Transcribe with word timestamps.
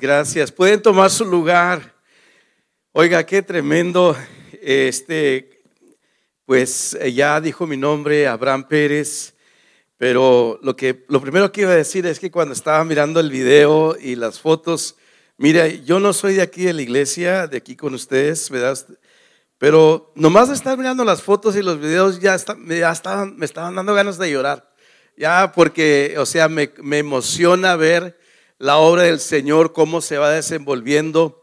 Gracias. 0.00 0.52
Pueden 0.52 0.82
tomar 0.82 1.10
su 1.10 1.24
lugar. 1.24 1.94
Oiga, 2.92 3.24
qué 3.24 3.42
tremendo. 3.42 4.16
Este, 4.60 5.62
pues 6.44 6.96
eh, 7.00 7.12
ya 7.12 7.40
dijo 7.40 7.66
mi 7.66 7.76
nombre, 7.76 8.26
Abraham 8.26 8.66
Pérez. 8.68 9.34
Pero 9.96 10.58
lo 10.62 10.76
que, 10.76 11.04
lo 11.08 11.20
primero 11.20 11.50
que 11.50 11.62
iba 11.62 11.70
a 11.70 11.76
decir 11.76 12.04
es 12.06 12.18
que 12.18 12.30
cuando 12.30 12.52
estaba 12.52 12.84
mirando 12.84 13.20
el 13.20 13.30
video 13.30 13.96
y 13.98 14.16
las 14.16 14.40
fotos, 14.40 14.96
mira, 15.38 15.68
yo 15.68 16.00
no 16.00 16.12
soy 16.12 16.34
de 16.34 16.42
aquí 16.42 16.64
de 16.64 16.74
la 16.74 16.82
iglesia, 16.82 17.46
de 17.46 17.56
aquí 17.56 17.76
con 17.76 17.94
ustedes, 17.94 18.50
¿verdad? 18.50 18.78
Pero 19.56 20.12
nomás 20.14 20.48
de 20.48 20.54
estar 20.54 20.76
mirando 20.76 21.04
las 21.04 21.22
fotos 21.22 21.56
y 21.56 21.62
los 21.62 21.80
videos 21.80 22.20
ya, 22.20 22.36
ya 22.68 22.92
estaban, 22.92 23.36
me 23.36 23.46
estaban 23.46 23.74
dando 23.74 23.94
ganas 23.94 24.18
de 24.18 24.30
llorar. 24.30 24.70
Ya 25.16 25.52
porque, 25.52 26.16
o 26.18 26.26
sea, 26.26 26.48
me, 26.48 26.70
me 26.82 26.98
emociona 26.98 27.76
ver 27.76 28.18
la 28.58 28.78
obra 28.78 29.02
del 29.02 29.20
Señor, 29.20 29.72
cómo 29.72 30.00
se 30.00 30.18
va 30.18 30.30
desenvolviendo. 30.30 31.42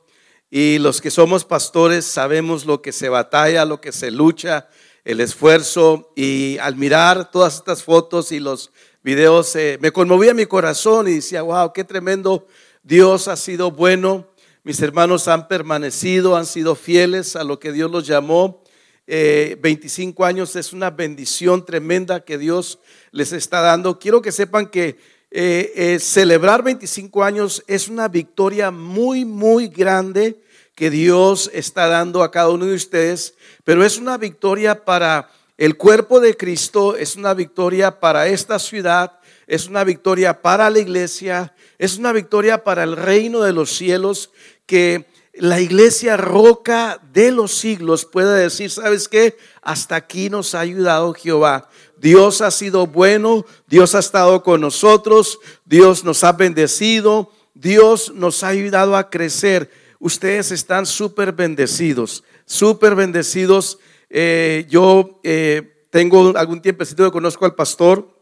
Y 0.49 0.79
los 0.79 1.01
que 1.01 1.11
somos 1.11 1.45
pastores 1.45 2.05
sabemos 2.05 2.65
lo 2.65 2.81
que 2.81 2.91
se 2.91 3.09
batalla, 3.09 3.65
lo 3.65 3.81
que 3.81 3.91
se 3.91 4.11
lucha, 4.11 4.67
el 5.03 5.19
esfuerzo. 5.19 6.11
Y 6.15 6.57
al 6.59 6.75
mirar 6.75 7.31
todas 7.31 7.55
estas 7.55 7.83
fotos 7.83 8.31
y 8.31 8.39
los 8.39 8.71
videos, 9.03 9.55
eh, 9.55 9.77
me 9.81 9.91
conmovía 9.91 10.33
mi 10.33 10.45
corazón 10.45 11.07
y 11.07 11.15
decía, 11.15 11.41
wow, 11.41 11.71
qué 11.73 11.83
tremendo. 11.83 12.47
Dios 12.81 13.27
ha 13.27 13.35
sido 13.35 13.71
bueno. 13.71 14.27
Mis 14.63 14.81
hermanos 14.81 15.27
han 15.27 15.47
permanecido, 15.47 16.35
han 16.35 16.45
sido 16.45 16.75
fieles 16.75 17.35
a 17.35 17.43
lo 17.43 17.59
que 17.59 17.71
Dios 17.71 17.91
los 17.91 18.07
llamó. 18.07 18.63
25 19.05 20.23
eh, 20.23 20.27
años 20.27 20.55
es 20.55 20.71
una 20.71 20.89
bendición 20.89 21.65
tremenda 21.65 22.23
que 22.23 22.37
Dios 22.37 22.79
les 23.11 23.33
está 23.33 23.59
dando. 23.59 23.99
Quiero 23.99 24.21
que 24.21 24.31
sepan 24.31 24.67
que 24.67 24.97
eh, 25.35 25.73
eh, 25.75 25.99
celebrar 25.99 26.61
25 26.61 27.23
años 27.23 27.63
es 27.65 27.87
una 27.87 28.07
victoria 28.07 28.69
muy, 28.69 29.25
muy 29.25 29.67
grande 29.67 30.39
que 30.75 30.91
Dios 30.91 31.49
está 31.55 31.87
dando 31.87 32.21
a 32.21 32.29
cada 32.29 32.51
uno 32.51 32.67
de 32.67 32.75
ustedes, 32.75 33.33
pero 33.63 33.83
es 33.83 33.97
una 33.97 34.19
victoria 34.19 34.85
para 34.85 35.31
el 35.57 35.75
cuerpo 35.75 36.19
de 36.19 36.37
Cristo, 36.37 36.95
es 36.95 37.15
una 37.15 37.33
victoria 37.33 37.99
para 37.99 38.27
esta 38.27 38.59
ciudad, 38.59 39.19
es 39.47 39.67
una 39.67 39.83
victoria 39.83 40.39
para 40.39 40.69
la 40.69 40.77
iglesia, 40.77 41.55
es 41.79 41.97
una 41.97 42.11
victoria 42.11 42.63
para 42.63 42.83
el 42.83 42.95
reino 42.95 43.41
de 43.41 43.53
los 43.53 43.71
cielos, 43.71 44.29
que 44.67 45.07
la 45.33 45.59
iglesia 45.59 46.15
roca 46.15 47.01
de 47.11 47.31
los 47.31 47.55
siglos 47.55 48.05
pueda 48.05 48.35
decir, 48.35 48.69
¿sabes 48.69 49.07
qué? 49.07 49.35
Hasta 49.63 49.95
aquí 49.95 50.29
nos 50.29 50.53
ha 50.53 50.59
ayudado 50.59 51.11
Jehová. 51.15 51.69
Dios 52.03 52.41
ha 52.41 52.51
sido 52.51 52.85
bueno, 52.85 53.45
Dios 53.65 53.95
ha 53.95 53.99
estado 53.99 54.43
con 54.43 54.59
nosotros, 54.59 55.39
Dios 55.63 56.03
nos 56.03 56.25
ha 56.25 56.33
bendecido, 56.33 57.31
Dios 57.53 58.11
nos 58.13 58.43
ha 58.43 58.49
ayudado 58.49 58.97
a 58.97 59.09
crecer. 59.09 59.71
Ustedes 59.99 60.51
están 60.51 60.85
súper 60.85 61.31
bendecidos, 61.31 62.25
súper 62.45 62.95
bendecidos. 62.95 63.79
Eh, 64.09 64.67
yo 64.69 65.21
eh, 65.23 65.85
tengo 65.91 66.33
algún 66.35 66.61
tiempecito 66.61 67.05
que 67.05 67.11
conozco 67.11 67.45
al 67.45 67.55
pastor 67.55 68.19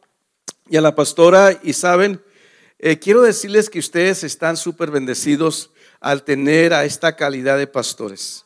y 0.70 0.78
a 0.78 0.82
la 0.82 0.94
pastora 0.94 1.60
y 1.64 1.74
saben, 1.74 2.22
eh, 2.78 3.00
quiero 3.00 3.24
decirles 3.24 3.68
que 3.68 3.80
ustedes 3.80 4.24
están 4.24 4.58
súper 4.58 4.92
bendecidos 4.92 5.72
al 6.00 6.24
tener 6.24 6.76
a 6.76 6.86
esta 6.86 7.16
calidad 7.16 7.58
de 7.58 7.66
pastores. 7.66 8.46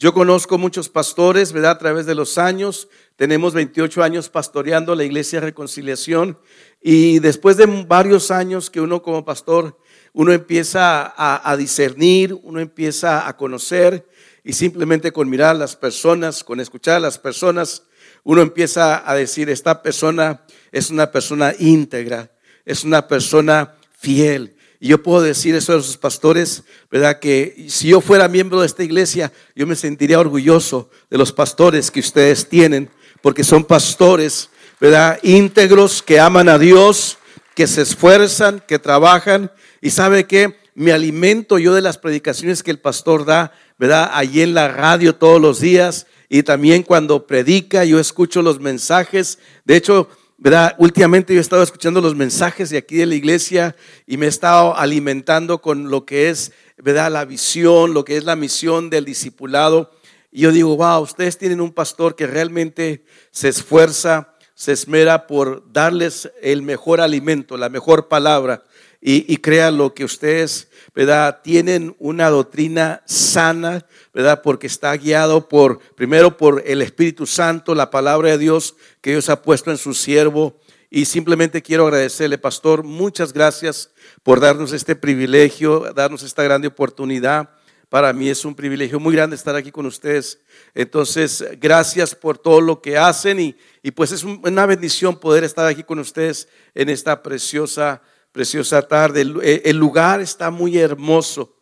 Yo 0.00 0.14
conozco 0.14 0.56
muchos 0.56 0.88
pastores, 0.88 1.52
¿verdad? 1.52 1.72
A 1.72 1.78
través 1.78 2.06
de 2.06 2.14
los 2.14 2.38
años. 2.38 2.88
Tenemos 3.16 3.52
28 3.52 4.02
años 4.02 4.30
pastoreando 4.30 4.94
la 4.94 5.04
iglesia 5.04 5.40
de 5.40 5.46
reconciliación 5.48 6.38
y 6.80 7.18
después 7.18 7.58
de 7.58 7.66
varios 7.86 8.30
años 8.30 8.70
que 8.70 8.80
uno 8.80 9.02
como 9.02 9.26
pastor, 9.26 9.78
uno 10.14 10.32
empieza 10.32 11.12
a, 11.14 11.54
discernir, 11.58 12.32
uno 12.32 12.60
empieza 12.60 13.28
a 13.28 13.36
conocer 13.36 14.08
y 14.42 14.54
simplemente 14.54 15.12
con 15.12 15.28
mirar 15.28 15.50
a 15.50 15.58
las 15.58 15.76
personas, 15.76 16.44
con 16.44 16.60
escuchar 16.60 16.96
a 16.96 17.00
las 17.00 17.18
personas, 17.18 17.82
uno 18.24 18.40
empieza 18.40 19.06
a 19.06 19.14
decir, 19.14 19.50
esta 19.50 19.82
persona 19.82 20.46
es 20.72 20.88
una 20.88 21.10
persona 21.10 21.52
íntegra, 21.58 22.32
es 22.64 22.84
una 22.84 23.06
persona 23.06 23.74
fiel, 23.98 24.56
y 24.82 24.88
yo 24.88 25.02
puedo 25.02 25.20
decir 25.20 25.54
eso 25.54 25.74
a 25.74 25.76
los 25.76 25.98
pastores, 25.98 26.62
¿verdad? 26.90 27.20
Que 27.20 27.66
si 27.68 27.88
yo 27.88 28.00
fuera 28.00 28.28
miembro 28.28 28.60
de 28.60 28.66
esta 28.66 28.82
iglesia, 28.82 29.30
yo 29.54 29.66
me 29.66 29.76
sentiría 29.76 30.18
orgulloso 30.18 30.88
de 31.10 31.18
los 31.18 31.32
pastores 31.32 31.90
que 31.90 32.00
ustedes 32.00 32.48
tienen, 32.48 32.88
porque 33.20 33.44
son 33.44 33.62
pastores, 33.62 34.48
¿verdad? 34.80 35.18
Íntegros, 35.22 36.02
que 36.02 36.18
aman 36.18 36.48
a 36.48 36.58
Dios, 36.58 37.18
que 37.54 37.66
se 37.66 37.82
esfuerzan, 37.82 38.62
que 38.66 38.78
trabajan. 38.78 39.52
Y 39.82 39.90
sabe 39.90 40.24
que 40.24 40.56
me 40.74 40.92
alimento 40.92 41.58
yo 41.58 41.74
de 41.74 41.82
las 41.82 41.98
predicaciones 41.98 42.62
que 42.62 42.70
el 42.70 42.78
pastor 42.78 43.26
da, 43.26 43.52
¿verdad? 43.78 44.10
Allí 44.14 44.40
en 44.40 44.54
la 44.54 44.68
radio 44.68 45.14
todos 45.14 45.42
los 45.42 45.60
días. 45.60 46.06
Y 46.30 46.42
también 46.42 46.84
cuando 46.84 47.26
predica, 47.26 47.84
yo 47.84 48.00
escucho 48.00 48.40
los 48.40 48.60
mensajes. 48.60 49.40
De 49.66 49.76
hecho, 49.76 50.08
¿verdad? 50.40 50.74
Últimamente 50.78 51.34
yo 51.34 51.38
he 51.38 51.42
estado 51.42 51.62
escuchando 51.62 52.00
los 52.00 52.16
mensajes 52.16 52.70
de 52.70 52.78
aquí 52.78 52.96
de 52.96 53.04
la 53.04 53.14
iglesia 53.14 53.76
y 54.06 54.16
me 54.16 54.24
he 54.24 54.28
estado 54.30 54.74
alimentando 54.74 55.60
con 55.60 55.90
lo 55.90 56.06
que 56.06 56.30
es, 56.30 56.52
¿verdad? 56.78 57.12
La 57.12 57.26
visión, 57.26 57.92
lo 57.92 58.06
que 58.06 58.16
es 58.16 58.24
la 58.24 58.36
misión 58.36 58.88
del 58.88 59.04
discipulado. 59.04 59.92
Y 60.32 60.40
yo 60.40 60.50
digo, 60.50 60.74
wow, 60.78 61.02
ustedes 61.02 61.36
tienen 61.36 61.60
un 61.60 61.72
pastor 61.72 62.16
que 62.16 62.26
realmente 62.26 63.04
se 63.30 63.50
esfuerza, 63.50 64.34
se 64.54 64.72
esmera 64.72 65.26
por 65.26 65.70
darles 65.74 66.30
el 66.40 66.62
mejor 66.62 67.02
alimento, 67.02 67.58
la 67.58 67.68
mejor 67.68 68.08
palabra. 68.08 68.64
Y, 69.02 69.30
y 69.30 69.36
crean 69.36 69.76
lo 69.76 69.92
que 69.92 70.06
ustedes, 70.06 70.69
¿verdad? 70.94 71.40
Tienen 71.42 71.94
una 71.98 72.30
doctrina 72.30 73.02
sana, 73.06 73.86
¿verdad? 74.12 74.42
Porque 74.42 74.66
está 74.66 74.96
guiado 74.96 75.48
por, 75.48 75.78
primero 75.94 76.36
por 76.36 76.62
el 76.66 76.82
Espíritu 76.82 77.26
Santo, 77.26 77.74
la 77.74 77.90
palabra 77.90 78.30
de 78.30 78.38
Dios 78.38 78.76
que 79.00 79.10
Dios 79.10 79.28
ha 79.28 79.42
puesto 79.42 79.70
en 79.70 79.78
su 79.78 79.94
siervo. 79.94 80.58
Y 80.90 81.04
simplemente 81.04 81.62
quiero 81.62 81.84
agradecerle, 81.86 82.36
pastor, 82.36 82.82
muchas 82.82 83.32
gracias 83.32 83.90
por 84.24 84.40
darnos 84.40 84.72
este 84.72 84.96
privilegio, 84.96 85.92
darnos 85.94 86.24
esta 86.24 86.42
grande 86.42 86.66
oportunidad. 86.66 87.50
Para 87.88 88.12
mí 88.12 88.28
es 88.28 88.44
un 88.44 88.54
privilegio 88.54 88.98
muy 89.00 89.14
grande 89.14 89.36
estar 89.36 89.54
aquí 89.54 89.70
con 89.70 89.86
ustedes. 89.86 90.40
Entonces, 90.74 91.44
gracias 91.60 92.14
por 92.14 92.38
todo 92.38 92.60
lo 92.60 92.80
que 92.80 92.96
hacen 92.96 93.40
y, 93.40 93.56
y 93.82 93.92
pues 93.92 94.12
es 94.12 94.24
una 94.24 94.66
bendición 94.66 95.18
poder 95.18 95.44
estar 95.44 95.66
aquí 95.66 95.82
con 95.82 95.98
ustedes 96.00 96.48
en 96.74 96.88
esta 96.88 97.22
preciosa, 97.22 98.02
preciosa 98.32 98.82
tarde. 98.82 99.22
El, 99.22 99.76
lugar 99.76 100.20
está 100.20 100.50
muy 100.50 100.78
hermoso. 100.78 101.56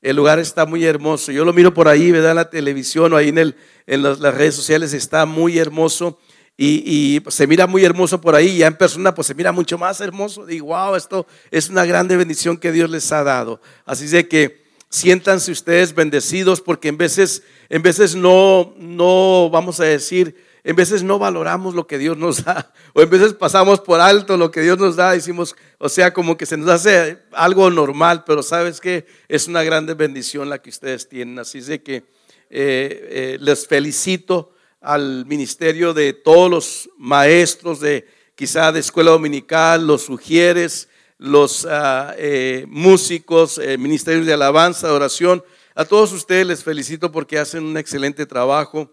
El 0.00 0.16
lugar 0.16 0.38
está 0.38 0.66
muy 0.66 0.84
hermoso. 0.84 1.32
Yo 1.32 1.44
lo 1.44 1.52
miro 1.52 1.72
por 1.72 1.88
ahí, 1.88 2.10
¿verdad? 2.10 2.30
En 2.30 2.36
la 2.36 2.50
televisión 2.50 3.12
o 3.12 3.16
ahí 3.16 3.28
en, 3.28 4.02
las, 4.02 4.18
redes 4.18 4.54
sociales 4.54 4.92
está 4.92 5.26
muy 5.26 5.58
hermoso. 5.58 6.18
Y, 6.56 6.82
y, 6.84 7.30
se 7.30 7.46
mira 7.46 7.66
muy 7.66 7.84
hermoso 7.84 8.20
por 8.20 8.34
ahí, 8.34 8.58
ya 8.58 8.66
en 8.66 8.76
persona 8.76 9.14
pues 9.14 9.26
se 9.26 9.34
mira 9.34 9.52
mucho 9.52 9.78
más 9.78 10.00
hermoso. 10.00 10.44
Digo, 10.44 10.66
wow, 10.66 10.96
esto 10.96 11.26
es 11.50 11.70
una 11.70 11.84
grande 11.84 12.16
bendición 12.16 12.58
que 12.58 12.72
Dios 12.72 12.90
les 12.90 13.10
ha 13.10 13.24
dado. 13.24 13.60
Así 13.84 14.06
de 14.06 14.28
que 14.28 14.62
siéntanse 14.92 15.50
ustedes 15.50 15.94
bendecidos 15.94 16.60
porque 16.60 16.88
en 16.88 16.98
veces, 16.98 17.42
en 17.70 17.80
veces 17.82 18.14
no, 18.14 18.74
no 18.76 19.48
vamos 19.50 19.80
a 19.80 19.84
decir, 19.84 20.36
en 20.64 20.76
veces 20.76 21.02
no 21.02 21.18
valoramos 21.18 21.74
lo 21.74 21.86
que 21.86 21.98
Dios 21.98 22.16
nos 22.16 22.44
da, 22.44 22.72
o 22.94 23.02
en 23.02 23.10
veces 23.10 23.34
pasamos 23.34 23.80
por 23.80 24.00
alto 24.00 24.36
lo 24.36 24.50
que 24.50 24.60
Dios 24.60 24.78
nos 24.78 24.96
da, 24.96 25.12
decimos, 25.12 25.56
o 25.78 25.88
sea, 25.88 26.12
como 26.12 26.36
que 26.36 26.46
se 26.46 26.56
nos 26.56 26.70
hace 26.70 27.18
algo 27.32 27.68
normal, 27.70 28.22
pero 28.24 28.42
sabes 28.42 28.80
que 28.80 29.06
es 29.28 29.48
una 29.48 29.64
grande 29.64 29.94
bendición 29.94 30.48
la 30.48 30.62
que 30.62 30.70
ustedes 30.70 31.08
tienen. 31.08 31.38
Así 31.38 31.58
es 31.58 31.66
de 31.66 31.82
que 31.82 31.94
eh, 31.94 32.04
eh, 32.50 33.38
les 33.40 33.66
felicito 33.66 34.54
al 34.80 35.26
ministerio 35.26 35.94
de 35.94 36.12
todos 36.12 36.50
los 36.50 36.90
maestros 36.96 37.80
de 37.80 38.06
quizá 38.34 38.70
de 38.72 38.80
escuela 38.80 39.10
dominical, 39.10 39.86
los 39.86 40.02
sugieres, 40.02 40.88
los 41.18 41.66
ah, 41.68 42.14
eh, 42.18 42.66
músicos, 42.68 43.60
ministerios 43.78 44.26
de 44.26 44.32
alabanza, 44.32 44.92
oración. 44.92 45.42
A 45.74 45.84
todos 45.84 46.12
ustedes 46.12 46.46
les 46.46 46.62
felicito 46.62 47.10
porque 47.10 47.38
hacen 47.38 47.64
un 47.64 47.76
excelente 47.76 48.26
trabajo 48.26 48.90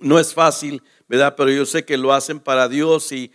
no 0.00 0.18
es 0.18 0.34
fácil, 0.34 0.82
¿verdad? 1.08 1.34
Pero 1.36 1.50
yo 1.50 1.66
sé 1.66 1.84
que 1.84 1.96
lo 1.96 2.12
hacen 2.12 2.40
para 2.40 2.68
Dios 2.68 3.12
y, 3.12 3.32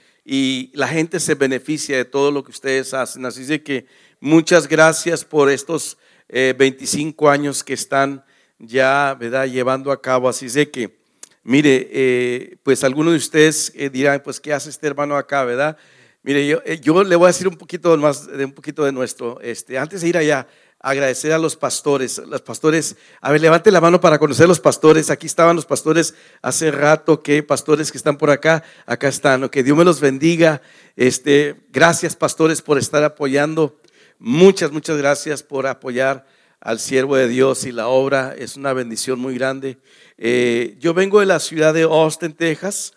la 0.74 0.88
gente 0.88 1.20
se 1.20 1.36
beneficia 1.36 1.98
de 1.98 2.06
todo 2.06 2.32
lo 2.32 2.44
que 2.44 2.50
ustedes 2.50 2.96
hacen. 2.96 3.26
Así 3.26 3.44
de 3.44 3.62
que 3.62 3.86
muchas 4.20 4.68
gracias 4.68 5.24
por 5.24 5.52
estos 5.52 5.98
25 6.30 7.30
eh, 7.30 7.32
años 7.32 7.64
que 7.64 7.74
están 7.74 8.26
ya, 8.58 9.16
¿verdad? 9.20 9.46
Llevando 9.46 9.92
a 9.92 10.02
cabo. 10.02 10.28
Así 10.28 10.48
de 10.48 10.72
que, 10.72 10.98
mire, 11.44 11.90
eh, 11.92 12.58
pues 12.64 12.84
algunos 12.84 13.14
de 13.14 13.18
ustedes 13.18 13.72
eh, 13.76 13.92
dirán, 13.92 14.20
pues, 14.24 14.40
¿qué 14.40 14.52
hace 14.52 14.72
este 14.72 14.88
hermano 14.88 15.16
acá, 15.16 15.44
verdad? 15.44 15.78
Mire, 16.24 16.48
yo, 16.48 16.64
yo 16.82 17.04
le 17.04 17.16
voy 17.16 17.26
a 17.26 17.28
decir 17.28 17.48
un 17.48 17.56
poquito 17.56 17.96
más, 17.98 18.26
de 18.26 18.46
un 18.46 18.54
poquito 18.54 18.84
de 18.84 18.92
nuestro, 18.92 19.40
este, 19.42 19.78
antes 19.78 20.02
de 20.02 20.08
ir 20.08 20.18
allá, 20.18 20.48
agradecer 20.86 21.34
a 21.34 21.40
los 21.40 21.56
pastores. 21.56 22.20
Los 22.28 22.44
pastores, 22.44 22.96
a 23.20 23.32
ver, 23.32 23.42
levante 23.42 23.72
la 23.72 23.82
mano 23.82 24.00
para 24.00 24.20
conocer 24.20 24.46
a 24.46 24.48
los 24.48 24.60
pastores. 24.60 25.10
Aquí 25.10 25.26
estaban 25.26 25.56
los 25.56 25.66
pastores 25.66 26.14
hace 26.44 26.70
rato, 26.70 27.24
que 27.24 27.42
pastores 27.42 27.92
que 27.92 27.98
están 27.98 28.18
por 28.18 28.30
acá, 28.30 28.64
acá 28.86 29.08
están. 29.08 29.50
Que 29.50 29.64
Dios 29.64 29.76
me 29.76 29.84
los 29.84 30.00
bendiga. 30.00 30.62
Este, 30.96 31.56
gracias 31.72 32.16
pastores 32.16 32.62
por 32.62 32.78
estar 32.78 33.04
apoyando, 33.04 33.82
muchas, 34.20 34.72
muchas 34.72 34.96
gracias 34.98 35.42
por 35.42 35.66
apoyar 35.66 36.28
al 36.62 36.80
siervo 36.80 37.16
de 37.16 37.30
Dios 37.30 37.66
y 37.66 37.72
la 37.72 37.88
obra. 37.88 38.36
Es 38.38 38.56
una 38.56 38.72
bendición 38.74 39.18
muy 39.18 39.34
grande. 39.34 39.80
Eh, 40.20 40.78
yo 40.80 40.94
vengo 40.94 41.20
de 41.20 41.26
la 41.26 41.40
ciudad 41.40 41.74
de 41.74 41.82
Austin, 41.82 42.34
Texas. 42.34 42.94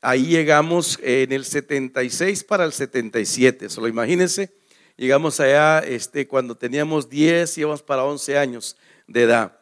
Ahí 0.00 0.24
llegamos 0.24 0.98
en 1.02 1.32
el 1.32 1.44
76 1.44 2.44
para 2.44 2.64
el 2.64 2.72
77, 2.72 3.68
solo 3.68 3.88
imagínense. 3.88 4.54
Llegamos 4.96 5.40
allá 5.40 5.80
este, 5.80 6.26
cuando 6.26 6.54
teníamos 6.54 7.10
10, 7.10 7.58
íbamos 7.58 7.82
para 7.82 8.04
11 8.04 8.38
años 8.38 8.76
de 9.06 9.24
edad. 9.24 9.58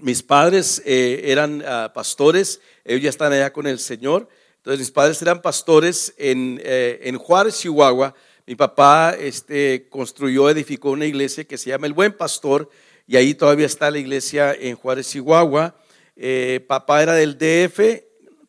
Mis 0.00 0.22
padres 0.22 0.80
eh, 0.86 1.24
eran 1.24 1.62
ah, 1.66 1.92
pastores, 1.94 2.62
ellos 2.82 3.02
ya 3.02 3.10
están 3.10 3.32
allá 3.34 3.52
con 3.52 3.66
el 3.66 3.78
Señor. 3.78 4.28
Entonces 4.56 4.80
mis 4.80 4.90
padres 4.90 5.20
eran 5.20 5.42
pastores 5.42 6.14
en, 6.16 6.58
eh, 6.64 7.00
en 7.02 7.18
Juárez, 7.18 7.58
Chihuahua. 7.58 8.14
Mi 8.46 8.54
papá 8.54 9.14
este, 9.18 9.88
construyó, 9.90 10.48
edificó 10.48 10.90
una 10.90 11.04
iglesia 11.04 11.44
que 11.44 11.58
se 11.58 11.68
llama 11.68 11.86
El 11.86 11.92
Buen 11.92 12.14
Pastor 12.14 12.70
y 13.06 13.16
ahí 13.16 13.34
todavía 13.34 13.66
está 13.66 13.90
la 13.90 13.98
iglesia 13.98 14.54
en 14.54 14.74
Juárez, 14.74 15.10
Chihuahua. 15.10 15.76
Eh, 16.16 16.64
papá 16.66 17.02
era 17.02 17.12
del 17.12 17.36
DF, 17.36 17.78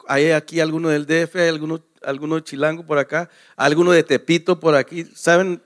hay 0.07 0.31
aquí 0.31 0.62
alguno 0.62 0.88
del 0.88 1.06
DF, 1.06 1.36
hay 1.36 1.50
alguno, 1.50 1.83
alguno 2.01 2.39
chilango 2.39 2.86
por 2.86 2.98
acá, 2.98 3.30
alguno 3.57 3.92
de 3.92 4.04
Tepito 4.04 4.57
por 4.57 4.74
aquí. 4.74 5.04
¿Saben? 5.13 5.62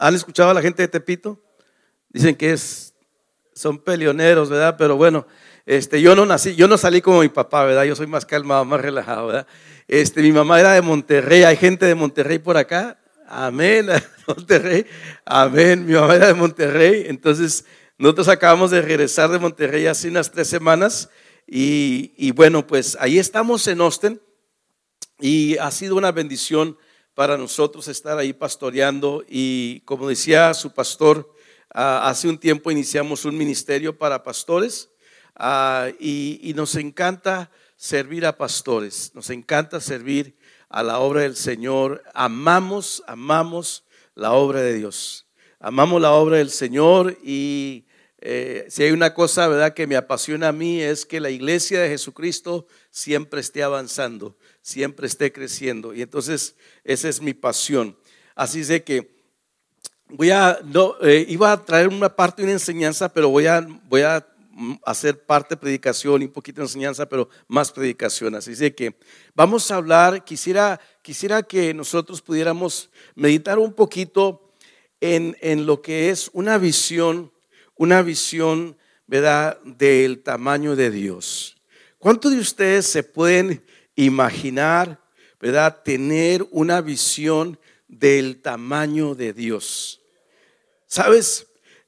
¿Han 0.00 0.14
escuchado 0.14 0.50
a 0.50 0.54
la 0.54 0.62
gente 0.62 0.82
de 0.82 0.88
Tepito? 0.88 1.40
Dicen 2.08 2.34
que 2.34 2.52
es, 2.52 2.94
son 3.54 3.78
peleoneros, 3.78 4.50
¿verdad? 4.50 4.76
Pero 4.78 4.96
bueno, 4.96 5.26
este, 5.66 6.00
yo 6.00 6.14
no 6.14 6.26
nací, 6.26 6.54
yo 6.54 6.68
no 6.68 6.78
salí 6.78 7.00
como 7.00 7.20
mi 7.20 7.28
papá, 7.28 7.64
¿verdad? 7.64 7.84
Yo 7.84 7.96
soy 7.96 8.06
más 8.06 8.24
calmado, 8.24 8.64
más 8.64 8.80
relajado, 8.80 9.28
¿verdad? 9.28 9.46
Este, 9.88 10.22
mi 10.22 10.32
mamá 10.32 10.60
era 10.60 10.72
de 10.72 10.82
Monterrey, 10.82 11.42
hay 11.44 11.56
gente 11.56 11.86
de 11.86 11.94
Monterrey 11.94 12.38
por 12.38 12.56
acá. 12.56 12.98
Amén, 13.28 13.88
Monterrey. 14.26 14.86
Amén, 15.24 15.86
mi 15.86 15.94
mamá 15.94 16.14
era 16.14 16.28
de 16.28 16.34
Monterrey. 16.34 17.04
Entonces, 17.06 17.64
nosotros 17.98 18.28
acabamos 18.28 18.70
de 18.70 18.82
regresar 18.82 19.30
de 19.30 19.38
Monterrey 19.38 19.86
hace 19.86 20.08
unas 20.08 20.30
tres 20.30 20.48
semanas 20.48 21.08
y, 21.46 22.30
bueno, 22.32 22.66
pues 22.66 22.96
ahí 23.00 23.18
estamos 23.18 23.66
en 23.68 23.80
Austin 23.80 24.20
y 25.20 25.56
ha 25.58 25.70
sido 25.70 25.96
una 25.96 26.12
bendición 26.12 26.76
para 27.16 27.38
nosotros 27.38 27.88
estar 27.88 28.18
ahí 28.18 28.34
pastoreando. 28.34 29.24
Y 29.26 29.80
como 29.86 30.06
decía 30.06 30.52
su 30.52 30.74
pastor, 30.74 31.32
ah, 31.74 32.06
hace 32.08 32.28
un 32.28 32.36
tiempo 32.36 32.70
iniciamos 32.70 33.24
un 33.24 33.38
ministerio 33.38 33.96
para 33.96 34.22
pastores 34.22 34.90
ah, 35.34 35.88
y, 35.98 36.52
nos 36.54 36.76
encanta 36.76 37.50
servir 37.74 38.26
a 38.26 38.36
pastores, 38.36 39.12
nos 39.14 39.30
encanta 39.30 39.80
servir 39.80 40.36
a 40.68 40.82
la 40.82 40.98
obra 40.98 41.22
del 41.22 41.36
Señor, 41.36 42.02
amamos, 42.12 43.02
amamos 43.06 43.84
la 44.14 44.32
obra 44.32 44.60
de 44.60 44.74
Dios, 44.74 45.26
amamos 45.58 46.02
la 46.02 46.12
obra 46.12 46.36
del 46.36 46.50
Señor 46.50 47.16
y 47.24 47.86
eh, 48.18 48.66
si 48.68 48.82
hay 48.82 48.90
una 48.90 49.14
cosa, 49.14 49.48
¿verdad?, 49.48 49.72
que 49.72 49.86
me 49.86 49.96
apasiona 49.96 50.48
a 50.48 50.52
mí 50.52 50.82
es 50.82 51.06
que 51.06 51.20
la 51.20 51.30
iglesia 51.30 51.80
de 51.80 51.88
Jesucristo 51.88 52.66
siempre 52.90 53.40
esté 53.40 53.62
avanzando, 53.62 54.36
siempre 54.66 55.06
esté 55.06 55.30
creciendo. 55.30 55.94
Y 55.94 56.02
entonces 56.02 56.56
esa 56.82 57.08
es 57.08 57.20
mi 57.20 57.34
pasión. 57.34 57.96
Así 58.34 58.62
es 58.62 58.68
de 58.68 58.82
que 58.82 59.16
voy 60.08 60.30
a, 60.30 60.58
no, 60.64 60.96
eh, 61.02 61.24
iba 61.28 61.52
a 61.52 61.64
traer 61.64 61.86
una 61.86 62.14
parte 62.14 62.42
de 62.42 62.46
una 62.46 62.54
enseñanza, 62.54 63.12
pero 63.12 63.28
voy 63.28 63.46
a, 63.46 63.64
voy 63.84 64.02
a 64.02 64.26
hacer 64.84 65.24
parte 65.24 65.54
de 65.54 65.60
predicación 65.60 66.22
y 66.22 66.24
un 66.24 66.32
poquito 66.32 66.60
de 66.60 66.66
enseñanza, 66.66 67.06
pero 67.06 67.28
más 67.46 67.70
predicación. 67.70 68.34
Así 68.34 68.52
es 68.52 68.58
de 68.58 68.74
que 68.74 68.96
vamos 69.34 69.70
a 69.70 69.76
hablar, 69.76 70.24
quisiera, 70.24 70.80
quisiera 71.00 71.44
que 71.44 71.72
nosotros 71.72 72.20
pudiéramos 72.20 72.90
meditar 73.14 73.60
un 73.60 73.72
poquito 73.72 74.50
en, 75.00 75.36
en 75.40 75.64
lo 75.64 75.80
que 75.80 76.10
es 76.10 76.28
una 76.32 76.58
visión 76.58 77.30
una 77.76 78.02
visión, 78.02 78.76
¿verdad?, 79.06 79.60
del 79.62 80.22
tamaño 80.22 80.74
de 80.76 80.90
Dios. 80.90 81.56
¿Cuántos 81.98 82.32
de 82.32 82.38
ustedes 82.38 82.86
se 82.86 83.02
pueden 83.02 83.62
imaginar, 83.96 85.00
¿verdad?, 85.40 85.82
tener 85.82 86.46
una 86.50 86.80
visión 86.80 87.58
del 87.88 88.40
tamaño 88.40 89.14
de 89.14 89.32
Dios? 89.32 90.02
¿Sabes? 90.86 91.46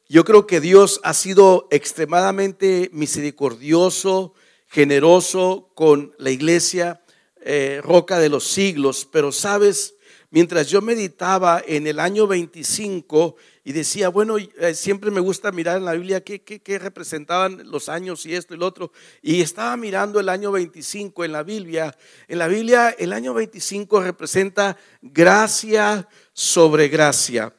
Yo 0.08 0.25
creo 0.25 0.46
que 0.46 0.60
Dios 0.60 1.00
ha 1.05 1.14
sido 1.14 1.69
extremadamente 1.70 2.90
misericordioso, 2.93 4.34
generoso 4.66 5.70
con 5.75 6.14
la 6.19 6.31
iglesia, 6.31 7.02
eh, 7.43 7.81
roca 7.82 8.19
de 8.19 8.28
los 8.28 8.44
siglos, 8.44 9.06
pero 9.11 9.32
sabes, 9.32 9.94
mientras 10.30 10.69
yo 10.69 10.80
meditaba 10.82 11.62
en 11.66 11.86
el 11.86 12.00
año 12.00 12.26
25 12.26 13.36
y 13.64 13.72
decía, 13.72 14.08
bueno, 14.08 14.38
eh, 14.38 14.75
siempre 14.75 15.10
me 15.10 15.20
gusta 15.20 15.52
mirar 15.52 15.76
en 15.76 15.84
la 15.84 15.92
Biblia 15.92 16.22
qué, 16.22 16.40
qué, 16.40 16.78
representaban 16.78 17.70
los 17.70 17.88
años 17.88 18.25
y 18.26 18.34
esto 18.34 18.54
y 18.54 18.56
lo 18.56 18.66
otro. 18.66 18.92
Y 19.22 19.40
estaba 19.40 19.76
mirando 19.76 20.20
el 20.20 20.28
año 20.28 20.52
25 20.52 21.25
en 21.25 21.32
la 21.32 21.42
Biblia. 21.42 21.96
En 22.28 22.38
la 22.38 22.48
Biblia 22.48 22.90
el 22.98 23.12
año 23.12 23.34
25 23.34 24.00
representa 24.02 24.76
gracia 25.02 26.08
sobre 26.32 26.88
gracia, 26.88 27.54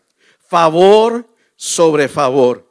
favor 0.47 1.27
sobre 1.55 2.07
favor. 2.07 2.67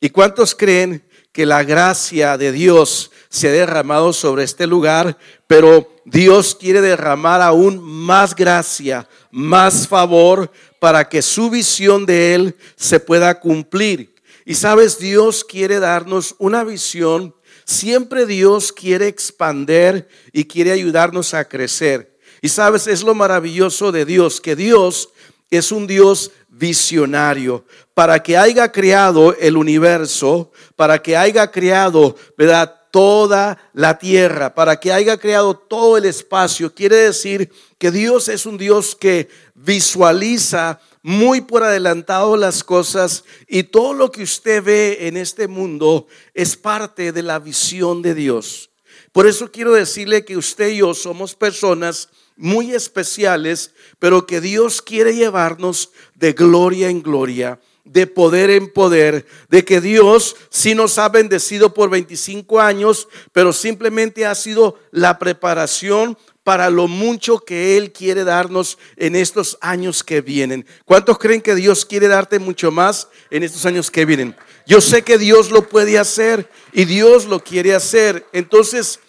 ¿Y 0.00 0.10
cuántos 0.10 0.54
creen 0.54 1.04
que 1.32 1.46
la 1.46 1.64
gracia 1.64 2.36
de 2.36 2.52
Dios 2.52 3.10
se 3.30 3.48
ha 3.48 3.52
derramado 3.52 4.12
sobre 4.12 4.44
este 4.44 4.66
lugar, 4.66 5.16
pero 5.46 5.90
Dios 6.04 6.54
quiere 6.54 6.82
derramar 6.82 7.40
aún 7.40 7.82
más 7.82 8.36
gracia, 8.36 9.08
más 9.30 9.88
favor 9.88 10.50
para 10.78 11.08
que 11.08 11.22
su 11.22 11.48
visión 11.48 12.04
de 12.04 12.34
Él 12.34 12.56
se 12.76 13.00
pueda 13.00 13.40
cumplir. 13.40 14.14
Y 14.44 14.54
sabes, 14.54 14.98
Dios 14.98 15.44
quiere 15.44 15.78
darnos 15.78 16.34
una 16.38 16.64
visión, 16.64 17.34
siempre 17.64 18.26
Dios 18.26 18.72
quiere 18.72 19.06
expander 19.06 20.08
y 20.32 20.44
quiere 20.44 20.72
ayudarnos 20.72 21.32
a 21.32 21.48
crecer. 21.48 22.18
Y 22.42 22.48
sabes, 22.48 22.86
es 22.88 23.02
lo 23.02 23.14
maravilloso 23.14 23.92
de 23.92 24.04
Dios, 24.04 24.40
que 24.40 24.56
Dios 24.56 25.10
es 25.50 25.70
un 25.70 25.86
Dios 25.86 26.32
visionario, 26.52 27.64
para 27.94 28.22
que 28.22 28.36
haya 28.36 28.70
creado 28.70 29.34
el 29.36 29.56
universo, 29.56 30.52
para 30.76 31.00
que 31.00 31.16
haya 31.16 31.50
creado, 31.50 32.14
¿verdad? 32.36 32.78
toda 32.92 33.70
la 33.72 33.98
tierra, 33.98 34.54
para 34.54 34.78
que 34.78 34.92
haya 34.92 35.16
creado 35.16 35.56
todo 35.56 35.96
el 35.96 36.04
espacio. 36.04 36.74
Quiere 36.74 36.96
decir 36.96 37.50
que 37.78 37.90
Dios 37.90 38.28
es 38.28 38.44
un 38.44 38.58
Dios 38.58 38.94
que 38.94 39.30
visualiza 39.54 40.78
muy 41.02 41.40
por 41.40 41.64
adelantado 41.64 42.36
las 42.36 42.62
cosas 42.62 43.24
y 43.48 43.62
todo 43.64 43.94
lo 43.94 44.12
que 44.12 44.22
usted 44.22 44.62
ve 44.62 45.08
en 45.08 45.16
este 45.16 45.48
mundo 45.48 46.06
es 46.34 46.54
parte 46.54 47.12
de 47.12 47.22
la 47.22 47.38
visión 47.38 48.02
de 48.02 48.14
Dios. 48.14 48.70
Por 49.10 49.26
eso 49.26 49.50
quiero 49.50 49.72
decirle 49.72 50.24
que 50.24 50.36
usted 50.36 50.68
y 50.68 50.76
yo 50.76 50.92
somos 50.92 51.34
personas 51.34 52.10
muy 52.36 52.74
especiales, 52.74 53.72
pero 53.98 54.26
que 54.26 54.40
Dios 54.40 54.82
quiere 54.82 55.14
llevarnos 55.14 55.90
de 56.14 56.32
gloria 56.32 56.88
en 56.88 57.02
gloria 57.02 57.58
de 57.84 58.06
poder 58.06 58.50
en 58.50 58.72
poder, 58.72 59.26
de 59.48 59.64
que 59.64 59.80
Dios 59.80 60.36
sí 60.50 60.74
nos 60.74 60.98
ha 60.98 61.08
bendecido 61.08 61.74
por 61.74 61.90
25 61.90 62.60
años, 62.60 63.08
pero 63.32 63.52
simplemente 63.52 64.24
ha 64.24 64.34
sido 64.34 64.78
la 64.92 65.18
preparación 65.18 66.16
para 66.44 66.70
lo 66.70 66.88
mucho 66.88 67.38
que 67.38 67.76
Él 67.76 67.92
quiere 67.92 68.24
darnos 68.24 68.78
en 68.96 69.14
estos 69.16 69.58
años 69.60 70.02
que 70.02 70.20
vienen. 70.20 70.66
¿Cuántos 70.84 71.18
creen 71.18 71.40
que 71.40 71.54
Dios 71.54 71.84
quiere 71.84 72.08
darte 72.08 72.38
mucho 72.38 72.70
más 72.70 73.08
en 73.30 73.42
estos 73.42 73.64
años 73.66 73.90
que 73.90 74.04
vienen? 74.04 74.36
Yo 74.66 74.80
sé 74.80 75.02
que 75.02 75.18
Dios 75.18 75.50
lo 75.50 75.68
puede 75.68 75.98
hacer 75.98 76.48
y 76.72 76.84
Dios 76.84 77.26
lo 77.26 77.40
quiere 77.40 77.74
hacer. 77.74 78.26
Entonces, 78.32 79.00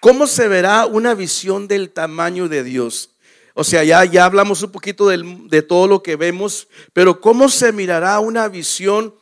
¿cómo 0.00 0.26
se 0.26 0.48
verá 0.48 0.86
una 0.86 1.14
visión 1.14 1.68
del 1.68 1.90
tamaño 1.90 2.48
de 2.48 2.64
Dios? 2.64 3.10
O 3.54 3.64
sea, 3.64 3.84
ya, 3.84 4.04
ya 4.04 4.24
hablamos 4.24 4.62
un 4.62 4.72
poquito 4.72 5.08
de 5.08 5.62
todo 5.62 5.86
lo 5.86 6.02
que 6.02 6.16
vemos, 6.16 6.68
pero 6.92 7.20
¿cómo 7.20 7.48
se 7.48 7.72
mirará 7.72 8.18
una 8.20 8.48
visión 8.48 9.14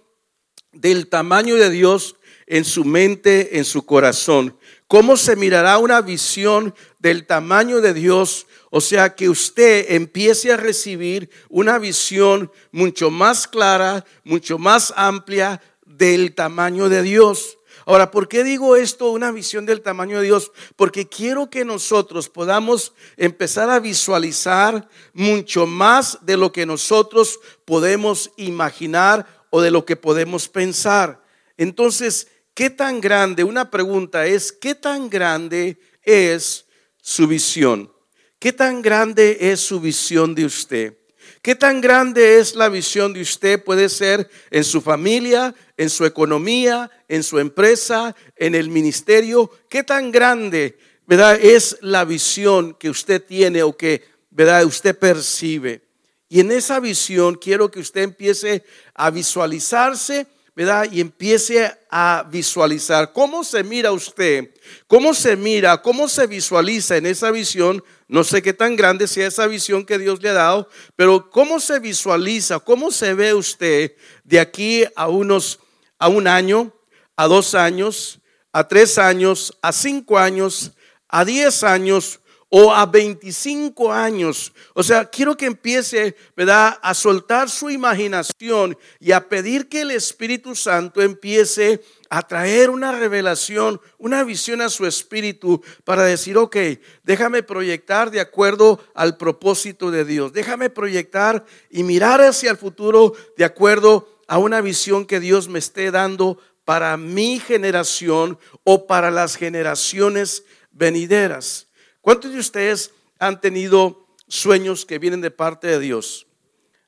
del 0.72 1.08
tamaño 1.08 1.56
de 1.56 1.70
Dios 1.70 2.16
en 2.46 2.64
su 2.64 2.84
mente, 2.84 3.58
en 3.58 3.64
su 3.64 3.84
corazón? 3.84 4.56
¿Cómo 4.86 5.16
se 5.16 5.36
mirará 5.36 5.78
una 5.78 6.00
visión 6.00 6.74
del 6.98 7.26
tamaño 7.26 7.80
de 7.80 7.94
Dios? 7.94 8.46
O 8.70 8.80
sea, 8.80 9.14
que 9.14 9.28
usted 9.28 9.86
empiece 9.90 10.52
a 10.52 10.56
recibir 10.56 11.30
una 11.48 11.78
visión 11.78 12.50
mucho 12.70 13.10
más 13.10 13.46
clara, 13.46 14.04
mucho 14.24 14.58
más 14.58 14.92
amplia 14.96 15.60
del 15.84 16.34
tamaño 16.34 16.88
de 16.88 17.02
Dios. 17.02 17.57
Ahora, 17.88 18.10
¿por 18.10 18.28
qué 18.28 18.44
digo 18.44 18.76
esto, 18.76 19.12
una 19.12 19.32
visión 19.32 19.64
del 19.64 19.80
tamaño 19.80 20.18
de 20.18 20.26
Dios? 20.26 20.52
Porque 20.76 21.08
quiero 21.08 21.48
que 21.48 21.64
nosotros 21.64 22.28
podamos 22.28 22.92
empezar 23.16 23.70
a 23.70 23.80
visualizar 23.80 24.86
mucho 25.14 25.66
más 25.66 26.18
de 26.20 26.36
lo 26.36 26.52
que 26.52 26.66
nosotros 26.66 27.40
podemos 27.64 28.30
imaginar 28.36 29.26
o 29.48 29.62
de 29.62 29.70
lo 29.70 29.86
que 29.86 29.96
podemos 29.96 30.50
pensar. 30.50 31.24
Entonces, 31.56 32.28
¿qué 32.52 32.68
tan 32.68 33.00
grande? 33.00 33.42
Una 33.42 33.70
pregunta 33.70 34.26
es, 34.26 34.52
¿qué 34.52 34.74
tan 34.74 35.08
grande 35.08 35.80
es 36.02 36.66
su 37.00 37.26
visión? 37.26 37.90
¿Qué 38.38 38.52
tan 38.52 38.82
grande 38.82 39.38
es 39.40 39.60
su 39.60 39.80
visión 39.80 40.34
de 40.34 40.44
usted? 40.44 40.98
¿Qué 41.42 41.54
tan 41.54 41.80
grande 41.80 42.38
es 42.38 42.54
la 42.54 42.68
visión 42.68 43.12
de 43.12 43.20
usted? 43.20 43.62
Puede 43.62 43.88
ser 43.88 44.28
en 44.50 44.64
su 44.64 44.80
familia, 44.80 45.54
en 45.76 45.88
su 45.88 46.04
economía, 46.04 46.90
en 47.08 47.22
su 47.22 47.38
empresa, 47.38 48.14
en 48.36 48.54
el 48.54 48.68
ministerio. 48.68 49.50
¿Qué 49.68 49.84
tan 49.84 50.10
grande, 50.10 50.78
verdad, 51.06 51.38
es 51.40 51.78
la 51.80 52.04
visión 52.04 52.74
que 52.74 52.90
usted 52.90 53.24
tiene 53.24 53.62
o 53.62 53.76
que, 53.76 54.04
verdad, 54.30 54.64
usted 54.64 54.98
percibe? 54.98 55.82
Y 56.28 56.40
en 56.40 56.50
esa 56.50 56.80
visión 56.80 57.36
quiero 57.36 57.70
que 57.70 57.80
usted 57.80 58.02
empiece 58.02 58.64
a 58.94 59.10
visualizarse 59.10 60.26
¿verdad? 60.58 60.88
Y 60.90 61.00
empiece 61.00 61.72
a 61.88 62.26
visualizar 62.28 63.12
cómo 63.12 63.44
se 63.44 63.62
mira 63.62 63.92
usted, 63.92 64.50
cómo 64.88 65.14
se 65.14 65.36
mira, 65.36 65.80
cómo 65.80 66.08
se 66.08 66.26
visualiza 66.26 66.96
en 66.96 67.06
esa 67.06 67.30
visión. 67.30 67.80
No 68.08 68.24
sé 68.24 68.40
qué 68.40 68.54
tan 68.54 68.74
grande 68.74 69.06
sea 69.06 69.28
esa 69.28 69.46
visión 69.46 69.84
que 69.84 69.98
Dios 69.98 70.22
le 70.22 70.30
ha 70.30 70.32
dado, 70.32 70.68
pero 70.96 71.30
cómo 71.30 71.60
se 71.60 71.78
visualiza, 71.78 72.58
cómo 72.58 72.90
se 72.90 73.12
ve 73.12 73.34
usted 73.34 73.94
de 74.24 74.40
aquí 74.40 74.84
a 74.96 75.08
unos, 75.08 75.60
a 75.98 76.08
un 76.08 76.26
año, 76.26 76.72
a 77.16 77.26
dos 77.26 77.54
años, 77.54 78.20
a 78.50 78.66
tres 78.66 78.96
años, 78.96 79.56
a 79.60 79.72
cinco 79.72 80.18
años, 80.18 80.72
a 81.06 81.26
diez 81.26 81.62
años 81.62 82.20
o 82.50 82.72
a 82.72 82.86
25 82.86 83.92
años. 83.92 84.52
O 84.74 84.82
sea, 84.82 85.04
quiero 85.04 85.36
que 85.36 85.46
empiece, 85.46 86.16
¿verdad?, 86.36 86.78
a 86.82 86.94
soltar 86.94 87.50
su 87.50 87.70
imaginación 87.70 88.76
y 89.00 89.12
a 89.12 89.28
pedir 89.28 89.68
que 89.68 89.82
el 89.82 89.90
Espíritu 89.90 90.54
Santo 90.54 91.02
empiece 91.02 91.82
a 92.10 92.22
traer 92.22 92.70
una 92.70 92.92
revelación, 92.92 93.80
una 93.98 94.24
visión 94.24 94.62
a 94.62 94.70
su 94.70 94.86
espíritu 94.86 95.62
para 95.84 96.04
decir, 96.04 96.38
ok, 96.38 96.56
déjame 97.02 97.42
proyectar 97.42 98.10
de 98.10 98.20
acuerdo 98.20 98.80
al 98.94 99.18
propósito 99.18 99.90
de 99.90 100.06
Dios. 100.06 100.32
Déjame 100.32 100.70
proyectar 100.70 101.44
y 101.70 101.82
mirar 101.82 102.22
hacia 102.22 102.50
el 102.50 102.56
futuro 102.56 103.12
de 103.36 103.44
acuerdo 103.44 104.22
a 104.26 104.38
una 104.38 104.62
visión 104.62 105.04
que 105.04 105.20
Dios 105.20 105.48
me 105.48 105.58
esté 105.58 105.90
dando 105.90 106.38
para 106.64 106.96
mi 106.96 107.40
generación 107.40 108.38
o 108.64 108.86
para 108.86 109.10
las 109.10 109.36
generaciones 109.36 110.44
venideras. 110.70 111.67
¿Cuántos 112.08 112.32
de 112.32 112.38
ustedes 112.38 112.90
han 113.18 113.38
tenido 113.38 114.06
sueños 114.28 114.86
que 114.86 114.98
vienen 114.98 115.20
de 115.20 115.30
parte 115.30 115.66
de 115.66 115.78
Dios? 115.78 116.26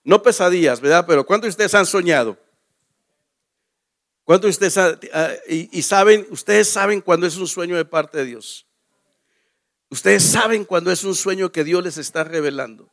No 0.03 0.23
pesadillas, 0.23 0.81
¿verdad? 0.81 1.05
Pero 1.07 1.27
¿cuántos 1.27 1.49
de 1.49 1.51
ustedes 1.51 1.75
han 1.75 1.85
soñado? 1.85 2.39
¿Cuántos 4.25 4.59
de 4.59 4.67
ustedes 4.67 4.79
ah, 5.13 5.35
y, 5.47 5.83
saben, 5.83 6.27
ustedes 6.31 6.71
saben 6.71 7.03
cuando 7.03 7.27
es 7.27 7.37
un 7.37 7.47
sueño 7.47 7.77
de 7.77 7.85
parte 7.85 8.17
de 8.17 8.25
Dios? 8.25 8.67
Ustedes 9.91 10.23
saben 10.23 10.65
cuando 10.65 10.91
es 10.91 11.05
un 11.05 11.15
sueño 11.15 11.53
que 11.53 11.65
Dios 11.65 11.85
les 11.85 11.99
está 11.99 12.25
revelando. 12.25 12.91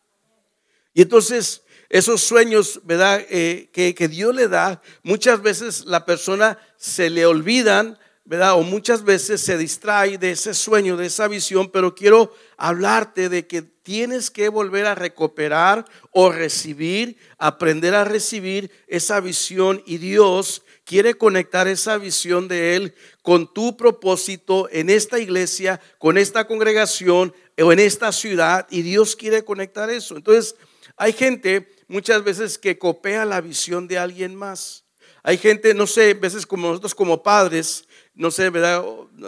Y 0.94 1.04
entonces 1.04 1.64
esos 1.88 2.22
sueños, 2.24 2.82
¿verdad? 2.84 3.26
Eh, 3.30 3.70
que, 3.72 3.96
que 3.96 4.10
Dios 4.10 4.36
le 4.36 4.50
da, 4.50 4.82
muchas 5.02 5.42
veces 5.42 5.86
la 5.86 6.04
persona 6.04 6.60
se 6.76 7.10
le 7.10 7.26
olvidan 7.26 7.98
¿verdad? 8.28 8.56
O 8.56 8.64
muchas 8.64 9.06
veces 9.06 9.40
se 9.40 9.58
distrae 9.58 10.18
de 10.18 10.32
ese 10.32 10.54
sueño, 10.54 10.98
de 10.98 11.06
esa 11.06 11.30
visión, 11.30 11.70
pero 11.72 11.96
quiero 11.96 12.34
hablarte 12.58 13.30
de 13.30 13.48
que 13.48 13.62
tienes 13.62 14.30
que 14.30 14.50
volver 14.50 14.86
a 14.86 14.96
recuperar 14.96 15.86
o 16.12 16.30
recibir, 16.30 17.16
aprender 17.38 17.96
a 17.96 18.04
recibir 18.04 18.70
esa 18.88 19.22
visión 19.22 19.82
y 19.86 19.98
Dios 19.98 20.64
quiere 20.84 21.14
conectar 21.14 21.70
esa 21.70 21.98
visión 21.98 22.50
de 22.50 22.76
Él 22.76 22.96
con 23.22 23.54
tu 23.54 23.78
propósito 23.78 24.68
en 24.74 24.90
esta 24.90 25.20
iglesia, 25.20 25.80
con 25.98 26.18
esta 26.18 26.48
congregación 26.48 27.34
o 27.58 27.72
en 27.72 27.80
esta 27.80 28.12
ciudad 28.12 28.68
y 28.70 28.82
Dios 28.82 29.16
quiere 29.16 29.46
conectar 29.46 29.90
eso. 29.90 30.18
Entonces, 30.18 30.56
hay 30.98 31.14
gente 31.14 31.74
muchas 31.88 32.26
veces 32.26 32.58
que 32.58 32.78
copia 32.78 33.24
la 33.24 33.40
visión 33.40 33.88
de 33.88 33.98
alguien 33.98 34.36
más. 34.36 34.84
Hay 35.24 35.38
gente, 35.38 35.74
no 35.74 35.88
sé, 35.88 36.14
veces 36.14 36.46
como 36.46 36.68
nosotros 36.70 36.96
como 36.96 37.24
padres, 37.24 37.87
no 38.18 38.32
sé, 38.32 38.50
¿verdad? 38.50 38.84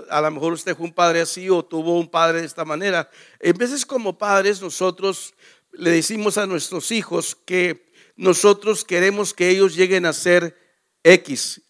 A 0.10 0.20
lo 0.20 0.32
mejor 0.32 0.54
usted 0.54 0.76
fue 0.76 0.88
un 0.88 0.94
padre 0.94 1.22
así 1.22 1.48
o 1.48 1.64
tuvo 1.64 2.00
un 2.00 2.10
padre 2.10 2.42
de 2.42 2.48
esta 2.48 2.66
manera. 2.66 3.10
En 3.40 3.56
veces 3.56 3.86
como 3.86 4.18
padres 4.18 4.62
nosotros 4.62 5.36
le 5.72 5.92
decimos 5.92 6.40
a 6.40 6.48
nuestros 6.48 6.92
hijos 6.92 7.38
que 7.46 7.92
nosotros 8.16 8.84
queremos 8.84 9.34
que 9.34 9.50
ellos 9.50 9.76
lleguen 9.76 10.08
a 10.08 10.14
ser 10.14 10.58
X. 11.04 11.62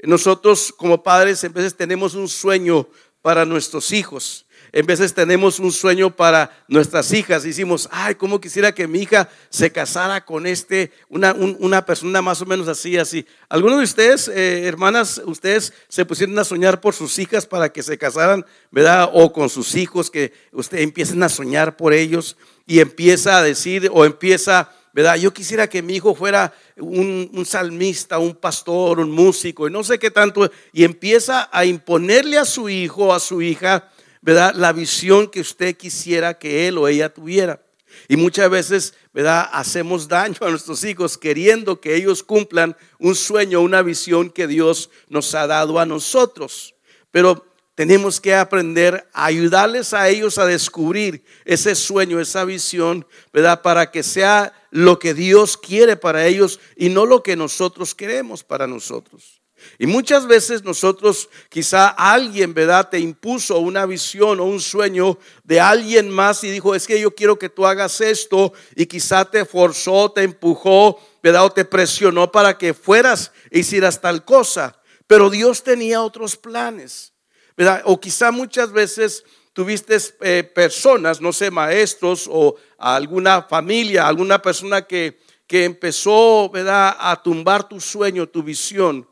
Nosotros 0.00 0.72
como 0.76 1.02
padres 1.02 1.42
en 1.44 1.54
veces 1.54 1.74
tenemos 1.74 2.14
un 2.14 2.28
sueño 2.28 2.86
para 3.22 3.46
nuestros 3.46 3.90
hijos. 3.92 4.45
En 4.76 4.84
veces 4.84 5.14
tenemos 5.14 5.58
un 5.58 5.72
sueño 5.72 6.14
para 6.14 6.50
nuestras 6.68 7.10
hijas. 7.14 7.44
Decimos, 7.44 7.88
ay, 7.90 8.14
cómo 8.14 8.38
quisiera 8.42 8.74
que 8.74 8.86
mi 8.86 9.00
hija 9.00 9.26
se 9.48 9.72
casara 9.72 10.22
con 10.22 10.46
este, 10.46 10.92
una, 11.08 11.32
una 11.32 11.86
persona 11.86 12.20
más 12.20 12.42
o 12.42 12.44
menos 12.44 12.68
así, 12.68 12.98
así. 12.98 13.24
Algunos 13.48 13.78
de 13.78 13.84
ustedes, 13.84 14.28
eh, 14.28 14.66
hermanas, 14.66 15.22
ustedes 15.24 15.72
se 15.88 16.04
pusieron 16.04 16.38
a 16.38 16.44
soñar 16.44 16.82
por 16.82 16.92
sus 16.92 17.18
hijas 17.18 17.46
para 17.46 17.70
que 17.70 17.82
se 17.82 17.96
casaran, 17.96 18.44
¿verdad? 18.70 19.08
O 19.14 19.32
con 19.32 19.48
sus 19.48 19.74
hijos, 19.76 20.10
que 20.10 20.34
ustedes 20.52 20.84
empiecen 20.84 21.22
a 21.22 21.30
soñar 21.30 21.78
por 21.78 21.94
ellos 21.94 22.36
y 22.66 22.80
empieza 22.80 23.38
a 23.38 23.42
decir 23.42 23.90
o 23.90 24.04
empieza, 24.04 24.70
¿verdad? 24.92 25.16
Yo 25.16 25.32
quisiera 25.32 25.70
que 25.70 25.80
mi 25.80 25.94
hijo 25.94 26.14
fuera 26.14 26.52
un, 26.76 27.30
un, 27.32 27.46
salmista, 27.46 28.18
un 28.18 28.34
pastor, 28.34 29.00
un 29.00 29.10
músico, 29.10 29.66
y 29.68 29.70
no 29.70 29.82
sé 29.82 29.98
qué 29.98 30.10
tanto, 30.10 30.50
y 30.74 30.84
empieza 30.84 31.48
a 31.50 31.64
imponerle 31.64 32.36
a 32.36 32.44
su 32.44 32.68
hijo, 32.68 33.14
a 33.14 33.20
su 33.20 33.40
hija, 33.40 33.90
¿verdad? 34.26 34.56
La 34.56 34.72
visión 34.72 35.28
que 35.28 35.40
usted 35.40 35.76
quisiera 35.76 36.36
que 36.36 36.66
él 36.66 36.78
o 36.78 36.88
ella 36.88 37.14
tuviera. 37.14 37.62
Y 38.08 38.16
muchas 38.16 38.50
veces, 38.50 38.94
¿verdad? 39.14 39.48
Hacemos 39.52 40.08
daño 40.08 40.34
a 40.40 40.50
nuestros 40.50 40.82
hijos 40.82 41.16
queriendo 41.16 41.80
que 41.80 41.94
ellos 41.94 42.24
cumplan 42.24 42.76
un 42.98 43.14
sueño, 43.14 43.60
una 43.60 43.82
visión 43.82 44.30
que 44.30 44.48
Dios 44.48 44.90
nos 45.08 45.32
ha 45.36 45.46
dado 45.46 45.78
a 45.78 45.86
nosotros. 45.86 46.74
Pero 47.12 47.46
tenemos 47.76 48.20
que 48.20 48.34
aprender 48.34 49.08
a 49.12 49.26
ayudarles 49.26 49.94
a 49.94 50.08
ellos 50.08 50.38
a 50.38 50.46
descubrir 50.46 51.22
ese 51.44 51.76
sueño, 51.76 52.18
esa 52.18 52.44
visión, 52.44 53.06
¿verdad? 53.32 53.62
Para 53.62 53.92
que 53.92 54.02
sea 54.02 54.52
lo 54.72 54.98
que 54.98 55.14
Dios 55.14 55.56
quiere 55.56 55.96
para 55.96 56.26
ellos 56.26 56.58
y 56.74 56.88
no 56.88 57.06
lo 57.06 57.22
que 57.22 57.36
nosotros 57.36 57.94
queremos 57.94 58.42
para 58.42 58.66
nosotros. 58.66 59.35
Y 59.78 59.86
muchas 59.86 60.26
veces 60.26 60.64
nosotros, 60.64 61.28
quizá 61.50 61.88
alguien, 61.88 62.54
¿verdad? 62.54 62.88
Te 62.88 62.98
impuso 62.98 63.58
una 63.58 63.84
visión 63.84 64.40
o 64.40 64.44
un 64.44 64.60
sueño 64.60 65.18
de 65.44 65.60
alguien 65.60 66.08
más 66.08 66.42
y 66.44 66.50
dijo, 66.50 66.74
es 66.74 66.86
que 66.86 66.98
yo 66.98 67.14
quiero 67.14 67.38
que 67.38 67.50
tú 67.50 67.66
hagas 67.66 68.00
esto 68.00 68.54
y 68.74 68.86
quizá 68.86 69.26
te 69.26 69.44
forzó, 69.44 70.10
te 70.10 70.22
empujó, 70.22 70.98
¿verdad? 71.22 71.44
O 71.44 71.50
te 71.50 71.66
presionó 71.66 72.32
para 72.32 72.56
que 72.56 72.72
fueras 72.72 73.32
e 73.50 73.58
hicieras 73.58 74.00
tal 74.00 74.24
cosa. 74.24 74.80
Pero 75.06 75.28
Dios 75.28 75.62
tenía 75.62 76.00
otros 76.00 76.36
planes, 76.36 77.12
¿verdad? 77.54 77.82
O 77.84 78.00
quizá 78.00 78.30
muchas 78.30 78.72
veces 78.72 79.24
tuviste 79.52 79.98
eh, 80.22 80.42
personas, 80.42 81.20
no 81.20 81.34
sé, 81.34 81.50
maestros 81.50 82.28
o 82.30 82.56
alguna 82.78 83.42
familia, 83.42 84.08
alguna 84.08 84.40
persona 84.40 84.86
que, 84.86 85.20
que 85.46 85.64
empezó, 85.64 86.48
¿verdad? 86.48 86.96
A 86.98 87.22
tumbar 87.22 87.68
tu 87.68 87.78
sueño, 87.78 88.26
tu 88.26 88.42
visión 88.42 89.06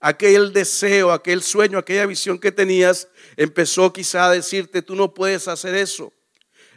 aquel 0.00 0.52
deseo, 0.52 1.10
aquel 1.10 1.42
sueño, 1.42 1.78
aquella 1.78 2.06
visión 2.06 2.38
que 2.38 2.52
tenías, 2.52 3.08
empezó 3.36 3.92
quizá 3.92 4.26
a 4.26 4.32
decirte, 4.32 4.82
tú 4.82 4.94
no 4.94 5.12
puedes 5.14 5.48
hacer 5.48 5.74
eso. 5.74 6.12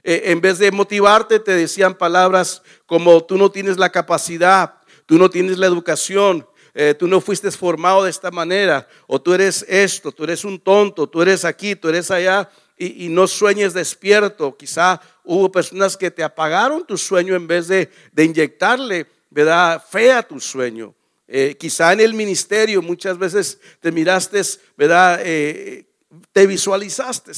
Eh, 0.03 0.23
en 0.25 0.41
vez 0.41 0.57
de 0.57 0.71
motivarte, 0.71 1.39
te 1.39 1.55
decían 1.55 1.95
palabras 1.95 2.63
como 2.85 3.23
tú 3.23 3.37
no 3.37 3.51
tienes 3.51 3.77
la 3.77 3.91
capacidad, 3.91 4.75
tú 5.05 5.17
no 5.17 5.29
tienes 5.29 5.57
la 5.57 5.67
educación, 5.67 6.47
eh, 6.73 6.95
tú 6.97 7.07
no 7.07 7.21
fuiste 7.21 7.51
formado 7.51 8.03
de 8.03 8.09
esta 8.09 8.31
manera, 8.31 8.87
o 9.05 9.21
tú 9.21 9.33
eres 9.33 9.65
esto, 9.67 10.11
tú 10.11 10.23
eres 10.23 10.43
un 10.43 10.59
tonto, 10.59 11.07
tú 11.07 11.21
eres 11.21 11.45
aquí, 11.45 11.75
tú 11.75 11.89
eres 11.89 12.09
allá, 12.09 12.49
y, 12.77 13.09
no 13.09 13.27
sueñes 13.27 13.75
despierto. 13.75 14.57
Quizá 14.57 14.99
hubo 15.23 15.51
personas 15.51 15.95
que 15.95 16.09
te 16.09 16.23
apagaron 16.23 16.83
tu 16.83 16.97
sueño 16.97 17.35
en 17.35 17.45
vez 17.45 17.67
de, 17.67 17.91
de 18.11 18.23
inyectarle, 18.23 19.05
¿verdad? 19.29 19.83
Fe 19.87 20.11
a 20.11 20.23
tu 20.23 20.39
sueño. 20.39 20.95
Eh, 21.33 21.55
quizá 21.57 21.93
en 21.93 22.01
el 22.01 22.13
ministerio 22.13 22.81
muchas 22.81 23.17
veces 23.17 23.57
te 23.79 23.89
miraste, 23.89 24.41
¿verdad? 24.75 25.21
Eh, 25.23 25.85
te 26.33 26.45
visualizaste 26.45 27.31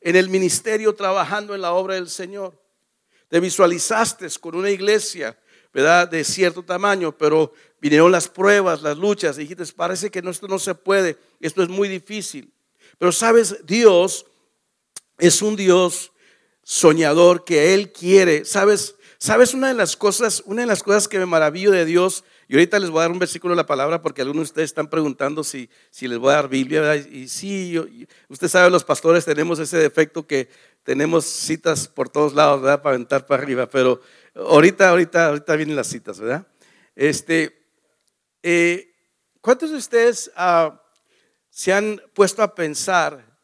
en 0.00 0.16
el 0.16 0.28
ministerio 0.28 0.96
trabajando 0.96 1.54
en 1.54 1.60
la 1.60 1.72
obra 1.72 1.94
del 1.94 2.10
Señor. 2.10 2.60
Te 3.28 3.38
visualizaste 3.38 4.26
con 4.40 4.56
una 4.56 4.68
iglesia, 4.68 5.38
¿verdad? 5.72 6.08
De 6.08 6.24
cierto 6.24 6.64
tamaño, 6.64 7.16
pero 7.16 7.52
vinieron 7.80 8.10
las 8.10 8.26
pruebas, 8.26 8.82
las 8.82 8.98
luchas, 8.98 9.38
y 9.38 9.42
dijiste, 9.42 9.64
parece 9.76 10.10
que 10.10 10.18
esto 10.18 10.48
no 10.48 10.58
se 10.58 10.74
puede, 10.74 11.16
esto 11.38 11.62
es 11.62 11.68
muy 11.68 11.86
difícil. 11.88 12.52
Pero 12.98 13.12
sabes, 13.12 13.64
Dios 13.64 14.26
es 15.18 15.40
un 15.40 15.54
Dios 15.54 16.10
soñador 16.64 17.44
que 17.44 17.74
Él 17.74 17.92
quiere. 17.92 18.44
Sabes, 18.44 18.96
sabes 19.20 19.52
una 19.52 19.68
de 19.68 19.74
las 19.74 19.96
cosas, 19.96 20.42
una 20.46 20.62
de 20.62 20.66
las 20.66 20.82
cosas 20.82 21.06
que 21.06 21.18
me 21.18 21.26
maravillo 21.26 21.70
de 21.70 21.84
Dios 21.84 22.24
y 22.48 22.54
ahorita 22.54 22.78
les 22.78 22.88
voy 22.88 23.00
a 23.00 23.02
dar 23.02 23.12
un 23.12 23.18
versículo 23.18 23.52
de 23.52 23.56
la 23.56 23.66
palabra 23.66 24.00
porque 24.00 24.22
algunos 24.22 24.48
de 24.48 24.50
ustedes 24.52 24.70
están 24.70 24.88
preguntando 24.88 25.44
si, 25.44 25.68
si 25.90 26.08
les 26.08 26.18
voy 26.18 26.32
a 26.32 26.36
dar 26.36 26.48
Biblia. 26.48 26.96
Y 26.96 27.28
sí, 27.28 27.78
usted 28.28 28.48
sabe, 28.48 28.70
los 28.70 28.82
pastores 28.82 29.26
tenemos 29.26 29.58
ese 29.58 29.76
defecto 29.76 30.26
que 30.26 30.48
tenemos 30.82 31.26
citas 31.26 31.86
por 31.86 32.08
todos 32.08 32.32
lados, 32.32 32.62
¿verdad? 32.62 32.82
Para 32.82 32.94
aventar 32.94 33.26
para 33.26 33.42
arriba. 33.42 33.68
Pero 33.68 34.00
ahorita, 34.34 34.88
ahorita, 34.88 35.26
ahorita 35.26 35.54
vienen 35.56 35.76
las 35.76 35.88
citas, 35.88 36.18
¿verdad? 36.18 36.46
Este, 36.96 37.62
eh, 38.42 38.94
¿cuántos 39.42 39.70
de 39.70 39.76
ustedes 39.76 40.32
ah, 40.34 40.82
se 41.50 41.74
han 41.74 42.00
puesto 42.14 42.42
a 42.42 42.54
pensar 42.54 43.38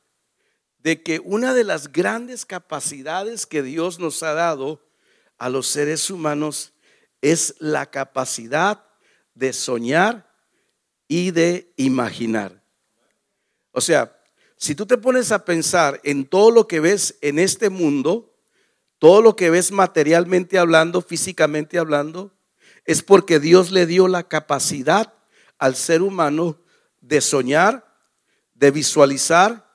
de 0.78 1.02
que 1.02 1.20
una 1.22 1.52
de 1.52 1.64
las 1.64 1.92
grandes 1.92 2.46
capacidades 2.46 3.44
que 3.44 3.62
Dios 3.62 3.98
nos 3.98 4.22
ha 4.22 4.32
dado 4.32 4.85
a 5.38 5.48
los 5.48 5.66
seres 5.66 6.10
humanos 6.10 6.72
es 7.20 7.54
la 7.58 7.86
capacidad 7.86 8.84
de 9.34 9.52
soñar 9.52 10.30
y 11.08 11.30
de 11.30 11.72
imaginar? 11.76 12.62
O 13.72 13.80
sea, 13.80 14.16
si 14.56 14.74
tú 14.74 14.86
te 14.86 14.96
pones 14.96 15.32
a 15.32 15.44
pensar 15.44 16.00
en 16.02 16.24
todo 16.26 16.50
lo 16.50 16.66
que 16.66 16.80
ves 16.80 17.18
en 17.20 17.38
este 17.38 17.68
mundo, 17.68 18.34
todo 18.98 19.20
lo 19.20 19.36
que 19.36 19.50
ves 19.50 19.70
materialmente 19.70 20.58
hablando, 20.58 21.02
físicamente 21.02 21.78
hablando, 21.78 22.32
es 22.86 23.02
porque 23.02 23.38
Dios 23.38 23.70
le 23.70 23.86
dio 23.86 24.08
la 24.08 24.28
capacidad 24.28 25.12
al 25.58 25.76
ser 25.76 26.02
humano 26.02 26.58
de 27.00 27.20
soñar, 27.20 27.86
de 28.54 28.70
visualizar 28.70 29.70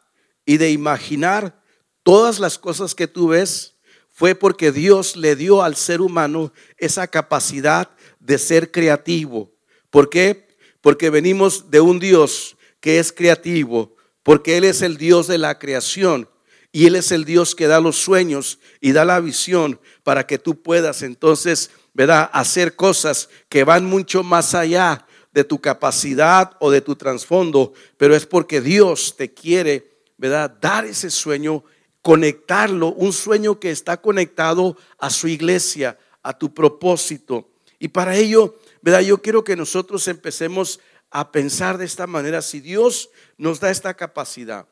y 0.45 0.57
de 0.57 0.71
imaginar 0.71 1.61
todas 2.03 2.39
las 2.39 2.57
cosas 2.57 2.95
que 2.95 3.07
tú 3.07 3.29
ves. 3.29 3.75
Fue 4.21 4.35
porque 4.35 4.71
Dios 4.71 5.15
le 5.15 5.35
dio 5.35 5.63
al 5.63 5.75
ser 5.75 5.99
humano 5.99 6.53
esa 6.77 7.07
capacidad 7.07 7.89
de 8.19 8.37
ser 8.37 8.69
creativo. 8.69 9.51
¿Por 9.89 10.11
qué? 10.11 10.47
Porque 10.79 11.09
venimos 11.09 11.71
de 11.71 11.81
un 11.81 11.97
Dios 11.97 12.55
que 12.79 12.99
es 12.99 13.11
creativo, 13.11 13.95
porque 14.21 14.57
Él 14.57 14.65
es 14.65 14.83
el 14.83 14.97
Dios 14.97 15.25
de 15.25 15.39
la 15.39 15.57
creación 15.57 16.29
y 16.71 16.85
Él 16.85 16.97
es 16.97 17.11
el 17.11 17.25
Dios 17.25 17.55
que 17.55 17.65
da 17.65 17.81
los 17.81 17.97
sueños 17.97 18.59
y 18.79 18.91
da 18.91 19.05
la 19.05 19.19
visión 19.19 19.79
para 20.03 20.27
que 20.27 20.37
tú 20.37 20.61
puedas 20.61 21.01
entonces, 21.01 21.71
¿verdad?, 21.95 22.29
hacer 22.31 22.75
cosas 22.75 23.27
que 23.49 23.63
van 23.63 23.85
mucho 23.85 24.21
más 24.21 24.53
allá 24.53 25.07
de 25.33 25.43
tu 25.45 25.59
capacidad 25.59 26.57
o 26.59 26.69
de 26.69 26.81
tu 26.81 26.95
trasfondo, 26.95 27.73
pero 27.97 28.15
es 28.15 28.27
porque 28.27 28.61
Dios 28.61 29.15
te 29.17 29.33
quiere, 29.33 29.89
¿verdad?, 30.19 30.55
dar 30.61 30.85
ese 30.85 31.09
sueño, 31.09 31.63
conectarlo, 32.01 32.93
un 32.93 33.13
sueño 33.13 33.59
que 33.59 33.71
está 33.71 34.01
conectado 34.01 34.77
a 34.97 35.09
su 35.09 35.27
iglesia, 35.27 35.97
a 36.23 36.37
tu 36.37 36.53
propósito. 36.53 37.49
Y 37.79 37.89
para 37.89 38.15
ello, 38.15 38.57
¿verdad? 38.81 39.01
Yo 39.01 39.21
quiero 39.21 39.43
que 39.43 39.55
nosotros 39.55 40.07
empecemos 40.07 40.79
a 41.09 41.31
pensar 41.31 41.77
de 41.77 41.85
esta 41.85 42.07
manera, 42.07 42.41
si 42.41 42.59
Dios 42.59 43.09
nos 43.37 43.59
da 43.59 43.69
esta 43.69 43.93
capacidad. 43.93 44.67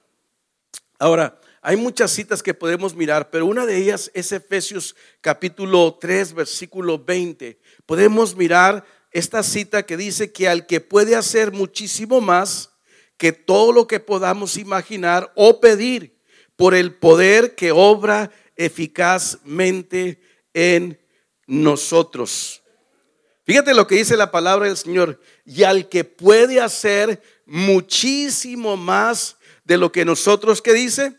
Ahora, 0.98 1.40
hay 1.62 1.76
muchas 1.76 2.12
citas 2.12 2.42
que 2.42 2.54
podemos 2.54 2.96
mirar, 2.96 3.30
pero 3.30 3.46
una 3.46 3.66
de 3.66 3.78
ellas 3.78 4.10
es 4.14 4.32
Efesios 4.32 4.96
capítulo 5.20 5.98
3, 6.00 6.34
versículo 6.34 6.98
20. 6.98 7.60
Podemos 7.86 8.36
mirar 8.36 8.86
esta 9.12 9.44
cita 9.44 9.84
que 9.84 9.98
dice 9.98 10.32
que 10.32 10.48
al 10.48 10.66
que 10.66 10.80
puede 10.80 11.16
hacer 11.16 11.52
muchísimo 11.52 12.22
más 12.22 12.72
que 13.18 13.34
todo 13.34 13.74
lo 13.74 13.88
que 13.88 14.00
podamos 14.00 14.56
imaginar 14.56 15.32
o 15.36 15.60
pedir 15.60 16.19
por 16.60 16.76
el 16.76 16.94
poder 16.94 17.56
que 17.56 17.72
obra 17.72 18.32
eficazmente 18.58 20.22
en 20.54 21.00
nosotros. 21.48 22.62
Fíjate 23.46 23.74
lo 23.74 23.88
que 23.88 23.96
dice 23.96 24.18
la 24.18 24.30
palabra 24.30 24.68
del 24.68 24.76
Señor. 24.76 25.22
Y 25.46 25.64
al 25.64 25.88
que 25.88 26.04
puede 26.04 26.60
hacer 26.60 27.24
muchísimo 27.46 28.76
más 28.76 29.38
de 29.64 29.78
lo 29.78 29.94
que 29.94 30.04
nosotros, 30.04 30.62
que 30.62 30.74
dice? 30.74 31.16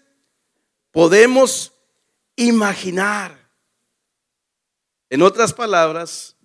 Podemos 0.90 1.72
imaginar. 2.36 3.50
En 5.08 5.22
otras 5.22 5.54
palabras, 5.54 6.36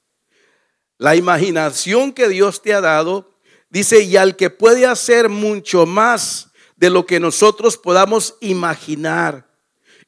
la 0.97 1.17
imaginación 1.17 2.13
que 2.13 2.29
Dios 2.29 2.61
te 2.61 2.73
ha 2.73 2.79
dado, 2.79 3.37
dice, 3.69 4.03
y 4.03 4.15
al 4.15 4.37
que 4.37 4.49
puede 4.49 4.85
hacer 4.85 5.27
mucho 5.27 5.85
más 5.85 6.53
de 6.75 6.89
lo 6.89 7.05
que 7.05 7.19
nosotros 7.19 7.77
podamos 7.77 8.35
imaginar 8.41 9.47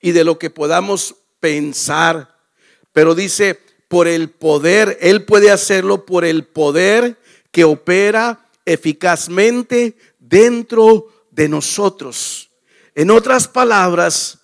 y 0.01 0.11
de 0.11 0.23
lo 0.23 0.37
que 0.37 0.49
podamos 0.49 1.15
pensar. 1.39 2.35
Pero 2.91 3.15
dice, 3.15 3.59
por 3.87 4.07
el 4.07 4.29
poder, 4.29 4.97
Él 5.01 5.25
puede 5.25 5.51
hacerlo 5.51 6.05
por 6.05 6.25
el 6.25 6.45
poder 6.45 7.17
que 7.51 7.63
opera 7.63 8.45
eficazmente 8.65 9.97
dentro 10.19 11.07
de 11.31 11.47
nosotros. 11.47 12.49
En 12.95 13.11
otras 13.11 13.47
palabras, 13.47 14.39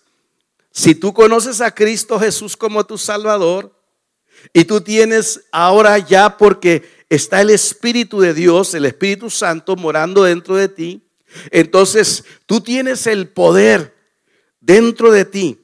si 0.71 0.95
tú 0.95 1.13
conoces 1.13 1.61
a 1.61 1.71
Cristo 1.71 2.19
Jesús 2.19 2.55
como 2.55 2.85
tu 2.85 2.97
Salvador 2.97 3.75
y 4.53 4.65
tú 4.65 4.81
tienes 4.81 5.41
ahora 5.51 5.97
ya 5.99 6.37
porque 6.37 6.83
está 7.09 7.41
el 7.41 7.49
Espíritu 7.49 8.19
de 8.19 8.33
Dios, 8.33 8.73
el 8.73 8.85
Espíritu 8.85 9.29
Santo 9.29 9.75
morando 9.75 10.23
dentro 10.23 10.55
de 10.55 10.69
ti, 10.69 11.02
entonces 11.51 12.23
tú 12.45 12.61
tienes 12.61 13.07
el 13.07 13.29
poder 13.29 13.95
dentro 14.59 15.11
de 15.11 15.25
ti. 15.25 15.59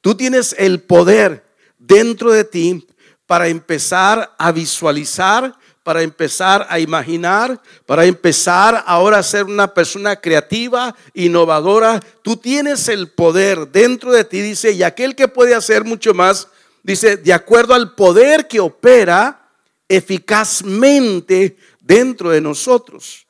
Tú 0.00 0.14
tienes 0.14 0.54
el 0.58 0.82
poder 0.82 1.44
dentro 1.78 2.32
de 2.32 2.44
ti 2.44 2.86
para 3.26 3.48
empezar 3.48 4.34
a 4.38 4.52
visualizar 4.52 5.54
para 5.86 6.02
empezar 6.02 6.66
a 6.68 6.80
imaginar, 6.80 7.62
para 7.86 8.04
empezar 8.06 8.82
ahora 8.88 9.18
a 9.18 9.22
ser 9.22 9.44
una 9.44 9.72
persona 9.72 10.16
creativa, 10.16 10.96
innovadora. 11.14 12.00
Tú 12.22 12.36
tienes 12.36 12.88
el 12.88 13.08
poder 13.08 13.68
dentro 13.68 14.10
de 14.10 14.24
ti, 14.24 14.40
dice, 14.40 14.72
y 14.72 14.82
aquel 14.82 15.14
que 15.14 15.28
puede 15.28 15.54
hacer 15.54 15.84
mucho 15.84 16.12
más, 16.12 16.48
dice, 16.82 17.18
de 17.18 17.32
acuerdo 17.32 17.72
al 17.72 17.94
poder 17.94 18.48
que 18.48 18.58
opera 18.58 19.48
eficazmente 19.88 21.56
dentro 21.78 22.30
de 22.30 22.40
nosotros. 22.40 23.24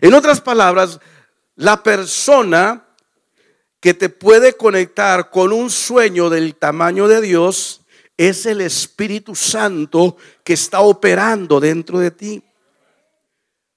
En 0.00 0.14
otras 0.14 0.40
palabras, 0.40 1.00
la 1.56 1.82
persona 1.82 2.86
que 3.80 3.94
te 3.94 4.08
puede 4.08 4.54
conectar 4.54 5.30
con 5.30 5.52
un 5.52 5.70
sueño 5.70 6.30
del 6.30 6.54
tamaño 6.54 7.08
de 7.08 7.20
Dios 7.20 7.82
es 8.16 8.46
el 8.46 8.60
Espíritu 8.60 9.34
Santo 9.34 10.16
que 10.42 10.54
está 10.54 10.80
operando 10.80 11.60
dentro 11.60 11.98
de 11.98 12.10
ti. 12.10 12.42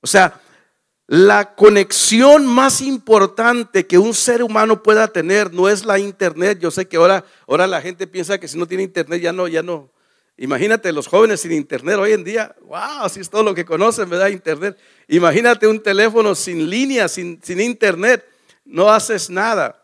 O 0.02 0.08
sea, 0.08 0.42
la 1.08 1.56
conexión 1.56 2.46
más 2.46 2.82
importante 2.82 3.88
que 3.88 3.98
un 3.98 4.13
ser 4.13 4.44
humano 4.44 4.84
pueda 4.84 5.08
tener 5.08 5.54
no 5.54 5.68
es 5.68 5.84
la 5.84 6.00
internet. 6.00 6.60
Yo 6.60 6.72
sé 6.72 6.88
que 6.88 6.98
ahora, 6.98 7.26
ahora 7.48 7.68
la 7.68 7.82
gente 7.82 8.08
piensa 8.08 8.39
que 8.39 8.48
si 8.48 8.58
no 8.58 8.68
tiene 8.68 8.84
internet 8.84 9.22
ya 9.22 9.34
no, 9.34 9.48
ya 9.48 9.63
no. 9.63 9.89
Imagínate 10.41 10.93
los 10.93 11.08
jóvenes 11.08 11.41
sin 11.41 11.52
internet 11.52 11.97
hoy 11.97 12.13
en 12.13 12.23
día. 12.23 12.56
Wow, 12.62 13.02
así 13.02 13.19
es 13.19 13.30
todo 13.30 13.43
lo 13.43 13.54
que 13.54 13.65
conocen, 13.65 14.10
¿verdad? 14.10 14.30
Internet. 14.30 14.78
Imagínate 15.10 15.67
un 15.67 15.84
teléfono 15.84 16.34
sin 16.34 16.69
línea, 16.69 17.10
sin, 17.10 17.41
sin 17.43 17.60
internet. 17.60 18.25
No 18.63 18.89
haces 18.89 19.30
nada. 19.30 19.84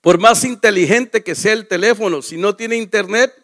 Por 0.00 0.20
más 0.20 0.44
inteligente 0.44 1.24
que 1.24 1.34
sea 1.34 1.52
el 1.52 1.66
teléfono, 1.66 2.22
si 2.22 2.36
no 2.36 2.54
tiene 2.54 2.76
internet, 2.76 3.34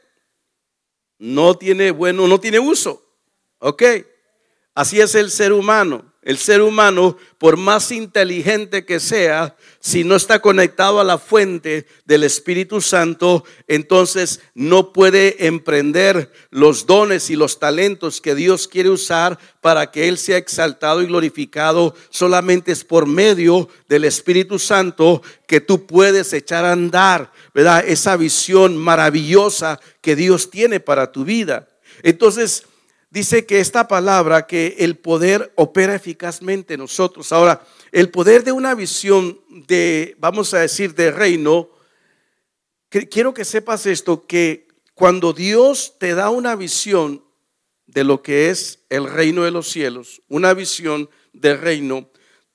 no 1.19 1.57
tiene 1.57 1.91
bueno, 1.91 2.29
no 2.29 2.39
tiene 2.39 2.61
uso. 2.61 3.05
¿Ok? 3.59 3.83
Así 4.77 5.01
es 5.01 5.17
el 5.17 5.29
ser 5.29 5.53
humano. 5.53 6.14
El 6.25 6.39
ser 6.39 6.63
humano, 6.63 7.19
por 7.37 7.59
más 7.59 7.93
inteligente 7.93 8.87
que 8.87 8.99
sea, 8.99 9.57
si 9.79 10.05
no 10.05 10.17
está 10.17 10.41
conectado 10.41 10.99
a 10.99 11.05
la 11.05 11.19
fuente 11.19 11.87
del 12.07 12.25
Espíritu 12.25 12.81
Santo, 12.81 13.45
entonces 13.69 14.41
no 14.55 14.95
puede 14.95 15.47
emprender 15.47 16.33
los 16.51 16.87
dones 16.87 17.29
y 17.29 17.37
los 17.37 17.59
talentos 17.59 18.23
que 18.23 18.35
Dios 18.35 18.67
quiere 18.69 18.89
usar 18.89 19.39
para 19.61 19.91
que 19.91 20.09
Él 20.09 20.17
sea 20.17 20.39
exaltado 20.39 21.03
y 21.03 21.07
glorificado. 21.07 21.95
Solamente 22.09 22.73
es 22.73 22.85
por 22.85 23.05
medio 23.07 23.69
del 23.87 24.07
Espíritu 24.07 24.59
Santo 24.59 25.21
que 25.47 25.61
tú 25.61 25.87
puedes 25.87 26.33
echar 26.33 26.65
a 26.65 26.73
andar, 26.73 27.31
¿verdad? 27.53 27.85
Esa 27.87 28.17
visión 28.17 28.79
maravillosa 28.79 29.79
que 30.01 30.17
Dios 30.17 30.49
tiene 30.49 30.81
para 30.81 31.13
tu 31.13 31.27
vida. 31.27 31.69
Entonces, 32.03 32.65
dice 33.15 33.47
que 33.47 33.61
esta 33.61 33.87
palabra, 33.87 34.45
que 34.49 34.75
el 34.81 34.97
poder 34.97 35.53
opera 35.55 35.95
eficazmente 35.95 36.75
en 36.75 36.81
nosotros. 36.81 37.33
Ahora, 37.33 37.65
el 37.93 38.11
poder 38.11 38.43
de 38.43 38.51
una 38.51 38.75
visión 38.75 39.41
de, 39.49 40.17
vamos 40.19 40.53
a 40.53 40.59
decir, 40.59 40.97
de 40.97 41.13
reino, 41.13 41.71
quiero 42.89 43.33
que 43.33 43.45
sepas 43.45 43.87
esto, 43.87 44.27
que 44.27 44.67
cuando 44.95 45.33
Dios 45.33 45.95
te 46.01 46.17
da 46.17 46.31
una 46.31 46.57
visión 46.57 47.25
de 47.87 48.03
lo 48.03 48.21
que 48.21 48.51
es 48.51 48.81
el 48.91 49.09
reino 49.09 49.45
de 49.45 49.53
los 49.53 49.69
cielos, 49.69 50.21
una 50.27 50.53
visión 50.53 51.09
de 51.33 51.57
reino, 51.57 52.11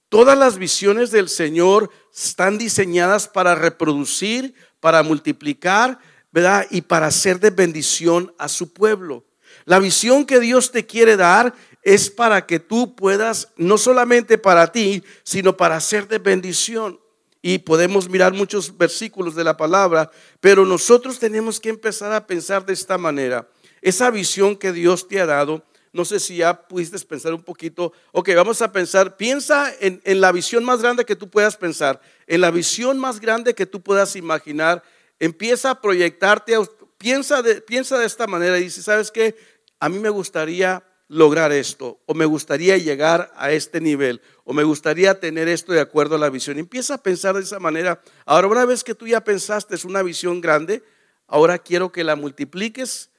todas 0.09 0.37
las 0.37 0.57
visiones 0.57 1.09
del 1.09 1.29
Señor 1.29 1.89
están 2.13 2.57
diseñadas 2.57 3.29
para 3.29 3.55
reproducir, 3.55 4.55
para 4.81 5.03
multiplicar, 5.03 5.99
¿verdad? 6.33 6.67
Y 6.69 6.81
para 6.81 7.11
ser 7.11 7.39
de 7.39 7.49
bendición 7.49 8.35
a 8.37 8.49
su 8.49 8.73
pueblo. 8.73 9.28
La 9.65 9.79
visión 9.79 10.25
que 10.25 10.39
Dios 10.39 10.71
te 10.71 10.85
quiere 10.85 11.17
dar 11.17 11.53
es 11.81 12.09
para 12.09 12.45
que 12.45 12.59
tú 12.59 12.95
puedas, 12.95 13.49
no 13.57 13.77
solamente 13.77 14.37
para 14.37 14.71
ti, 14.71 15.03
sino 15.23 15.55
para 15.55 15.79
de 15.79 16.19
bendición. 16.19 16.99
y 17.41 17.59
podemos 17.59 18.09
mirar 18.09 18.33
muchos 18.33 18.77
versículos 18.77 19.33
de 19.33 19.45
la 19.45 19.55
palabra, 19.55 20.11
pero 20.41 20.65
nosotros 20.65 21.19
tenemos 21.19 21.57
que 21.57 21.69
empezar 21.69 22.11
a 22.11 22.27
pensar 22.27 22.65
de 22.65 22.73
esta 22.73 22.97
manera. 22.97 23.47
Esa 23.81 24.11
visión 24.11 24.57
que 24.57 24.73
Dios 24.73 25.07
te 25.07 25.21
ha 25.21 25.25
dado, 25.25 25.63
no 25.91 26.05
sé 26.05 26.19
si 26.19 26.37
ya 26.37 26.67
pudiste 26.67 26.99
pensar 26.99 27.33
un 27.33 27.41
poquito, 27.41 27.93
ok, 28.11 28.29
vamos 28.35 28.61
a 28.61 28.71
pensar, 28.71 29.17
piensa 29.17 29.73
en, 29.79 30.01
la 30.21 30.31
visión 30.31 30.63
más 30.63 30.81
grande 30.81 31.05
que 31.05 31.15
tú 31.15 31.29
puedas 31.29 31.57
pensar, 31.57 32.01
en 32.27 32.41
la 32.41 32.51
visión 32.51 32.99
más 32.99 33.19
grande 33.19 33.55
que 33.55 33.65
tú 33.65 33.81
puedas 33.81 34.15
imaginar, 34.15 34.83
empieza 35.19 35.71
a 35.71 35.81
proyectarte, 35.81 36.55
piensa 36.99 37.41
de, 37.41 37.61
piensa 37.61 37.97
de 37.97 38.05
esta 38.05 38.27
manera 38.27 38.59
y 38.59 38.65
dice, 38.65 38.83
¿sabes 38.83 39.09
qué? 39.09 39.35
A 39.79 39.89
mí 39.89 39.97
me 39.97 40.09
gustaría 40.09 40.83
lograr 41.07 41.51
esto, 41.51 41.99
o 42.05 42.13
me 42.13 42.25
gustaría 42.25 42.77
llegar 42.77 43.31
a 43.35 43.51
este 43.51 43.81
nivel, 43.81 44.21
o 44.43 44.53
me 44.53 44.63
gustaría 44.63 45.19
tener 45.19 45.47
esto 45.47 45.73
de 45.73 45.81
acuerdo 45.81 46.15
a 46.15 46.19
la 46.19 46.29
visión. 46.29 46.59
Empieza 46.59 46.95
a 46.95 46.97
pensar 47.01 47.35
de 47.35 47.41
esa 47.41 47.59
manera. 47.59 47.99
Ahora, 48.25 48.47
una 48.47 48.65
vez 48.65 48.83
que 48.83 48.93
tú 48.93 49.07
ya 49.07 49.23
pensaste 49.23 49.73
es 49.73 49.85
una 49.85 50.03
visión 50.03 50.39
grande, 50.39 50.83
ahora 51.25 51.57
quiero 51.57 51.91
que 51.91 52.03
la 52.03 52.15
multipliques 52.15 53.09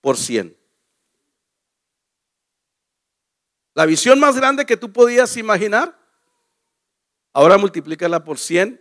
por 0.00 0.16
100. 0.16 0.56
La 3.74 3.84
visión 3.84 4.20
más 4.20 4.36
grande 4.36 4.64
que 4.64 4.76
tú 4.76 4.92
podías 4.92 5.36
imaginar, 5.36 5.98
ahora 7.32 7.58
multiplícala 7.58 8.24
por 8.24 8.38
100 8.38 8.80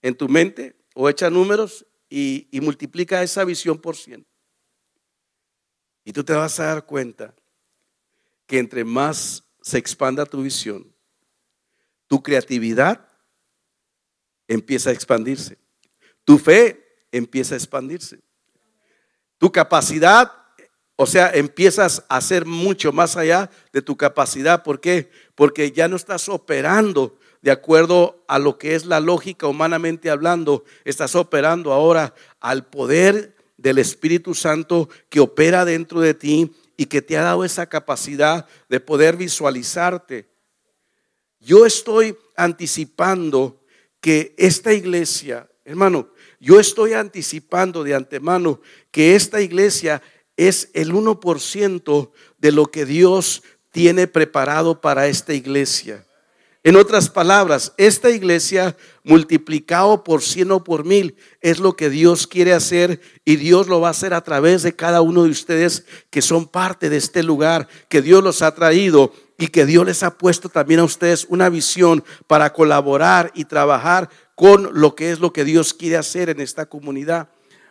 en 0.00 0.16
tu 0.16 0.28
mente 0.28 0.76
o 0.94 1.08
echa 1.08 1.28
números 1.28 1.86
y, 2.08 2.48
multiplica 2.62 3.22
esa 3.22 3.44
visión 3.44 3.78
por 3.78 3.96
100. 3.96 4.26
Y 6.04 6.12
tú 6.12 6.24
te 6.24 6.32
vas 6.32 6.58
a 6.58 6.66
dar 6.66 6.86
cuenta 6.86 7.34
que 8.46 8.58
entre 8.58 8.84
más 8.84 9.44
se 9.60 9.78
expanda 9.78 10.24
tu 10.24 10.42
visión, 10.42 10.90
tu 12.06 12.22
creatividad 12.22 13.06
empieza 14.46 14.90
a 14.90 14.94
expandirse, 14.94 15.58
tu 16.24 16.38
fe 16.38 17.04
empieza 17.12 17.54
a 17.54 17.58
expandirse, 17.58 18.20
tu 19.36 19.52
capacidad, 19.52 20.32
o 20.96 21.06
sea, 21.06 21.30
empiezas 21.30 22.04
a 22.08 22.20
ser 22.20 22.44
mucho 22.44 22.90
más 22.90 23.16
allá 23.16 23.50
de 23.72 23.82
tu 23.82 23.96
capacidad. 23.96 24.64
Porque 24.64 25.72
ya 25.72 25.86
no 25.86 25.94
estás 25.94 26.28
operando 26.28 27.16
de 27.42 27.50
acuerdo 27.50 28.24
a 28.26 28.38
lo 28.38 28.58
que 28.58 28.74
es 28.74 28.84
la 28.84 29.00
lógica 29.00 29.46
humanamente 29.46 30.10
hablando, 30.10 30.64
estás 30.84 31.14
operando 31.14 31.72
ahora 31.72 32.14
al 32.40 32.66
poder 32.66 33.36
del 33.56 33.78
Espíritu 33.78 34.34
Santo 34.34 34.88
que 35.08 35.20
opera 35.20 35.64
dentro 35.64 36.00
de 36.00 36.14
ti 36.14 36.52
y 36.76 36.86
que 36.86 37.02
te 37.02 37.16
ha 37.16 37.22
dado 37.22 37.44
esa 37.44 37.66
capacidad 37.66 38.46
de 38.68 38.80
poder 38.80 39.16
visualizarte. 39.16 40.28
Yo 41.40 41.66
estoy 41.66 42.16
anticipando 42.36 43.60
que 44.00 44.34
esta 44.38 44.72
iglesia, 44.72 45.48
hermano, 45.64 46.10
yo 46.40 46.60
estoy 46.60 46.92
anticipando 46.92 47.82
de 47.82 47.94
antemano 47.94 48.60
que 48.90 49.16
esta 49.16 49.40
iglesia 49.40 50.02
es 50.36 50.70
el 50.72 50.92
1% 50.92 52.10
de 52.38 52.52
lo 52.52 52.66
que 52.66 52.84
Dios 52.84 53.42
tiene 53.72 54.06
preparado 54.06 54.80
para 54.80 55.08
esta 55.08 55.34
iglesia. 55.34 56.06
En 56.64 56.74
otras 56.74 57.08
palabras, 57.08 57.72
esta 57.76 58.10
iglesia 58.10 58.76
multiplicado 59.04 60.02
por 60.02 60.22
cien 60.22 60.50
o 60.50 60.64
por 60.64 60.84
mil 60.84 61.16
es 61.40 61.60
lo 61.60 61.76
que 61.76 61.88
Dios 61.88 62.26
quiere 62.26 62.52
hacer 62.52 63.00
y 63.24 63.36
Dios 63.36 63.68
lo 63.68 63.80
va 63.80 63.88
a 63.88 63.92
hacer 63.92 64.12
a 64.12 64.22
través 64.22 64.64
de 64.64 64.74
cada 64.74 65.00
uno 65.00 65.22
de 65.22 65.30
ustedes 65.30 65.84
que 66.10 66.20
son 66.20 66.48
parte 66.48 66.90
de 66.90 66.96
este 66.96 67.22
lugar, 67.22 67.68
que 67.88 68.02
Dios 68.02 68.24
los 68.24 68.42
ha 68.42 68.54
traído 68.54 69.12
y 69.38 69.48
que 69.48 69.66
Dios 69.66 69.86
les 69.86 70.02
ha 70.02 70.18
puesto 70.18 70.48
también 70.48 70.80
a 70.80 70.84
ustedes 70.84 71.26
una 71.28 71.48
visión 71.48 72.02
para 72.26 72.52
colaborar 72.52 73.30
y 73.34 73.44
trabajar 73.44 74.10
con 74.34 74.68
lo 74.72 74.96
que 74.96 75.12
es 75.12 75.20
lo 75.20 75.32
que 75.32 75.44
Dios 75.44 75.72
quiere 75.72 75.96
hacer 75.96 76.28
en 76.28 76.40
esta 76.40 76.66
comunidad. 76.66 77.28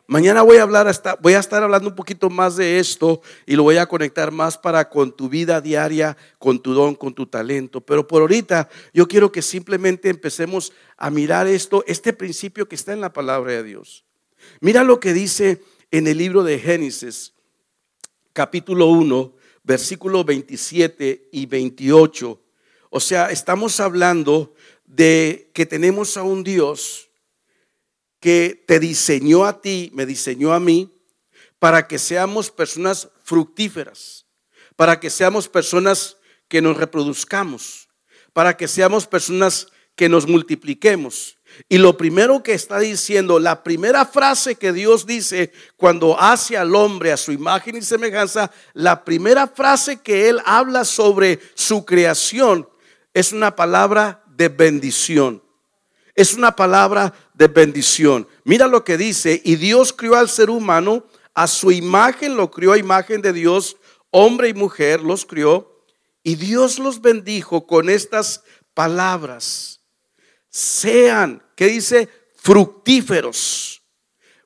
Mañana 0.10 0.42
voy 0.42 0.56
a 0.56 0.64
hablar 0.64 0.88
hasta, 0.88 1.16
voy 1.16 1.34
a 1.34 1.40
estar 1.40 1.62
hablando 1.62 1.90
un 1.90 1.96
poquito 1.96 2.30
más 2.30 2.56
de 2.56 2.80
esto 2.80 3.22
y 3.46 3.58
lo 3.58 3.64
voy 3.64 3.76
a 3.76 3.88
conectar 3.88 4.32
más 4.32 4.58
para 4.58 4.88
con 4.88 5.12
tu 5.12 5.28
vida 5.28 5.60
diaria, 5.60 6.16
con 6.40 6.62
tu 6.62 6.74
don, 6.74 6.96
con 6.96 7.14
tu 7.14 7.26
talento. 7.26 7.82
Pero 7.82 8.08
por 8.08 8.22
ahorita 8.22 8.70
yo 8.94 9.06
quiero 9.10 9.34
que 9.34 9.42
simplemente 9.42 10.08
empecemos 10.08 10.72
a 10.96 11.10
mirar 11.10 11.46
esto, 11.48 11.84
este 11.88 12.14
principio 12.14 12.70
que 12.70 12.76
está 12.76 12.94
en 12.94 13.02
la 13.02 13.12
palabra 13.12 13.52
de 13.52 13.64
Dios. 13.64 14.06
Mira 14.62 14.86
lo 14.86 15.02
que 15.02 15.12
dice 15.12 15.62
en 15.92 16.08
el 16.08 16.20
libro 16.20 16.42
de 16.42 16.58
Génesis, 16.58 17.34
capítulo 18.32 18.88
1, 18.88 19.36
versículo 19.64 20.24
27 20.24 21.28
y 21.34 21.46
28. 21.48 22.42
O 22.92 23.00
sea, 23.02 23.30
estamos 23.30 23.82
hablando 23.82 24.54
de 24.86 25.52
que 25.54 25.66
tenemos 25.66 26.16
a 26.16 26.24
un 26.24 26.46
Dios 26.46 27.07
que 28.20 28.64
te 28.68 28.80
diseñó 28.80 29.46
a 29.46 29.62
ti, 29.62 29.92
me 29.94 30.06
diseñó 30.06 30.54
a 30.54 30.60
mí, 30.60 30.94
para 31.60 31.88
que 31.88 32.00
seamos 32.00 32.52
personas 32.52 33.10
fructíferas, 33.24 34.26
para 34.76 35.00
que 35.00 35.10
seamos 35.10 35.48
personas 35.48 36.18
que 36.48 36.62
nos 36.62 36.78
reproduzcamos, 36.78 37.90
para 38.34 38.56
que 38.56 38.68
seamos 38.68 39.08
personas 39.08 39.68
que 39.96 40.10
nos 40.10 40.28
multipliquemos. 40.28 41.38
Y 41.70 41.80
lo 41.80 41.98
primero 41.98 42.44
que 42.44 42.54
está 42.54 42.80
diciendo, 42.80 43.40
la 43.40 43.64
primera 43.64 44.06
frase 44.06 44.56
que 44.56 44.74
Dios 44.74 45.06
dice 45.06 45.52
cuando 45.76 46.20
hace 46.20 46.58
al 46.58 46.76
hombre 46.76 47.12
a 47.12 47.18
su 47.18 47.32
imagen 47.32 47.78
y 47.78 47.82
semejanza, 47.82 48.52
la 48.74 49.04
primera 49.04 49.48
frase 49.48 50.02
que 50.02 50.30
Él 50.30 50.40
habla 50.46 50.86
sobre 50.86 51.40
su 51.56 51.84
creación 51.86 52.70
es 53.14 53.32
una 53.32 53.56
palabra 53.56 54.24
de 54.28 54.50
bendición. 54.50 55.42
Es 56.14 56.34
una 56.34 56.56
palabra 56.56 57.14
de 57.38 57.48
bendición. 57.48 58.28
Mira 58.44 58.68
lo 58.68 58.84
que 58.84 58.98
dice, 58.98 59.42
y 59.46 59.56
Dios 59.56 59.94
crió 59.94 60.16
al 60.16 60.30
ser 60.30 60.50
humano, 60.50 61.06
a 61.34 61.48
su 61.48 61.72
imagen 61.72 62.36
lo 62.36 62.50
crió 62.50 62.74
a 62.74 62.78
imagen 62.78 63.22
de 63.22 63.32
Dios, 63.32 63.78
hombre 64.10 64.50
y 64.50 64.54
mujer 64.54 65.02
los 65.02 65.26
crió, 65.26 65.84
y 66.24 66.36
Dios 66.36 66.80
los 66.80 67.02
bendijo 67.02 67.68
con 67.68 67.90
estas 67.90 68.44
palabras. 68.74 69.82
Sean, 70.50 71.44
¿qué 71.56 71.68
dice? 71.68 72.10
Fructíferos, 72.36 73.84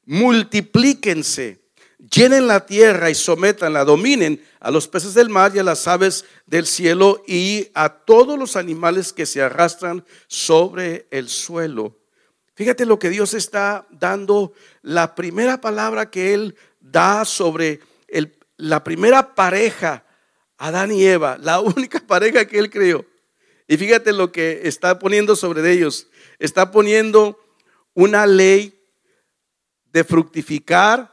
multiplíquense 0.05 1.61
llenen 2.09 2.47
la 2.47 2.65
tierra 2.65 3.09
y 3.09 3.15
sometanla, 3.15 3.85
dominen 3.85 4.43
a 4.59 4.71
los 4.71 4.87
peces 4.87 5.13
del 5.13 5.29
mar 5.29 5.51
y 5.55 5.59
a 5.59 5.63
las 5.63 5.87
aves 5.87 6.25
del 6.45 6.65
cielo 6.65 7.23
y 7.27 7.69
a 7.73 7.89
todos 7.89 8.37
los 8.37 8.55
animales 8.55 9.13
que 9.13 9.25
se 9.25 9.41
arrastran 9.41 10.05
sobre 10.27 11.07
el 11.11 11.29
suelo. 11.29 12.00
Fíjate 12.61 12.85
lo 12.85 12.99
que 12.99 13.09
Dios 13.09 13.33
está 13.33 13.87
dando, 13.89 14.53
la 14.83 15.15
primera 15.15 15.59
palabra 15.61 16.11
que 16.11 16.35
Él 16.35 16.55
da 16.79 17.25
sobre 17.25 17.79
el, 18.07 18.37
la 18.55 18.83
primera 18.83 19.33
pareja, 19.33 20.05
Adán 20.59 20.91
y 20.91 21.03
Eva, 21.03 21.39
la 21.39 21.59
única 21.59 21.99
pareja 22.01 22.45
que 22.45 22.59
Él 22.59 22.69
creó. 22.69 23.03
Y 23.67 23.77
fíjate 23.77 24.13
lo 24.13 24.31
que 24.31 24.61
está 24.65 24.99
poniendo 24.99 25.35
sobre 25.35 25.71
ellos. 25.71 26.07
Está 26.37 26.69
poniendo 26.69 27.39
una 27.95 28.27
ley 28.27 28.79
de 29.85 30.03
fructificar, 30.03 31.11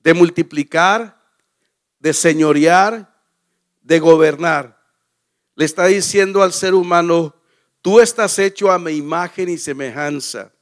de 0.00 0.14
multiplicar, 0.14 1.16
de 2.00 2.12
señorear, 2.12 3.22
de 3.82 4.00
gobernar. 4.00 4.82
Le 5.54 5.64
está 5.64 5.86
diciendo 5.86 6.42
al 6.42 6.52
ser 6.52 6.74
humano, 6.74 7.36
tú 7.82 8.00
estás 8.00 8.38
hecho 8.38 8.70
a 8.70 8.78
mi 8.78 8.92
imagen 8.92 9.48
y 9.48 9.58
semejanza. 9.58 10.52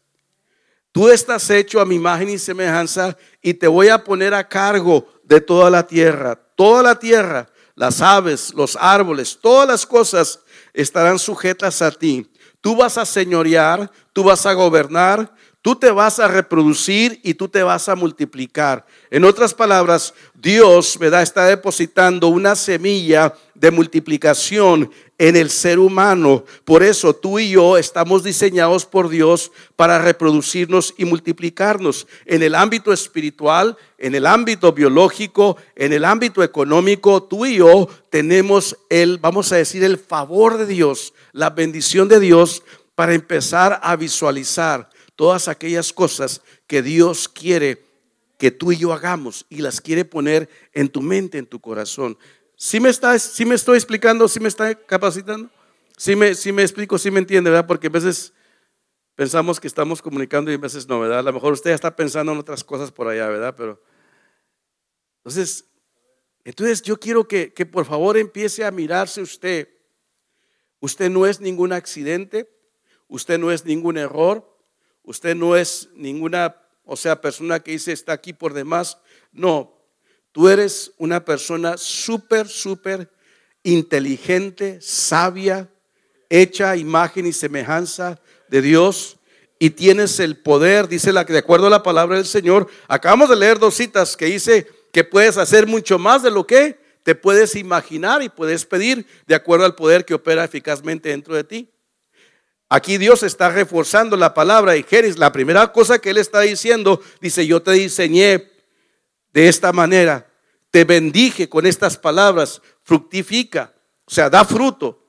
Tú 0.93 1.09
estás 1.09 1.49
hecho 1.51 1.81
a 1.81 1.85
mi 1.85 1.97
imagen 1.97 2.29
y 2.29 2.39
semejanza 2.39 3.17
y 3.43 3.55
te 3.55 3.69
voy 3.69 3.89
a 3.89 4.03
poner 4.03 4.35
a 4.35 4.49
cargo 4.49 5.07
de 5.23 5.41
toda 5.41 5.71
la 5.71 5.87
tierra. 5.87 6.35
Toda 6.57 6.83
la 6.83 6.99
tierra, 6.99 7.49
las 7.75 8.01
aves, 8.01 8.53
los 8.55 8.77
árboles, 8.81 9.39
todas 9.41 9.69
las 9.69 9.87
cosas 9.87 10.41
estarán 10.73 11.19
sujetas 11.19 11.83
a 11.83 11.93
ti. 11.93 12.29
Tú 12.61 12.75
vas 12.75 12.99
a 12.99 13.07
señorear, 13.07 13.91
tú 14.13 14.25
vas 14.25 14.45
a 14.47 14.55
gobernar, 14.55 15.33
Tú 15.69 15.77
te 15.77 15.91
vas 15.91 16.19
a 16.19 16.29
reproducir 16.29 17.21
y 17.23 17.35
tú 17.35 17.47
te 17.47 17.63
vas 17.63 17.91
a 17.91 17.95
multiplicar. 17.95 18.87
En 19.11 19.23
otras 19.23 19.53
palabras, 19.53 20.15
Dios 20.33 20.97
¿verdad? 20.99 21.21
está 21.21 21.45
depositando 21.45 22.29
una 22.29 22.57
semilla 22.57 23.35
de 23.55 23.71
multiplicación 23.71 24.91
en 25.19 25.37
el 25.37 25.51
ser 25.51 25.79
humano. 25.79 26.43
Por 26.65 26.83
eso 26.83 27.15
tú 27.15 27.39
y 27.39 27.51
yo 27.51 27.77
estamos 27.77 28.25
diseñados 28.25 28.87
por 28.87 29.11
Dios 29.11 29.53
para 29.77 29.99
reproducirnos 29.99 30.95
y 30.97 31.05
multiplicarnos 31.05 32.07
en 32.25 32.43
el 32.43 32.55
ámbito 32.55 32.91
espiritual, 32.91 33.77
en 33.99 34.15
el 34.15 34.25
ámbito 34.25 34.73
biológico, 34.73 35.59
en 35.77 35.93
el 35.93 36.07
ámbito 36.07 36.43
económico. 36.43 37.25
Tú 37.25 37.45
y 37.45 37.57
yo 37.57 37.91
tenemos 38.09 38.75
el, 38.89 39.19
vamos 39.19 39.53
a 39.53 39.57
decir, 39.57 39.85
el 39.85 39.99
favor 39.99 40.57
de 40.57 40.65
Dios, 40.65 41.13
la 41.33 41.51
bendición 41.51 42.09
de 42.09 42.21
Dios 42.21 42.63
para 42.95 43.13
empezar 43.13 43.81
a 43.83 43.97
visualizar 43.97 44.89
todas 45.19 45.49
aquellas 45.49 45.93
cosas 45.93 46.43
que 46.69 46.81
Dios 46.81 47.29
quiere 47.29 47.85
que 48.39 48.53
tú 48.53 48.71
y 48.71 48.77
yo 48.77 48.93
hagamos 48.93 49.47
y 49.49 49.57
las 49.57 49.81
quiere 49.81 50.05
poner 50.05 50.49
en 50.73 50.89
tu 50.89 51.03
mente, 51.03 51.39
en 51.39 51.47
tu 51.47 51.59
corazón. 51.59 52.17
¿Sí 52.55 52.79
me, 52.79 52.89
está, 52.89 53.19
sí 53.19 53.45
me 53.45 53.57
estoy 53.57 53.79
explicando? 53.79 54.29
¿Sí 54.29 54.39
me 54.39 54.47
está 54.47 54.77
capacitando? 54.77 55.51
¿Sí 55.97 56.15
me, 56.15 56.37
sí 56.37 56.53
me 56.53 56.63
explico? 56.63 56.99
¿Sí 56.99 57.11
me 57.11 57.19
entiende? 57.19 57.51
¿verdad? 57.51 57.67
Porque 57.67 57.89
a 57.89 57.91
veces 57.91 58.33
pensamos 59.17 59.59
que 59.59 59.67
estamos 59.67 60.01
comunicando 60.01 60.53
y 60.53 60.55
a 60.55 60.59
veces 60.59 60.87
no, 60.87 61.01
¿verdad? 61.01 61.19
A 61.19 61.23
lo 61.23 61.33
mejor 61.33 61.53
usted 61.53 61.71
ya 61.71 61.75
está 61.75 61.97
pensando 61.97 62.31
en 62.31 62.39
otras 62.39 62.63
cosas 62.63 62.93
por 62.93 63.09
allá, 63.09 63.27
¿verdad? 63.27 63.57
Pero 63.57 63.83
entonces, 65.25 65.65
entonces 66.45 66.81
yo 66.83 66.97
quiero 67.01 67.27
que, 67.27 67.53
que 67.53 67.67
por 67.67 67.87
favor 67.87 68.17
empiece 68.17 68.65
a 68.65 68.71
mirarse 68.71 69.21
usted. 69.21 69.69
Usted 70.79 71.11
no 71.11 71.27
es 71.27 71.41
ningún 71.41 71.73
accidente, 71.73 72.49
usted 73.09 73.37
no 73.37 73.51
es 73.51 73.65
ningún 73.65 73.99
error, 73.99 74.58
usted 75.09 75.35
no 75.35 75.57
es 75.57 75.89
ninguna, 75.95 76.55
o 76.85 76.95
sea, 76.95 77.19
persona 77.23 77.61
que 77.61 77.71
dice 77.71 77.93
está 77.93 78.13
aquí 78.13 78.35
por 78.35 78.53
demás. 78.53 78.99
No, 79.33 79.75
tú 80.33 80.51
eres 80.51 80.93
una 80.99 81.25
persona 81.25 81.79
súper, 81.79 82.47
súper 82.47 83.11
inteligente, 83.63 84.79
sabia, 84.83 85.71
hecha 86.29 86.77
imagen 86.77 87.25
y 87.25 87.33
semejanza 87.33 88.21
de 88.49 88.61
Dios 88.61 89.17
y 89.59 89.71
tienes 89.71 90.21
el 90.21 90.37
poder, 90.37 90.89
dice 90.89 91.11
la 91.11 91.25
que 91.25 91.33
de 91.33 91.39
acuerdo 91.39 91.69
a 91.69 91.71
la 91.71 91.83
palabra 91.83 92.17
del 92.17 92.27
Señor, 92.27 92.69
acabamos 92.87 93.31
de 93.31 93.37
leer 93.37 93.59
dos 93.59 93.77
citas 93.77 94.15
que 94.15 94.27
dice 94.27 94.67
que 94.93 95.05
puedes 95.05 95.39
hacer 95.39 95.67
mucho 95.67 95.99
más 95.99 96.23
de 96.23 96.31
lo 96.31 96.47
que 96.47 96.79
te 97.03 97.15
puedes 97.15 97.57
imaginar 97.57 98.23
y 98.23 98.29
puedes 98.29 98.67
pedir 98.67 99.07
de 99.27 99.35
acuerdo 99.35 99.65
al 99.65 99.75
poder 99.75 100.05
que 100.05 100.13
opera 100.13 100.45
eficazmente 100.45 101.09
dentro 101.09 101.35
de 101.35 101.45
ti. 101.45 101.71
Aquí 102.69 102.99
Dios 102.99 103.23
está 103.23 103.49
reforzando 103.49 104.17
la 104.17 104.35
palabra 104.35 104.77
y 104.77 104.83
Geris, 104.83 105.19
la 105.19 105.33
primera 105.33 105.73
cosa 105.73 105.99
que 105.99 106.11
él 106.11 106.19
está 106.19 106.41
diciendo, 106.41 107.01
dice, 107.21 107.47
yo 107.47 107.63
te 107.63 107.73
diseñé 107.73 108.51
de 109.33 109.49
esta 109.49 109.73
manera, 109.73 110.31
te 110.71 110.85
bendije 110.85 111.49
con 111.49 111.67
estas 111.67 111.97
palabras, 111.97 112.61
fructifica, 112.83 113.75
o 114.05 114.11
sea, 114.11 114.29
da 114.29 114.45
fruto, 114.45 115.09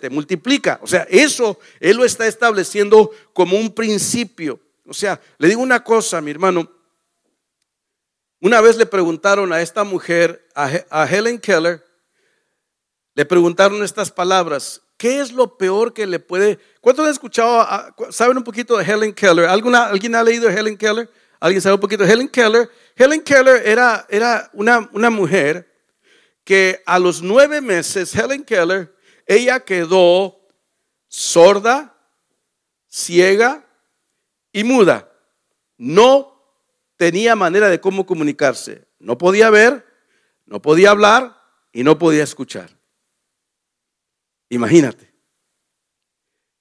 te 0.00 0.10
multiplica. 0.10 0.78
O 0.82 0.86
sea, 0.86 1.06
eso 1.10 1.58
Él 1.80 1.96
lo 1.96 2.04
está 2.04 2.26
estableciendo 2.26 3.10
como 3.32 3.56
un 3.56 3.74
principio. 3.74 4.60
O 4.86 4.94
sea, 4.94 5.20
le 5.38 5.48
digo 5.48 5.60
una 5.60 5.82
cosa, 5.82 6.20
mi 6.20 6.30
hermano. 6.30 6.70
Una 8.40 8.60
vez 8.60 8.76
le 8.76 8.86
preguntaron 8.86 9.52
a 9.52 9.60
esta 9.62 9.82
mujer, 9.82 10.46
a, 10.54 11.06
Helen 11.06 11.38
Keller, 11.38 11.84
le 13.14 13.24
preguntaron 13.24 13.82
estas 13.82 14.10
palabras. 14.10 14.82
¿Qué 14.96 15.20
es 15.20 15.32
lo 15.32 15.58
peor 15.58 15.92
que 15.92 16.06
le 16.06 16.18
puede... 16.18 16.58
¿Cuántos 16.80 17.04
han 17.04 17.12
escuchado, 17.12 17.66
saben 18.10 18.38
un 18.38 18.44
poquito 18.44 18.76
de 18.76 18.84
Helen 18.84 19.12
Keller? 19.12 19.46
¿Alguna, 19.46 19.86
¿Alguien 19.86 20.14
ha 20.14 20.22
leído 20.22 20.48
Helen 20.48 20.76
Keller? 20.76 21.10
¿Alguien 21.38 21.60
sabe 21.60 21.74
un 21.74 21.80
poquito 21.80 22.04
de 22.04 22.12
Helen 22.12 22.28
Keller? 22.28 22.70
Helen 22.96 23.22
Keller 23.22 23.66
era, 23.66 24.06
era 24.08 24.50
una, 24.54 24.88
una 24.92 25.10
mujer 25.10 25.70
que 26.44 26.82
a 26.86 26.98
los 26.98 27.20
nueve 27.22 27.60
meses, 27.60 28.14
Helen 28.14 28.44
Keller 28.44 28.96
ella 29.26 29.60
quedó 29.60 30.40
sorda, 31.08 31.94
ciega 32.88 33.66
y 34.52 34.62
muda. 34.62 35.12
No 35.76 36.40
tenía 36.96 37.34
manera 37.34 37.68
de 37.68 37.80
cómo 37.80 38.06
comunicarse. 38.06 38.86
No 38.98 39.18
podía 39.18 39.50
ver, 39.50 39.84
no 40.46 40.62
podía 40.62 40.90
hablar 40.90 41.36
y 41.72 41.82
no 41.82 41.98
podía 41.98 42.22
escuchar. 42.22 42.75
Imagínate. 44.48 45.12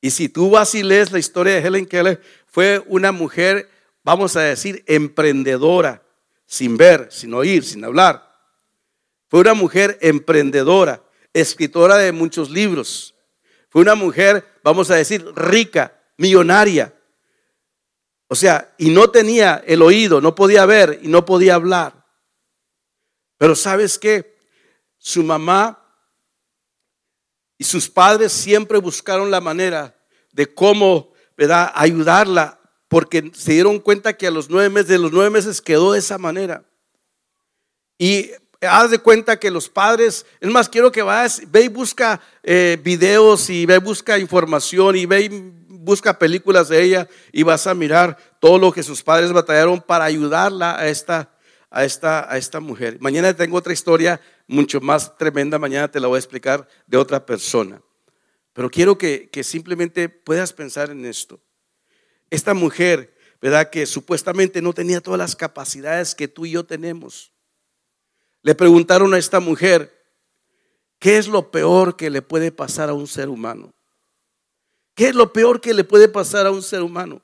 Y 0.01 0.11
si 0.11 0.29
tú 0.29 0.49
vas 0.51 0.75
y 0.75 0.83
lees 0.83 1.11
la 1.11 1.19
historia 1.19 1.55
de 1.55 1.67
Helen 1.67 1.85
Keller, 1.85 2.21
fue 2.47 2.83
una 2.87 3.11
mujer, 3.11 3.69
vamos 4.03 4.35
a 4.35 4.41
decir, 4.41 4.83
emprendedora, 4.87 6.03
sin 6.45 6.77
ver, 6.77 7.07
sin 7.11 7.33
oír, 7.33 7.63
sin 7.63 7.83
hablar. 7.83 8.31
Fue 9.27 9.39
una 9.39 9.53
mujer 9.53 9.97
emprendedora 10.01 11.05
escritora 11.35 11.97
de 11.97 12.11
muchos 12.13 12.49
libros. 12.49 13.13
Fue 13.69 13.81
una 13.81 13.95
mujer, 13.95 14.45
vamos 14.63 14.89
a 14.89 14.95
decir, 14.95 15.25
rica, 15.35 16.01
millonaria. 16.17 16.93
O 18.27 18.35
sea, 18.35 18.73
y 18.77 18.89
no 18.89 19.09
tenía 19.09 19.61
el 19.67 19.81
oído, 19.81 20.21
no 20.21 20.33
podía 20.33 20.65
ver 20.65 20.99
y 21.03 21.09
no 21.09 21.25
podía 21.25 21.55
hablar. 21.55 22.05
Pero 23.37 23.53
sabes 23.55 23.99
qué? 23.99 24.37
Su 24.97 25.23
mamá 25.23 25.84
y 27.57 27.63
sus 27.63 27.89
padres 27.89 28.31
siempre 28.31 28.77
buscaron 28.79 29.31
la 29.31 29.41
manera 29.41 29.95
de 30.31 30.53
cómo, 30.53 31.13
¿verdad?, 31.37 31.71
ayudarla, 31.75 32.59
porque 32.87 33.31
se 33.33 33.53
dieron 33.53 33.79
cuenta 33.79 34.13
que 34.13 34.27
a 34.27 34.31
los 34.31 34.49
nueve 34.49 34.69
meses, 34.69 34.89
de 34.89 34.99
los 34.99 35.11
nueve 35.11 35.29
meses 35.29 35.61
quedó 35.61 35.93
de 35.93 35.99
esa 35.99 36.17
manera. 36.17 36.63
Y 37.97 38.31
haz 38.61 38.91
de 38.91 38.99
cuenta 38.99 39.39
que 39.39 39.51
los 39.51 39.69
padres, 39.69 40.25
es 40.39 40.49
más, 40.49 40.69
quiero 40.69 40.91
que 40.91 41.01
vayas, 41.01 41.41
ve 41.47 41.63
y 41.63 41.67
busca 41.67 42.21
eh, 42.43 42.77
videos 42.83 43.49
y 43.49 43.65
ve 43.65 43.75
y 43.75 43.79
busca 43.79 44.19
información 44.19 44.95
y 44.95 45.05
ve 45.05 45.21
y 45.21 45.29
busca 45.67 46.17
películas 46.17 46.69
de 46.69 46.83
ella 46.83 47.07
y 47.31 47.43
vas 47.43 47.67
a 47.67 47.73
mirar 47.73 48.17
todo 48.39 48.57
lo 48.57 48.71
que 48.71 48.83
sus 48.83 49.03
padres 49.03 49.31
batallaron 49.31 49.81
para 49.81 50.05
ayudarla 50.05 50.77
a 50.77 50.87
esta, 50.87 51.29
a 51.69 51.85
esta, 51.85 52.31
a 52.31 52.37
esta 52.37 52.59
mujer. 52.59 52.97
Mañana 52.99 53.33
tengo 53.33 53.57
otra 53.57 53.73
historia 53.73 54.19
mucho 54.47 54.81
más 54.81 55.17
tremenda, 55.17 55.59
mañana 55.59 55.89
te 55.89 55.99
la 55.99 56.07
voy 56.07 56.17
a 56.17 56.19
explicar 56.19 56.67
de 56.87 56.97
otra 56.97 57.25
persona. 57.25 57.81
Pero 58.53 58.69
quiero 58.69 58.97
que, 58.97 59.29
que 59.29 59.43
simplemente 59.43 60.09
puedas 60.09 60.53
pensar 60.53 60.89
en 60.89 61.05
esto. 61.05 61.41
Esta 62.29 62.53
mujer, 62.53 63.15
¿verdad? 63.41 63.69
Que 63.69 63.85
supuestamente 63.85 64.61
no 64.61 64.73
tenía 64.73 65.01
todas 65.01 65.19
las 65.19 65.35
capacidades 65.35 66.15
que 66.15 66.27
tú 66.27 66.45
y 66.45 66.51
yo 66.51 66.65
tenemos 66.65 67.33
le 68.45 68.53
preguntaron 68.53 69.11
a 69.15 69.17
esta 69.17 69.39
mujer, 69.39 69.91
¿qué 70.99 71.17
es 71.17 71.27
lo 71.27 71.49
peor 71.49 71.95
que 71.95 72.11
le 72.11 72.21
puede 72.21 72.51
pasar 72.51 72.89
a 72.89 72.93
un 72.93 73.07
ser 73.07 73.29
humano? 73.29 73.73
¿Qué 74.93 75.07
es 75.07 75.15
lo 75.15 75.33
peor 75.33 75.61
que 75.61 75.73
le 75.73 75.83
puede 75.83 76.09
pasar 76.09 76.45
a 76.45 76.51
un 76.51 76.61
ser 76.61 76.83
humano? 76.83 77.23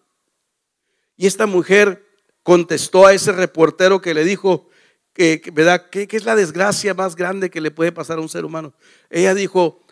Y 1.15 1.27
esta 1.27 1.45
mujer 1.45 2.03
contestó 2.41 3.05
a 3.05 3.13
ese 3.13 3.33
reportero 3.33 4.01
que 4.01 4.15
le 4.15 4.23
dijo, 4.23 4.70
que, 5.13 5.41
¿verdad? 5.53 5.89
¿Qué, 5.89 6.07
¿Qué 6.07 6.17
es 6.17 6.25
la 6.25 6.35
desgracia 6.35 6.93
más 6.93 7.15
grande 7.15 7.49
que 7.49 7.61
le 7.61 7.71
puede 7.71 7.91
pasar 7.91 8.17
a 8.17 8.21
un 8.21 8.29
ser 8.29 8.45
humano? 8.45 8.73
Ella 9.09 9.33
dijo, 9.33 9.83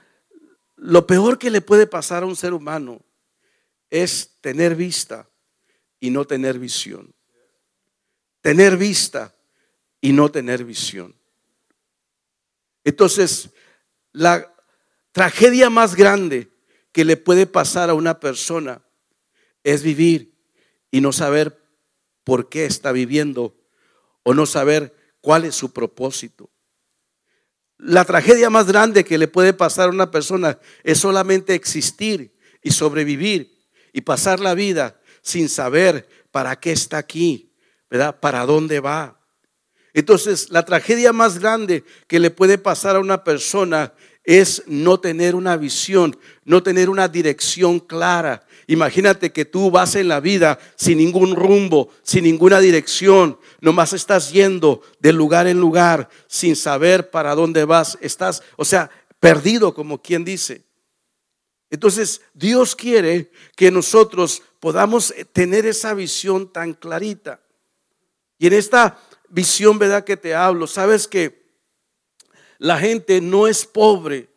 lo 0.75 1.05
peor 1.05 1.37
que 1.37 1.49
le 1.49 1.61
puede 1.61 1.87
pasar 1.87 2.23
a 2.23 2.25
un 2.25 2.35
ser 2.35 2.53
humano 2.53 3.01
es 3.89 4.37
tener 4.41 4.75
vista 4.75 5.29
y 5.99 6.09
no 6.09 6.25
tener 6.25 6.57
visión. 6.59 7.13
Tener 8.41 8.77
vista 8.77 9.35
y 9.99 10.13
no 10.13 10.31
tener 10.31 10.63
visión. 10.63 11.15
Entonces, 12.83 13.49
la 14.13 14.53
tragedia 15.11 15.69
más 15.69 15.95
grande 15.95 16.49
que 16.91 17.03
le 17.03 17.17
puede 17.17 17.45
pasar 17.45 17.89
a 17.89 17.93
una 17.93 18.19
persona 18.19 18.81
es 19.63 19.83
vivir 19.83 20.33
y 20.91 21.01
no 21.01 21.11
saber 21.11 21.61
por 22.23 22.49
qué 22.49 22.65
está 22.65 22.91
viviendo 22.91 23.55
o 24.23 24.33
no 24.33 24.45
saber 24.45 24.95
cuál 25.21 25.45
es 25.45 25.55
su 25.55 25.71
propósito. 25.71 26.49
La 27.77 28.03
tragedia 28.03 28.49
más 28.49 28.67
grande 28.67 29.05
que 29.05 29.17
le 29.17 29.27
puede 29.27 29.53
pasar 29.53 29.87
a 29.87 29.91
una 29.91 30.11
persona 30.11 30.59
es 30.83 30.97
solamente 30.97 31.55
existir 31.55 32.35
y 32.61 32.71
sobrevivir 32.71 33.57
y 33.93 34.01
pasar 34.01 34.39
la 34.39 34.53
vida 34.53 34.99
sin 35.21 35.47
saber 35.47 36.07
para 36.31 36.59
qué 36.59 36.71
está 36.71 36.97
aquí, 36.97 37.53
¿verdad? 37.89 38.19
¿Para 38.19 38.45
dónde 38.45 38.79
va? 38.79 39.19
Entonces, 39.93 40.49
la 40.49 40.65
tragedia 40.65 41.13
más 41.13 41.39
grande 41.39 41.83
que 42.07 42.19
le 42.19 42.31
puede 42.31 42.57
pasar 42.57 42.95
a 42.95 42.99
una 42.99 43.23
persona 43.23 43.93
es 44.23 44.63
no 44.67 44.99
tener 44.99 45.33
una 45.33 45.57
visión, 45.57 46.17
no 46.43 46.61
tener 46.61 46.89
una 46.89 47.07
dirección 47.07 47.79
clara. 47.79 48.45
Imagínate 48.69 49.31
que 49.31 49.45
tú 49.45 49.71
vas 49.71 49.95
en 49.95 50.07
la 50.07 50.19
vida 50.19 50.59
sin 50.75 50.99
ningún 50.99 51.35
rumbo, 51.35 51.89
sin 52.03 52.25
ninguna 52.25 52.59
dirección, 52.59 53.39
nomás 53.61 53.93
estás 53.93 54.31
yendo 54.31 54.83
de 54.99 55.11
lugar 55.11 55.47
en 55.47 55.59
lugar 55.59 56.07
sin 56.27 56.55
saber 56.55 57.09
para 57.09 57.33
dónde 57.33 57.65
vas, 57.65 57.97
estás, 57.99 58.43
o 58.57 58.65
sea, 58.65 58.91
perdido 59.19 59.73
como 59.73 60.03
quien 60.03 60.23
dice. 60.23 60.61
Entonces, 61.71 62.21
Dios 62.35 62.75
quiere 62.75 63.31
que 63.55 63.71
nosotros 63.71 64.43
podamos 64.59 65.15
tener 65.33 65.65
esa 65.65 65.95
visión 65.95 66.53
tan 66.53 66.75
clarita. 66.75 67.41
Y 68.37 68.45
en 68.45 68.53
esta 68.53 68.99
visión, 69.29 69.79
¿verdad? 69.79 70.03
Que 70.03 70.15
te 70.15 70.35
hablo. 70.35 70.67
Sabes 70.67 71.07
que 71.07 71.41
la 72.59 72.77
gente 72.77 73.19
no 73.19 73.47
es 73.47 73.65
pobre. 73.65 74.29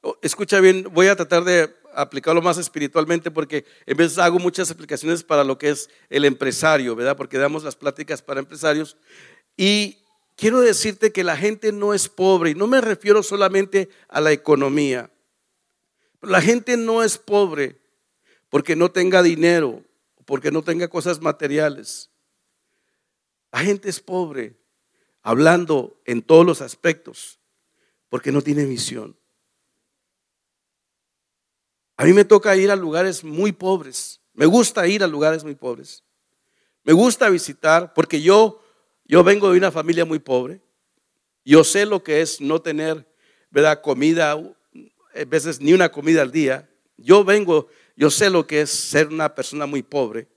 Oh, 0.00 0.16
escucha 0.22 0.58
bien, 0.58 0.88
voy 0.90 1.06
a 1.06 1.14
tratar 1.14 1.44
de 1.44 1.72
aplicarlo 1.96 2.42
más 2.42 2.58
espiritualmente 2.58 3.30
porque 3.30 3.64
en 3.86 3.96
vez 3.96 4.18
hago 4.18 4.38
muchas 4.38 4.70
aplicaciones 4.70 5.22
para 5.22 5.44
lo 5.44 5.58
que 5.58 5.70
es 5.70 5.88
el 6.10 6.24
empresario, 6.24 6.94
¿verdad? 6.94 7.16
Porque 7.16 7.38
damos 7.38 7.64
las 7.64 7.76
pláticas 7.76 8.22
para 8.22 8.40
empresarios. 8.40 8.96
Y 9.56 9.98
quiero 10.36 10.60
decirte 10.60 11.12
que 11.12 11.24
la 11.24 11.36
gente 11.36 11.72
no 11.72 11.94
es 11.94 12.08
pobre 12.08 12.50
y 12.50 12.54
no 12.54 12.66
me 12.66 12.80
refiero 12.80 13.22
solamente 13.22 13.88
a 14.08 14.20
la 14.20 14.32
economía. 14.32 15.10
La 16.20 16.40
gente 16.40 16.76
no 16.76 17.02
es 17.02 17.18
pobre 17.18 17.80
porque 18.50 18.76
no 18.76 18.90
tenga 18.90 19.22
dinero, 19.22 19.82
porque 20.24 20.50
no 20.50 20.62
tenga 20.62 20.88
cosas 20.88 21.20
materiales. 21.20 22.10
La 23.52 23.60
gente 23.60 23.88
es 23.88 24.00
pobre, 24.00 24.56
hablando 25.22 26.00
en 26.04 26.22
todos 26.22 26.44
los 26.44 26.60
aspectos, 26.60 27.40
porque 28.08 28.32
no 28.32 28.42
tiene 28.42 28.64
visión. 28.64 29.16
A 31.96 32.04
mí 32.04 32.12
me 32.12 32.24
toca 32.24 32.54
ir 32.56 32.70
a 32.70 32.76
lugares 32.76 33.24
muy 33.24 33.52
pobres, 33.52 34.20
Me 34.34 34.44
gusta 34.44 34.86
ir 34.86 35.02
a 35.02 35.06
lugares 35.06 35.44
muy 35.44 35.54
pobres. 35.54 36.04
Me 36.84 36.92
gusta 36.92 37.30
visitar 37.30 37.94
porque 37.94 38.20
yo, 38.20 38.62
yo 39.06 39.24
vengo 39.24 39.50
de 39.50 39.56
una 39.56 39.72
familia 39.72 40.04
muy 40.04 40.18
pobre. 40.18 40.60
Yo 41.42 41.64
sé 41.64 41.86
lo 41.86 42.02
que 42.02 42.20
es 42.20 42.38
no 42.40 42.60
tener, 42.60 43.08
¿verdad? 43.50 43.80
Comida, 43.80 44.32
a 44.32 45.24
veces 45.26 45.58
ni 45.58 45.72
una 45.72 45.88
comida 45.88 46.20
al 46.20 46.30
día. 46.30 46.68
Yo 46.98 47.24
vengo, 47.24 47.68
yo 47.96 48.10
sé 48.10 48.28
lo 48.28 48.46
que 48.46 48.60
es 48.60 48.70
ser 48.70 49.08
una 49.08 49.34
persona 49.34 49.64
muy 49.64 49.82
pobre. 49.82 50.28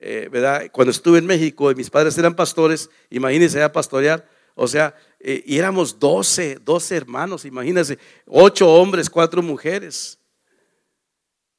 Eh. 0.00 0.28
Cuando 0.72 0.90
estuve 0.90 1.18
en 1.18 1.26
México 1.26 1.70
y 1.70 1.76
mis 1.76 1.90
padres 1.90 2.18
eran 2.18 2.34
pastores, 2.34 2.90
imagínense 3.10 3.62
a 3.62 3.72
pastorear, 3.72 4.28
o 4.54 4.66
sea, 4.66 4.94
eh, 5.20 5.42
y 5.46 5.56
éramos 5.58 5.98
12, 6.00 6.58
12 6.64 6.96
hermanos, 6.96 7.44
imagínense, 7.44 7.98
8 8.26 8.68
hombres, 8.68 9.08
4 9.08 9.40
mujeres. 9.40 10.17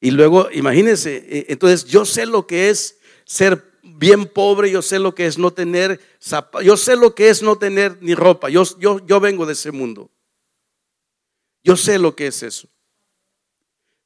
Y 0.00 0.10
luego, 0.10 0.50
imagínense, 0.50 1.16
eh, 1.28 1.46
entonces 1.48 1.84
yo 1.84 2.04
sé 2.04 2.24
lo 2.24 2.46
que 2.46 2.70
es 2.70 2.98
ser 3.24 3.70
bien 3.82 4.26
pobre, 4.26 4.70
yo 4.70 4.80
sé 4.80 4.98
lo 4.98 5.14
que 5.14 5.26
es 5.26 5.36
no 5.36 5.52
tener 5.52 6.00
zapatos, 6.18 6.66
yo 6.66 6.76
sé 6.76 6.96
lo 6.96 7.14
que 7.14 7.28
es 7.28 7.42
no 7.42 7.58
tener 7.58 7.98
ni 8.00 8.14
ropa, 8.14 8.48
yo, 8.48 8.64
yo, 8.78 9.04
yo 9.06 9.20
vengo 9.20 9.44
de 9.44 9.52
ese 9.52 9.70
mundo. 9.70 10.10
Yo 11.62 11.76
sé 11.76 11.98
lo 11.98 12.16
que 12.16 12.28
es 12.28 12.42
eso. 12.42 12.68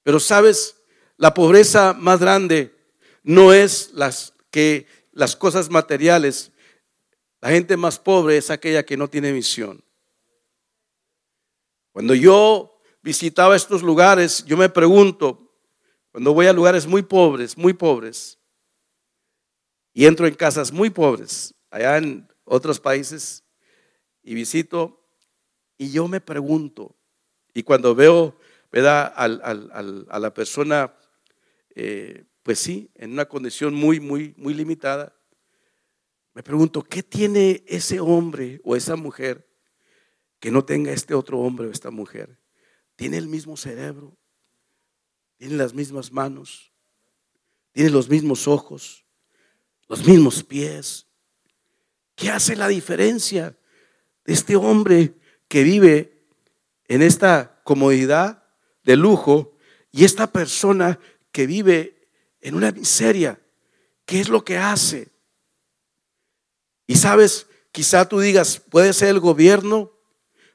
Pero 0.02 0.18
sabes, 0.18 0.76
la 1.16 1.33
pobreza 1.33 1.94
más 1.94 2.18
grande 2.18 2.74
no 3.22 3.52
es 3.52 3.90
las 3.94 4.35
que 4.50 4.87
las 5.12 5.37
cosas 5.37 5.70
materiales. 5.70 6.50
La 7.40 7.50
gente 7.50 7.76
más 7.76 7.98
pobre 7.98 8.37
es 8.37 8.50
aquella 8.50 8.85
que 8.85 8.96
no 8.96 9.09
tiene 9.09 9.33
misión. 9.33 9.83
Cuando 11.92 12.14
yo 12.14 12.80
visitaba 13.02 13.54
estos 13.54 13.83
lugares, 13.83 14.44
yo 14.44 14.57
me 14.57 14.68
pregunto, 14.68 15.43
cuando 16.14 16.33
voy 16.33 16.46
a 16.46 16.53
lugares 16.53 16.87
muy 16.87 17.03
pobres, 17.03 17.59
muy 17.59 17.72
pobres, 17.72 18.38
y 19.92 20.07
entro 20.07 20.29
en 20.29 20.35
casas 20.37 20.70
muy 20.70 20.88
pobres, 20.88 21.53
allá 21.72 21.98
en 21.98 22.29
otros 22.44 22.79
países, 22.79 23.42
y 24.22 24.33
visito, 24.35 25.05
y 25.77 25.90
yo 25.90 26.07
me 26.07 26.20
pregunto, 26.20 26.94
y 27.53 27.64
cuando 27.64 27.96
veo, 27.96 28.38
¿verdad? 28.70 29.12
a 29.16 30.18
la 30.20 30.33
persona, 30.33 30.94
eh, 31.74 32.22
pues 32.44 32.61
sí, 32.61 32.92
en 32.94 33.11
una 33.11 33.24
condición 33.24 33.74
muy, 33.74 33.98
muy, 33.98 34.35
muy 34.37 34.55
limitada, 34.55 35.16
me 36.33 36.44
pregunto, 36.44 36.85
¿qué 36.85 37.03
tiene 37.03 37.64
ese 37.66 37.98
hombre 37.98 38.61
o 38.62 38.77
esa 38.77 38.94
mujer 38.94 39.50
que 40.38 40.53
no 40.53 40.64
tenga 40.64 40.92
este 40.92 41.12
otro 41.12 41.40
hombre 41.40 41.66
o 41.66 41.72
esta 41.72 41.90
mujer? 41.90 42.38
¿Tiene 42.94 43.18
el 43.18 43.27
mismo 43.27 43.57
cerebro? 43.57 44.16
¿Tiene 45.36 45.56
las 45.56 45.74
mismas 45.74 46.12
manos? 46.12 46.72
¿Tiene 47.72 47.90
los 47.90 48.08
mismos 48.08 48.46
ojos? 48.46 49.04
los 49.88 50.06
mismos 50.06 50.42
pies. 50.42 51.06
¿Qué 52.14 52.30
hace 52.30 52.56
la 52.56 52.68
diferencia 52.68 53.56
de 54.24 54.32
este 54.32 54.56
hombre 54.56 55.14
que 55.48 55.62
vive 55.62 56.26
en 56.86 57.02
esta 57.02 57.60
comodidad 57.64 58.44
de 58.84 58.96
lujo 58.96 59.56
y 59.90 60.04
esta 60.04 60.30
persona 60.30 60.98
que 61.32 61.46
vive 61.46 62.08
en 62.40 62.54
una 62.54 62.70
miseria? 62.72 63.40
¿Qué 64.04 64.20
es 64.20 64.28
lo 64.28 64.44
que 64.44 64.58
hace? 64.58 65.12
Y 66.86 66.96
sabes, 66.96 67.46
quizá 67.72 68.08
tú 68.08 68.20
digas, 68.20 68.60
puede 68.70 68.92
ser 68.92 69.08
el 69.08 69.20
gobierno, 69.20 69.92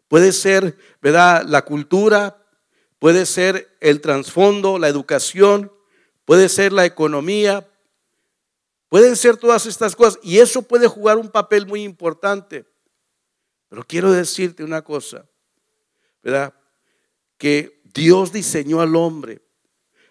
puede 0.07 0.31
ser, 0.31 0.77
¿verdad? 1.01 1.43
La 1.45 1.65
cultura, 1.65 2.38
puede 2.99 3.25
ser 3.25 3.75
el 3.79 4.01
trasfondo, 4.01 4.77
la 4.77 4.87
educación, 4.87 5.71
puede 6.25 6.49
ser 6.49 6.73
la 6.73 6.85
economía, 6.85 7.65
Pueden 8.89 9.15
ser 9.15 9.37
todas 9.37 9.67
estas 9.67 9.95
cosas 9.95 10.19
y 10.23 10.39
eso 10.39 10.63
puede 10.63 10.87
jugar 10.87 11.17
un 11.17 11.29
papel 11.29 11.67
muy 11.67 11.83
importante. 11.83 12.65
Pero 13.69 13.83
quiero 13.83 14.11
decirte 14.11 14.63
una 14.63 14.81
cosa, 14.81 15.29
¿verdad? 16.23 16.55
Que 17.37 17.81
Dios 17.93 18.33
diseñó 18.33 18.81
al 18.81 18.95
hombre 18.95 19.43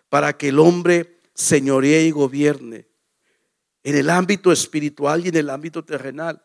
para 0.09 0.39
que 0.39 0.51
el 0.51 0.61
hombre 0.61 1.19
señoree 1.35 2.05
y 2.05 2.13
gobierne 2.13 2.87
en 3.83 3.97
el 3.97 4.11
ámbito 4.11 4.53
espiritual 4.53 5.27
y 5.27 5.31
en 5.31 5.37
el 5.37 5.51
ámbito 5.51 5.85
terrenal. 5.85 6.41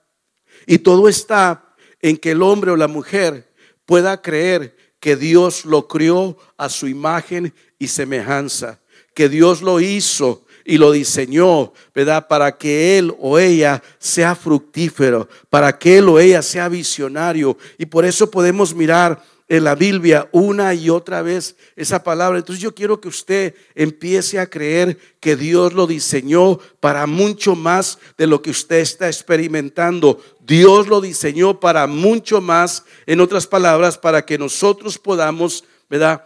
Y 0.66 0.80
todo 0.80 1.08
está 1.08 1.76
en 2.02 2.18
que 2.18 2.32
el 2.32 2.42
hombre 2.42 2.72
o 2.72 2.76
la 2.76 2.88
mujer 2.88 3.54
pueda 3.86 4.20
creer 4.24 4.76
que 5.04 5.18
Dios 5.18 5.66
lo 5.66 5.90
crió 5.90 6.38
a 6.56 6.70
su 6.70 6.88
imagen 6.88 7.54
y 7.78 7.90
semejanza, 7.90 8.80
que 9.14 9.28
Dios 9.28 9.62
lo 9.62 9.82
hizo 9.82 10.46
y 10.64 10.78
lo 10.78 10.94
diseñó, 10.94 11.74
¿verdad? 11.94 12.30
Para 12.30 12.58
que 12.58 12.98
él 12.98 13.14
o 13.20 13.38
ella 13.38 13.84
sea 14.00 14.34
fructífero, 14.34 15.28
para 15.50 15.78
que 15.78 15.98
él 15.98 16.08
o 16.08 16.22
ella 16.22 16.42
sea 16.42 16.70
visionario. 16.70 17.58
Y 17.78 17.86
por 17.86 18.06
eso 18.06 18.32
podemos 18.32 18.74
mirar 18.74 19.22
en 19.48 19.64
la 19.64 19.76
Biblia 19.76 20.30
una 20.32 20.74
y 20.74 20.90
otra 20.90 21.22
vez 21.22 21.56
esa 21.76 22.04
palabra. 22.04 22.40
Entonces 22.40 22.62
yo 22.62 22.74
quiero 22.74 23.00
que 23.02 23.08
usted 23.08 23.56
empiece 23.76 24.40
a 24.40 24.50
creer 24.50 24.98
que 25.20 25.36
Dios 25.36 25.74
lo 25.74 25.88
diseñó 25.88 26.60
para 26.80 27.06
mucho 27.08 27.56
más 27.56 28.00
de 28.18 28.28
lo 28.28 28.42
que 28.42 28.52
usted 28.52 28.78
está 28.78 29.08
experimentando. 29.08 30.22
Dios 30.40 30.88
lo 30.88 31.02
diseñó 31.02 31.60
para 31.60 31.88
mucho 31.88 32.42
más, 32.42 32.86
en 33.06 33.20
otras 33.20 33.48
palabras, 33.48 33.98
para 33.98 34.26
que 34.26 34.38
nosotros 34.38 34.98
podamos, 34.98 35.64
¿verdad? 35.90 36.26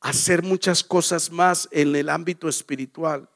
Hacer 0.00 0.42
muchas 0.42 0.82
cosas 0.82 1.30
más 1.30 1.68
en 1.70 1.94
el 1.94 2.08
ámbito 2.08 2.48
espiritual. 2.48 3.28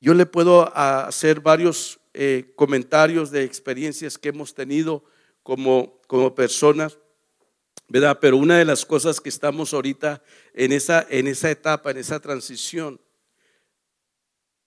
Yo 0.00 0.12
le 0.12 0.26
puedo 0.26 0.70
hacer 0.76 1.40
varios 1.40 1.98
eh, 2.12 2.52
comentarios 2.56 3.30
de 3.30 3.42
experiencias 3.42 4.18
que 4.18 4.28
hemos 4.28 4.54
tenido 4.54 5.02
como, 5.44 6.00
como 6.08 6.34
personas, 6.34 6.98
¿verdad? 7.86 8.18
Pero 8.20 8.36
una 8.36 8.58
de 8.58 8.64
las 8.64 8.84
cosas 8.84 9.20
que 9.20 9.28
estamos 9.28 9.72
ahorita 9.72 10.20
en 10.52 10.72
esa, 10.72 11.06
en 11.08 11.28
esa 11.28 11.48
etapa, 11.52 11.92
en 11.92 11.98
esa 11.98 12.18
transición, 12.18 13.00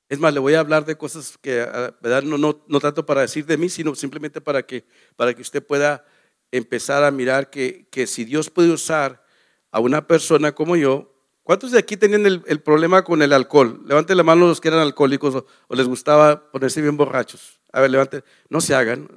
es 0.07 0.19
más, 0.19 0.33
le 0.33 0.39
voy 0.39 0.53
a 0.53 0.61
hablar 0.61 0.85
de 0.85 0.97
cosas 0.97 1.37
que, 1.37 1.59
ah, 1.59 1.93
¿verdad? 1.99 2.23
No, 2.23 2.37
no, 2.37 2.63
no 2.65 2.79
tanto 2.79 3.05
para 3.05 3.19
decir 3.19 3.45
de 3.45 3.57
mí, 3.57 3.67
sino 3.67 3.93
simplemente 3.95 4.39
para 4.39 4.65
que, 4.65 4.85
para 5.17 5.33
que 5.33 5.41
usted 5.41 5.61
pueda 5.61 6.05
empezar 6.51 7.03
a 7.03 7.11
mirar 7.11 7.49
que, 7.49 7.89
que 7.91 8.07
si 8.07 8.23
Dios 8.23 8.49
puede 8.49 8.71
usar 8.71 9.25
a 9.71 9.81
una 9.81 10.07
persona 10.07 10.53
como 10.53 10.77
yo, 10.77 11.13
¿Cuántos 11.47 11.71
de 11.71 11.79
aquí 11.79 11.95
tenían 11.95 12.25
el, 12.25 12.59
problema 12.59 13.05
con 13.05 13.21
el 13.21 13.31
alcohol? 13.31 13.81
Levanten 13.85 14.17
la 14.17 14.23
mano 14.23 14.47
los 14.47 14.59
que 14.59 14.67
eran 14.67 14.81
alcohólicos 14.81 15.33
o, 15.33 15.75
les 15.75 15.87
gustaba 15.87 16.51
ponerse 16.51 16.81
bien 16.81 16.97
borrachos. 16.97 17.56
A 17.71 17.81
ver, 17.81 17.91
levanten. 17.91 18.23
No 18.49 18.61
se 18.61 18.73
hagan. 18.73 19.09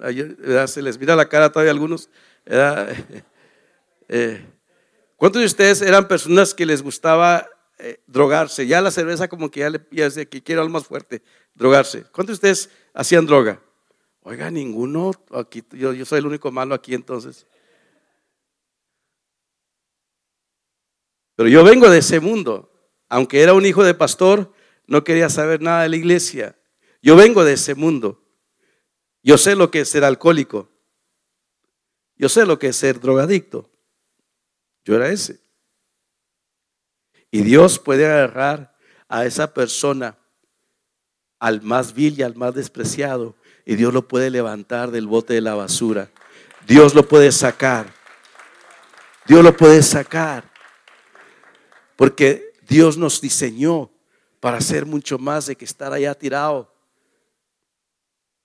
se 0.66 0.82
les 0.82 0.98
mira 0.98 1.16
la 1.16 1.28
cara 1.28 1.50
todavía 1.50 1.70
a 1.70 1.74
algunos. 1.74 2.10
Eh, 4.12 4.44
¿Cuántos 5.14 5.38
de 5.38 5.46
ustedes 5.46 5.82
eran 5.82 6.08
personas 6.08 6.52
que 6.52 6.66
les 6.66 6.82
gustaba 6.82 7.48
eh, 7.78 8.02
drogarse? 8.08 8.66
Ya 8.66 8.80
la 8.80 8.90
cerveza 8.90 9.28
como 9.28 9.52
que 9.52 9.60
ya 9.60 9.70
le 9.70 9.80
ya 9.92 10.10
que 10.26 10.42
quiero 10.42 10.62
algo 10.62 10.72
más 10.72 10.84
fuerte, 10.84 11.22
drogarse. 11.54 12.02
¿Cuántos 12.10 12.40
de 12.40 12.50
ustedes 12.50 12.70
hacían 12.92 13.24
droga? 13.24 13.60
Oiga, 14.22 14.50
ninguno. 14.50 15.12
Aquí, 15.30 15.62
yo 15.70 16.04
soy 16.04 16.18
el 16.18 16.26
único 16.26 16.50
malo 16.50 16.74
aquí 16.74 16.92
entonces. 16.92 17.46
Pero 21.36 21.48
yo 21.48 21.64
vengo 21.64 21.88
de 21.88 21.98
ese 21.98 22.18
mundo. 22.20 22.70
Aunque 23.08 23.42
era 23.42 23.54
un 23.54 23.64
hijo 23.64 23.82
de 23.82 23.94
pastor, 23.94 24.52
no 24.86 25.04
quería 25.04 25.28
saber 25.28 25.62
nada 25.62 25.84
de 25.84 25.88
la 25.88 25.96
iglesia. 25.96 26.56
Yo 27.00 27.16
vengo 27.16 27.44
de 27.44 27.54
ese 27.54 27.74
mundo. 27.74 28.22
Yo 29.22 29.37
sé 29.38 29.54
lo 29.54 29.70
que 29.70 29.80
es 29.80 29.88
ser 29.88 30.04
alcohólico. 30.04 30.68
Yo 32.16 32.28
sé 32.28 32.46
lo 32.46 32.59
que 32.59 32.68
es 32.68 32.76
ser 32.76 33.00
drogadicto. 33.00 33.70
Yo 34.85 34.96
era 34.96 35.09
ese. 35.09 35.40
Y 37.30 37.42
Dios 37.42 37.78
puede 37.78 38.06
agarrar 38.06 38.76
a 39.09 39.24
esa 39.24 39.54
persona, 39.54 40.18
al 41.38 41.62
más 41.62 41.94
vil 41.94 42.18
y 42.18 42.22
al 42.22 42.35
más 42.35 42.55
despreciado, 42.55 43.36
y 43.64 43.76
Dios 43.76 43.92
lo 43.92 44.07
puede 44.09 44.30
levantar 44.30 44.90
del 44.90 45.07
bote 45.07 45.34
de 45.34 45.40
la 45.40 45.55
basura. 45.55 46.11
Dios 46.66 46.94
lo 46.94 47.07
puede 47.07 47.30
sacar. 47.32 47.92
Dios 49.26 49.44
lo 49.44 49.57
puede 49.57 49.82
sacar. 49.82 50.44
Porque 51.97 52.53
Dios 52.68 52.97
nos 52.97 53.20
diseñó 53.20 53.90
para 54.40 54.59
hacer 54.59 54.86
mucho 54.86 55.18
más 55.18 55.47
de 55.47 55.57
que 55.57 55.64
estar 55.64 55.92
allá 55.92 56.14
tirado. 56.14 56.69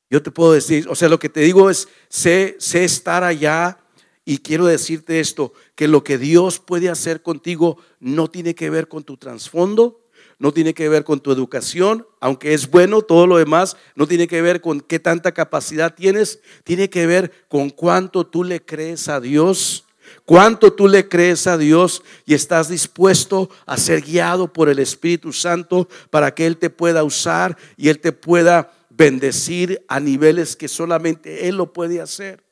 Yo 0.09 0.21
te 0.21 0.31
puedo 0.31 0.53
decir, 0.53 0.87
o 0.89 0.95
sea, 0.95 1.09
lo 1.09 1.19
que 1.19 1.29
te 1.29 1.41
digo 1.41 1.69
es, 1.69 1.87
sé, 2.09 2.55
sé 2.59 2.83
estar 2.83 3.23
allá 3.23 3.79
y 4.23 4.39
quiero 4.39 4.65
decirte 4.65 5.19
esto, 5.19 5.53
que 5.75 5.87
lo 5.87 6.03
que 6.03 6.17
Dios 6.17 6.59
puede 6.59 6.89
hacer 6.89 7.21
contigo 7.21 7.77
no 7.99 8.29
tiene 8.29 8.55
que 8.55 8.69
ver 8.69 8.87
con 8.87 9.03
tu 9.03 9.17
trasfondo, 9.17 10.01
no 10.37 10.51
tiene 10.51 10.73
que 10.73 10.89
ver 10.89 11.03
con 11.03 11.19
tu 11.19 11.31
educación, 11.31 12.07
aunque 12.19 12.53
es 12.53 12.69
bueno 12.69 13.01
todo 13.01 13.27
lo 13.27 13.37
demás, 13.37 13.77
no 13.95 14.07
tiene 14.07 14.27
que 14.27 14.41
ver 14.41 14.61
con 14.61 14.81
qué 14.81 14.99
tanta 14.99 15.31
capacidad 15.31 15.95
tienes, 15.95 16.39
tiene 16.63 16.89
que 16.89 17.05
ver 17.07 17.31
con 17.47 17.69
cuánto 17.69 18.25
tú 18.25 18.43
le 18.43 18.63
crees 18.63 19.07
a 19.07 19.19
Dios 19.19 19.85
¿Cuánto 20.25 20.73
tú 20.73 20.87
le 20.87 21.07
crees 21.07 21.47
a 21.47 21.57
Dios 21.57 22.03
y 22.25 22.33
estás 22.33 22.69
dispuesto 22.69 23.49
a 23.65 23.77
ser 23.77 24.01
guiado 24.01 24.51
por 24.51 24.69
el 24.69 24.79
Espíritu 24.79 25.33
Santo 25.33 25.87
para 26.09 26.33
que 26.33 26.45
Él 26.45 26.57
te 26.57 26.69
pueda 26.69 27.03
usar 27.03 27.57
y 27.77 27.89
Él 27.89 27.99
te 27.99 28.11
pueda 28.11 28.71
bendecir 28.97 29.83
a 29.87 29.99
niveles 29.99 30.55
que 30.55 30.67
solamente 30.67 31.47
Él 31.47 31.55
lo 31.55 31.73
puede 31.73 32.01
hacer? 32.01 32.43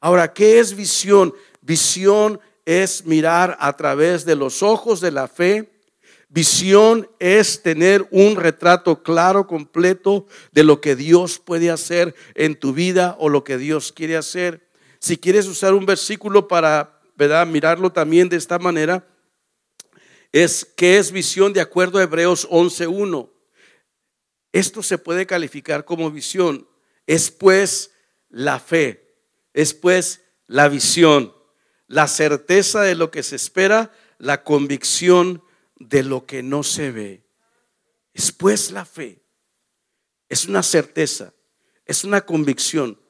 Ahora, 0.00 0.32
¿qué 0.32 0.58
es 0.58 0.74
visión? 0.74 1.34
Visión 1.60 2.40
es 2.64 3.04
mirar 3.04 3.56
a 3.60 3.76
través 3.76 4.24
de 4.24 4.36
los 4.36 4.62
ojos 4.62 5.00
de 5.00 5.10
la 5.10 5.28
fe. 5.28 5.70
Visión 6.28 7.08
es 7.18 7.62
tener 7.62 8.06
un 8.10 8.36
retrato 8.36 9.02
claro, 9.02 9.46
completo 9.46 10.26
de 10.52 10.64
lo 10.64 10.80
que 10.80 10.94
Dios 10.94 11.38
puede 11.38 11.70
hacer 11.70 12.14
en 12.34 12.54
tu 12.54 12.72
vida 12.72 13.16
o 13.18 13.28
lo 13.28 13.44
que 13.44 13.58
Dios 13.58 13.92
quiere 13.92 14.16
hacer. 14.16 14.68
Si 15.00 15.16
quieres 15.16 15.46
usar 15.46 15.74
un 15.74 15.86
versículo 15.86 16.46
para 16.46 17.00
¿verdad? 17.16 17.46
mirarlo 17.46 17.90
también 17.90 18.28
de 18.28 18.36
esta 18.36 18.58
manera, 18.58 19.06
es 20.32 20.64
que 20.64 20.98
es 20.98 21.10
visión 21.10 21.52
de 21.52 21.60
acuerdo 21.60 21.98
a 21.98 22.04
Hebreos 22.04 22.48
11.1. 22.48 23.28
Esto 24.52 24.82
se 24.82 24.98
puede 24.98 25.26
calificar 25.26 25.84
como 25.84 26.10
visión. 26.10 26.68
Es 27.06 27.30
pues 27.30 27.92
la 28.28 28.58
fe, 28.60 29.16
es 29.52 29.74
pues 29.74 30.22
la 30.46 30.68
visión, 30.68 31.34
la 31.86 32.08
certeza 32.08 32.82
de 32.82 32.94
lo 32.94 33.10
que 33.10 33.22
se 33.22 33.36
espera, 33.36 33.92
la 34.18 34.44
convicción 34.44 35.42
de 35.76 36.02
lo 36.02 36.26
que 36.26 36.42
no 36.42 36.62
se 36.62 36.90
ve. 36.90 37.24
Es 38.14 38.32
pues 38.32 38.70
la 38.70 38.84
fe. 38.84 39.22
Es 40.28 40.46
una 40.46 40.62
certeza, 40.62 41.34
es 41.84 42.04
una 42.04 42.20
convicción. 42.20 43.00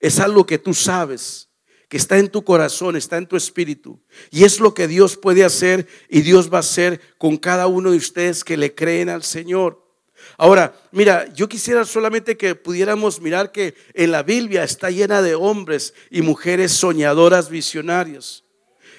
Es 0.00 0.18
algo 0.18 0.46
que 0.46 0.58
tú 0.58 0.72
sabes, 0.72 1.50
que 1.88 1.98
está 1.98 2.18
en 2.18 2.30
tu 2.30 2.42
corazón, 2.42 2.96
está 2.96 3.18
en 3.18 3.26
tu 3.26 3.36
espíritu. 3.36 4.02
Y 4.30 4.44
es 4.44 4.60
lo 4.60 4.72
que 4.72 4.88
Dios 4.88 5.16
puede 5.16 5.44
hacer 5.44 5.86
y 6.08 6.22
Dios 6.22 6.50
va 6.50 6.56
a 6.56 6.60
hacer 6.60 7.00
con 7.18 7.36
cada 7.36 7.66
uno 7.66 7.90
de 7.90 7.98
ustedes 7.98 8.44
que 8.44 8.56
le 8.56 8.74
creen 8.74 9.10
al 9.10 9.22
Señor. 9.22 9.81
Ahora, 10.42 10.74
mira, 10.90 11.32
yo 11.34 11.48
quisiera 11.48 11.84
solamente 11.84 12.36
que 12.36 12.56
pudiéramos 12.56 13.20
mirar 13.20 13.52
que 13.52 13.76
en 13.94 14.10
la 14.10 14.24
Biblia 14.24 14.64
está 14.64 14.90
llena 14.90 15.22
de 15.22 15.36
hombres 15.36 15.94
y 16.10 16.22
mujeres 16.22 16.72
soñadoras 16.72 17.48
visionarias. 17.48 18.42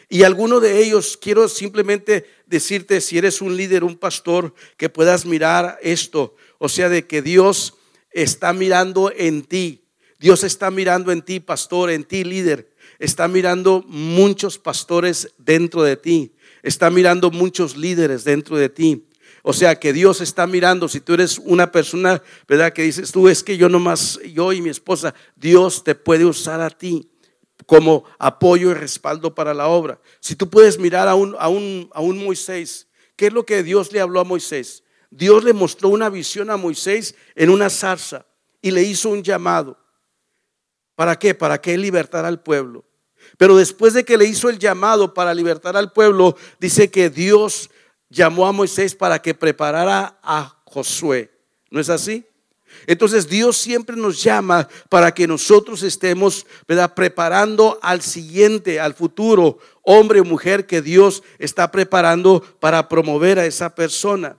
Y 0.08 0.24
alguno 0.24 0.62
de 0.62 0.82
ellos, 0.82 1.20
quiero 1.22 1.50
simplemente 1.50 2.26
decirte, 2.46 3.02
si 3.02 3.18
eres 3.18 3.42
un 3.42 3.58
líder, 3.58 3.84
un 3.84 3.98
pastor, 3.98 4.54
que 4.78 4.88
puedas 4.88 5.26
mirar 5.26 5.78
esto. 5.82 6.34
O 6.60 6.70
sea, 6.70 6.88
de 6.88 7.08
que 7.08 7.22
Dios 7.22 7.74
está 8.14 8.54
mirando 8.54 9.12
en 9.14 9.44
ti 9.44 9.84
Dios 10.24 10.46
está 10.46 10.72
mirando 10.72 11.12
en 11.12 11.22
ti, 11.22 11.42
pastor, 11.42 11.92
en 11.92 12.06
ti, 12.06 12.24
líder. 12.24 12.74
Está 12.98 13.28
mirando 13.28 13.84
muchos 13.90 14.58
pastores 14.58 15.34
dentro 15.38 15.84
de 15.84 15.98
ti. 15.98 16.32
Está 16.62 16.90
mirando 16.90 17.30
muchos 17.30 17.76
líderes 17.76 18.24
dentro 18.24 18.56
de 18.56 18.70
ti. 18.70 19.06
O 19.46 19.52
sea 19.52 19.76
que 19.76 19.92
Dios 19.92 20.22
está 20.22 20.48
mirando, 20.48 20.88
si 20.88 21.02
tú 21.02 21.14
eres 21.14 21.38
una 21.38 21.70
persona, 21.70 22.24
¿verdad? 22.48 22.72
Que 22.72 22.84
dices, 22.84 23.12
tú 23.12 23.28
es 23.28 23.44
que 23.44 23.58
yo 23.58 23.68
nomás, 23.68 24.18
yo 24.34 24.54
y 24.54 24.62
mi 24.62 24.70
esposa, 24.70 25.14
Dios 25.36 25.84
te 25.84 25.96
puede 25.96 26.24
usar 26.24 26.62
a 26.62 26.70
ti 26.70 27.12
como 27.66 28.06
apoyo 28.20 28.72
y 28.72 28.74
respaldo 28.74 29.36
para 29.36 29.54
la 29.54 29.68
obra. 29.68 30.00
Si 30.22 30.38
tú 30.38 30.50
puedes 30.50 30.80
mirar 30.80 31.10
a 31.10 31.16
un, 31.16 31.36
a 31.38 31.50
un, 31.50 31.90
a 31.94 32.00
un 32.00 32.24
Moisés, 32.24 32.88
¿qué 33.18 33.28
es 33.28 33.34
lo 33.34 33.46
que 33.46 33.64
Dios 33.64 33.92
le 33.92 34.00
habló 34.00 34.22
a 34.22 34.24
Moisés? 34.24 34.84
Dios 35.12 35.44
le 35.44 35.52
mostró 35.52 35.90
una 35.90 36.10
visión 36.10 36.50
a 36.50 36.56
Moisés 36.56 37.14
en 37.36 37.50
una 37.50 37.70
zarza 37.70 38.26
y 38.62 38.72
le 38.72 38.82
hizo 38.84 39.10
un 39.10 39.24
llamado. 39.24 39.78
¿Para 40.96 41.20
qué? 41.20 41.36
Para 41.36 41.60
que 41.60 41.74
él 41.74 41.82
libertara 41.82 42.30
al 42.30 42.42
pueblo. 42.42 42.86
Pero 43.38 43.58
después 43.58 43.94
de 43.94 44.06
que 44.06 44.18
le 44.18 44.26
hizo 44.26 44.50
el 44.50 44.58
llamado 44.58 45.14
para 45.14 45.34
libertar 45.34 45.76
al 45.76 45.92
pueblo, 45.92 46.38
dice 46.60 46.90
que 46.90 47.10
Dios 47.10 47.70
llamó 48.14 48.46
a 48.46 48.52
Moisés 48.52 48.96
para 48.96 49.20
que 49.20 49.34
preparara 49.34 50.20
a 50.22 50.56
Josué. 50.66 51.32
¿No 51.70 51.80
es 51.80 51.90
así? 51.90 52.26
Entonces 52.88 53.28
Dios 53.28 53.58
siempre 53.58 53.96
nos 53.96 54.22
llama 54.22 54.68
para 54.90 55.14
que 55.14 55.28
nosotros 55.28 55.84
estemos 55.84 56.46
preparando 56.96 57.80
al 57.82 58.02
siguiente, 58.02 58.80
al 58.80 58.94
futuro 58.94 59.60
hombre 59.82 60.22
o 60.22 60.26
mujer 60.26 60.66
que 60.66 60.82
Dios 60.82 61.24
está 61.40 61.72
preparando 61.72 62.42
para 62.60 62.88
promover 62.88 63.40
a 63.40 63.46
esa 63.46 63.74
persona. 63.74 64.38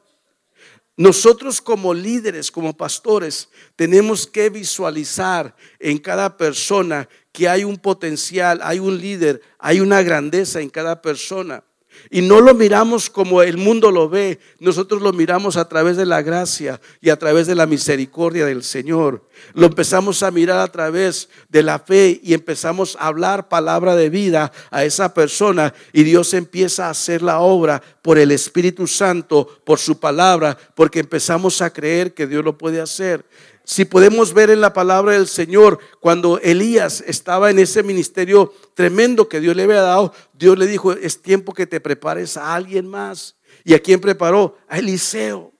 Nosotros 0.96 1.60
como 1.60 1.92
líderes, 1.92 2.52
como 2.52 2.76
pastores, 2.76 3.48
tenemos 3.74 4.28
que 4.28 4.48
visualizar 4.48 5.56
en 5.80 5.98
cada 5.98 6.36
persona 6.36 7.08
que 7.32 7.48
hay 7.48 7.64
un 7.64 7.78
potencial, 7.78 8.60
hay 8.62 8.78
un 8.78 9.00
líder, 9.00 9.42
hay 9.58 9.80
una 9.80 10.02
grandeza 10.02 10.60
en 10.60 10.70
cada 10.70 11.02
persona. 11.02 11.64
Y 12.10 12.22
no 12.22 12.40
lo 12.40 12.54
miramos 12.54 13.10
como 13.10 13.42
el 13.42 13.56
mundo 13.56 13.90
lo 13.90 14.08
ve, 14.08 14.38
nosotros 14.58 15.02
lo 15.02 15.12
miramos 15.12 15.56
a 15.56 15.68
través 15.68 15.96
de 15.96 16.06
la 16.06 16.22
gracia 16.22 16.80
y 17.00 17.10
a 17.10 17.18
través 17.18 17.46
de 17.46 17.54
la 17.54 17.66
misericordia 17.66 18.46
del 18.46 18.62
Señor. 18.62 19.28
Lo 19.52 19.66
empezamos 19.66 20.22
a 20.22 20.30
mirar 20.30 20.60
a 20.60 20.70
través 20.70 21.28
de 21.48 21.62
la 21.62 21.78
fe 21.78 22.20
y 22.22 22.34
empezamos 22.34 22.96
a 23.00 23.08
hablar 23.08 23.48
palabra 23.48 23.96
de 23.96 24.10
vida 24.10 24.52
a 24.70 24.84
esa 24.84 25.14
persona 25.14 25.74
y 25.92 26.04
Dios 26.04 26.34
empieza 26.34 26.86
a 26.86 26.90
hacer 26.90 27.22
la 27.22 27.40
obra 27.40 27.82
por 28.02 28.18
el 28.18 28.30
Espíritu 28.30 28.86
Santo, 28.86 29.60
por 29.64 29.78
su 29.78 29.98
palabra, 29.98 30.56
porque 30.74 31.00
empezamos 31.00 31.62
a 31.62 31.72
creer 31.72 32.14
que 32.14 32.26
Dios 32.26 32.44
lo 32.44 32.58
puede 32.58 32.80
hacer. 32.80 33.24
Si 33.64 33.86
podemos 33.86 34.34
ver 34.34 34.50
en 34.50 34.60
la 34.60 34.74
palabra 34.74 35.14
del 35.14 35.26
Señor, 35.26 35.78
cuando 36.00 36.38
Elías 36.38 37.02
estaba 37.06 37.50
en 37.50 37.58
ese 37.58 37.82
ministerio 37.82 38.52
tremendo 38.74 39.26
que 39.26 39.40
Dios 39.40 39.56
le 39.56 39.62
había 39.62 39.80
dado, 39.80 40.12
Dios 40.34 40.58
le 40.58 40.66
dijo, 40.66 40.92
es 40.92 41.22
tiempo 41.22 41.54
que 41.54 41.66
te 41.66 41.80
prepares 41.80 42.36
a 42.36 42.54
alguien 42.54 42.86
más. 42.86 43.36
¿Y 43.64 43.72
a 43.72 43.78
quién 43.78 44.00
preparó? 44.00 44.58
A 44.68 44.78
Eliseo, 44.78 45.52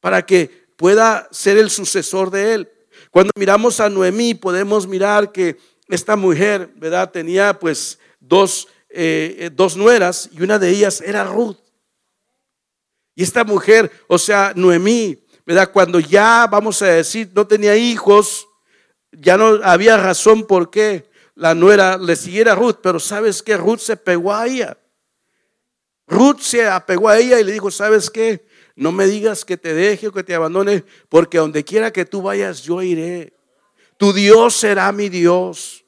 para 0.00 0.24
que 0.24 0.64
pueda 0.76 1.28
ser 1.30 1.58
el 1.58 1.68
sucesor 1.68 2.30
de 2.30 2.54
él. 2.54 2.72
Cuando 3.10 3.30
miramos 3.36 3.78
a 3.80 3.90
Noemí, 3.90 4.32
podemos 4.32 4.86
mirar 4.86 5.32
que 5.32 5.58
esta 5.88 6.16
mujer, 6.16 6.72
¿verdad? 6.76 7.10
Tenía 7.10 7.58
pues 7.58 7.98
dos, 8.20 8.68
eh, 8.88 9.50
dos 9.52 9.76
nueras 9.76 10.30
y 10.32 10.42
una 10.42 10.58
de 10.58 10.70
ellas 10.70 11.02
era 11.02 11.24
Ruth. 11.24 11.58
Y 13.14 13.22
esta 13.22 13.44
mujer, 13.44 13.92
o 14.06 14.16
sea, 14.16 14.54
Noemí, 14.56 15.21
¿verdad? 15.46 15.70
Cuando 15.72 16.00
ya, 16.00 16.46
vamos 16.50 16.82
a 16.82 16.86
decir, 16.86 17.30
no 17.34 17.46
tenía 17.46 17.76
hijos, 17.76 18.46
ya 19.12 19.36
no 19.36 19.60
había 19.62 19.96
razón 19.96 20.46
por 20.46 20.70
qué 20.70 21.10
la 21.34 21.54
nuera 21.54 21.98
le 21.98 22.16
siguiera 22.16 22.52
a 22.52 22.54
Ruth, 22.54 22.76
pero 22.82 23.00
sabes 23.00 23.42
que 23.42 23.56
Ruth 23.56 23.78
se 23.78 23.96
pegó 23.96 24.32
a 24.32 24.46
ella. 24.46 24.78
Ruth 26.06 26.40
se 26.40 26.66
apegó 26.66 27.08
a 27.08 27.18
ella 27.18 27.40
y 27.40 27.44
le 27.44 27.52
dijo, 27.52 27.70
¿sabes 27.70 28.10
qué? 28.10 28.46
No 28.74 28.92
me 28.92 29.06
digas 29.06 29.44
que 29.44 29.56
te 29.56 29.74
deje 29.74 30.08
o 30.08 30.12
que 30.12 30.24
te 30.24 30.34
abandone, 30.34 30.84
porque 31.08 31.38
donde 31.38 31.64
quiera 31.64 31.92
que 31.92 32.04
tú 32.04 32.22
vayas, 32.22 32.62
yo 32.62 32.82
iré. 32.82 33.32
Tu 33.96 34.12
Dios 34.12 34.54
será 34.54 34.90
mi 34.92 35.08
Dios. 35.08 35.84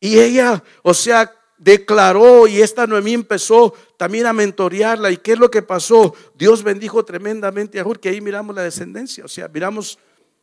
Y 0.00 0.18
ella, 0.18 0.62
o 0.82 0.94
sea, 0.94 1.32
declaró 1.60 2.46
y 2.46 2.62
esta 2.62 2.86
Noemí 2.86 3.12
empezó 3.12 3.74
también 3.98 4.26
a 4.26 4.32
mentorearla. 4.32 5.10
¿Y 5.10 5.18
qué 5.18 5.32
es 5.32 5.38
lo 5.38 5.50
que 5.50 5.62
pasó? 5.62 6.14
Dios 6.34 6.62
bendijo 6.64 7.04
tremendamente 7.04 7.78
a 7.78 7.84
Ruth, 7.84 7.98
que 7.98 8.08
ahí 8.08 8.20
miramos 8.20 8.56
la 8.56 8.62
descendencia, 8.62 9.24
o 9.24 9.28
sea, 9.28 9.46
miramos 9.46 9.98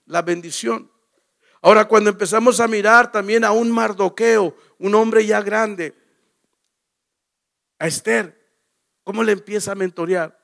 la 0.06 0.22
bendición. 0.22 0.90
Ahora, 1.62 1.86
cuando 1.86 2.12
empezamos 2.12 2.60
a 2.60 2.68
mirar 2.68 3.12
también 3.12 3.44
a 3.44 3.52
un 3.52 3.72
Mardoqueo, 3.72 4.56
un 4.78 4.94
hombre 4.94 5.26
ya 5.26 5.42
grande, 5.42 5.96
a 7.80 7.88
Esther, 7.88 8.40
¿cómo 9.04 9.24
le 9.24 9.32
empieza 9.32 9.72
a 9.72 9.76
mentorear? 9.76 10.40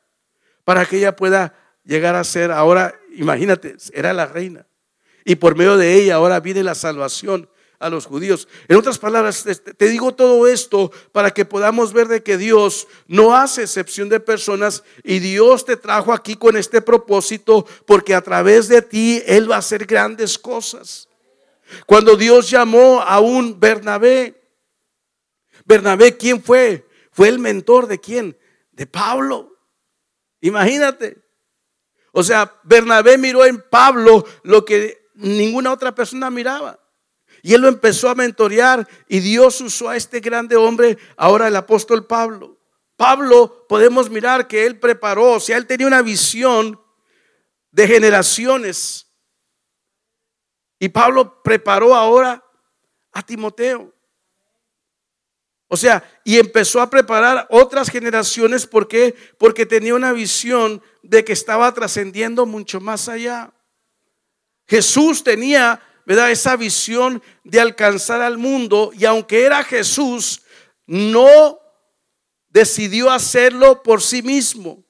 Para 0.63 0.85
que 0.85 0.97
ella 0.97 1.15
pueda 1.15 1.53
llegar 1.83 2.15
a 2.15 2.23
ser, 2.23 2.51
ahora, 2.51 2.99
imagínate, 3.11 3.75
era 3.93 4.11
la 4.11 4.25
reina. 4.25 4.65
Y 5.23 5.35
por 5.35 5.55
medio 5.55 5.77
de 5.77 5.93
ella 5.93 6.15
ahora 6.15 6.39
viene 6.39 6.63
la 6.63 6.75
salvación 6.75 7.47
a 7.83 7.89
los 7.89 8.05
judíos. 8.05 8.47
En 8.67 8.77
otras 8.77 8.97
palabras, 8.97 9.45
te 9.77 9.87
digo 9.89 10.15
todo 10.15 10.47
esto 10.47 10.91
para 11.11 11.31
que 11.31 11.43
podamos 11.43 11.91
ver 11.91 12.07
de 12.07 12.23
que 12.23 12.37
Dios 12.37 12.87
no 13.07 13.35
hace 13.35 13.63
excepción 13.63 14.07
de 14.07 14.19
personas 14.19 14.83
y 15.03 15.19
Dios 15.19 15.65
te 15.65 15.75
trajo 15.75 16.13
aquí 16.13 16.35
con 16.35 16.55
este 16.55 16.81
propósito 16.81 17.67
porque 17.85 18.15
a 18.15 18.21
través 18.21 18.69
de 18.69 18.81
ti 18.81 19.21
Él 19.25 19.51
va 19.51 19.55
a 19.55 19.59
hacer 19.59 19.85
grandes 19.85 20.39
cosas. 20.39 21.09
Cuando 21.85 22.15
Dios 22.15 22.49
llamó 22.49 23.01
a 23.01 23.19
un 23.19 23.59
Bernabé, 23.59 24.41
Bernabé, 25.65 26.15
¿quién 26.17 26.41
fue? 26.41 26.87
Fue 27.11 27.27
el 27.27 27.39
mentor 27.39 27.87
de 27.87 27.99
quién? 27.99 28.37
De 28.71 28.87
Pablo. 28.87 29.57
Imagínate. 30.41 31.17
O 32.11 32.23
sea, 32.23 32.59
Bernabé 32.63 33.17
miró 33.17 33.43
en 33.45 33.61
Pablo 33.69 34.25
lo 34.43 34.63
que 34.63 35.09
ninguna 35.15 35.71
otra 35.73 35.93
persona 35.93 36.29
miraba. 36.29 36.79
Y 37.43 37.53
él 37.53 37.61
lo 37.61 37.67
empezó 37.67 38.09
a 38.09 38.15
mentorear 38.15 38.87
y 39.07 39.19
Dios 39.19 39.59
usó 39.59 39.89
a 39.89 39.97
este 39.97 40.21
grande 40.21 40.55
hombre, 40.55 40.97
ahora 41.17 41.49
el 41.49 41.55
apóstol 41.57 42.07
Pablo. 42.07 42.57
Pablo 42.95 43.67
podemos 43.67 44.09
mirar 44.09 44.47
que 44.47 44.65
él 44.65 44.79
preparó, 44.79 45.33
o 45.33 45.39
sea, 45.41 45.57
él 45.57 45.67
tenía 45.67 45.85
una 45.85 46.01
visión 46.01 46.81
de 47.69 47.85
generaciones. 47.85 49.07
Y 50.79 50.87
Pablo 50.87 51.43
preparó 51.43 51.93
ahora 51.93 52.41
a 53.11 53.21
Timoteo. 53.21 53.93
O 55.67 55.75
sea, 55.75 56.01
y 56.23 56.37
empezó 56.37 56.79
a 56.79 56.89
preparar 56.89 57.45
otras 57.49 57.89
generaciones. 57.89 58.65
¿Por 58.65 58.87
qué? 58.87 59.15
Porque 59.37 59.65
tenía 59.65 59.95
una 59.95 60.13
visión 60.13 60.81
de 61.01 61.25
que 61.25 61.33
estaba 61.33 61.73
trascendiendo 61.73 62.45
mucho 62.45 62.79
más 62.79 63.09
allá. 63.09 63.51
Jesús 64.65 65.23
tenía, 65.25 65.81
¿verdad? 66.05 66.31
Esa 66.31 66.55
visión 66.55 67.21
de 67.43 67.59
alcanzar 67.59 68.21
al 68.21 68.37
mundo 68.37 68.91
y 68.93 69.05
aunque 69.05 69.43
era 69.43 69.63
Jesús, 69.63 70.41
no 70.85 71.59
decidió 72.49 73.09
hacerlo 73.11 73.83
por 73.83 74.01
sí 74.01 74.21
mismo. 74.21 74.83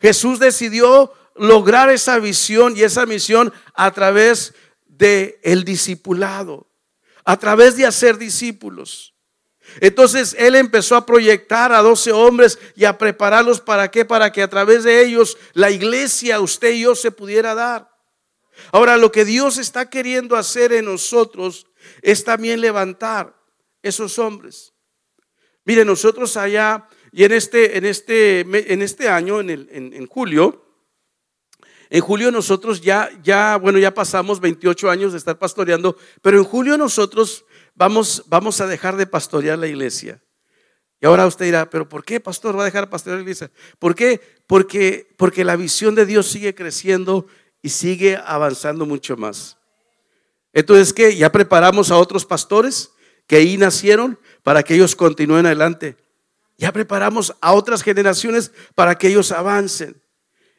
Jesús 0.00 0.38
decidió 0.38 1.12
lograr 1.34 1.90
esa 1.90 2.18
visión 2.18 2.76
y 2.76 2.82
esa 2.82 3.06
misión 3.06 3.52
a 3.74 3.90
través 3.92 4.54
de 4.86 5.40
el 5.42 5.64
discipulado, 5.64 6.68
a 7.24 7.38
través 7.38 7.76
de 7.76 7.86
hacer 7.86 8.18
discípulos. 8.18 9.14
Entonces 9.80 10.34
él 10.38 10.54
empezó 10.54 10.96
a 10.96 11.06
proyectar 11.06 11.72
a 11.72 11.82
12 11.82 12.12
hombres 12.12 12.58
y 12.74 12.84
a 12.84 12.96
prepararlos 12.98 13.60
para 13.60 13.90
qué? 13.90 14.04
Para 14.04 14.32
que 14.32 14.42
a 14.42 14.48
través 14.48 14.84
de 14.84 15.04
ellos 15.04 15.36
la 15.52 15.70
iglesia, 15.70 16.40
usted 16.40 16.72
y 16.72 16.80
yo, 16.80 16.94
se 16.94 17.10
pudiera 17.10 17.54
dar. 17.54 17.87
Ahora, 18.72 18.96
lo 18.96 19.12
que 19.12 19.24
Dios 19.24 19.58
está 19.58 19.88
queriendo 19.90 20.36
hacer 20.36 20.72
en 20.72 20.86
nosotros 20.86 21.66
es 22.02 22.24
también 22.24 22.60
levantar 22.60 23.36
esos 23.82 24.18
hombres. 24.18 24.74
Mire, 25.64 25.84
nosotros 25.84 26.36
allá 26.36 26.88
y 27.12 27.24
en 27.24 27.32
este, 27.32 27.78
en 27.78 27.84
este, 27.84 28.40
en 28.40 28.82
este 28.82 29.08
año, 29.08 29.40
en, 29.40 29.50
el, 29.50 29.68
en, 29.70 30.06
julio, 30.06 30.64
en 31.90 32.00
julio 32.00 32.30
nosotros 32.30 32.80
ya, 32.80 33.10
ya, 33.22 33.56
bueno, 33.56 33.78
ya 33.78 33.94
pasamos 33.94 34.40
28 34.40 34.90
años 34.90 35.12
de 35.12 35.18
estar 35.18 35.38
pastoreando, 35.38 35.96
pero 36.22 36.38
en 36.38 36.44
julio 36.44 36.76
nosotros 36.76 37.44
vamos, 37.74 38.24
vamos 38.26 38.60
a 38.60 38.66
dejar 38.66 38.96
de 38.96 39.06
pastorear 39.06 39.58
la 39.58 39.68
iglesia. 39.68 40.22
Y 41.00 41.06
ahora 41.06 41.26
usted 41.26 41.44
dirá, 41.44 41.70
pero 41.70 41.88
¿por 41.88 42.04
qué, 42.04 42.18
pastor, 42.18 42.56
va 42.56 42.62
a 42.62 42.64
dejar 42.64 42.84
de 42.84 42.90
pastorear 42.90 43.18
la 43.18 43.22
iglesia? 43.22 43.50
¿Por 43.78 43.94
qué? 43.94 44.20
Porque, 44.46 45.14
porque 45.16 45.44
la 45.44 45.56
visión 45.56 45.94
de 45.94 46.06
Dios 46.06 46.26
sigue 46.26 46.54
creciendo 46.54 47.26
y 47.62 47.68
sigue 47.70 48.18
avanzando 48.24 48.86
mucho 48.86 49.16
más. 49.16 49.56
Entonces, 50.52 50.92
¿qué? 50.92 51.16
Ya 51.16 51.30
preparamos 51.30 51.90
a 51.90 51.96
otros 51.96 52.24
pastores 52.24 52.90
que 53.26 53.36
ahí 53.36 53.56
nacieron 53.56 54.18
para 54.42 54.62
que 54.62 54.74
ellos 54.74 54.96
continúen 54.96 55.46
adelante. 55.46 55.96
Ya 56.56 56.72
preparamos 56.72 57.34
a 57.40 57.52
otras 57.52 57.82
generaciones 57.82 58.50
para 58.74 58.96
que 58.96 59.08
ellos 59.08 59.30
avancen. 59.30 60.00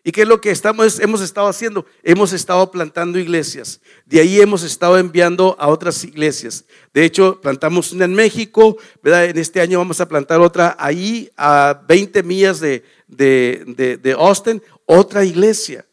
¿Y 0.04 0.14
qué 0.14 0.22
es 0.22 0.28
lo 0.28 0.40
que 0.40 0.52
estamos, 0.52 1.00
hemos 1.02 1.20
estado 1.20 1.48
haciendo? 1.48 1.86
Hemos 2.04 2.32
estado 2.32 2.72
plantando 2.72 3.20
iglesias. 3.20 3.82
De 4.06 4.22
ahí 4.22 4.40
hemos 4.40 4.64
estado 4.64 4.98
enviando 4.98 5.58
a 5.60 5.68
otras 5.68 6.04
iglesias. 6.06 6.64
De 6.94 7.04
hecho, 7.04 7.42
plantamos 7.42 7.92
una 7.92 8.06
en 8.06 8.14
México. 8.14 8.78
En 9.04 9.38
este 9.38 9.60
año 9.60 9.80
vamos 9.80 10.00
a 10.00 10.08
plantar 10.08 10.40
otra 10.40 10.78
ahí 10.80 11.30
a 11.36 11.82
20 11.86 12.24
millas 12.24 12.62
de, 12.62 12.86
de, 13.08 14.00
de 14.02 14.12
Austin, 14.14 14.64
otra 14.86 15.26
iglesia. 15.26 15.86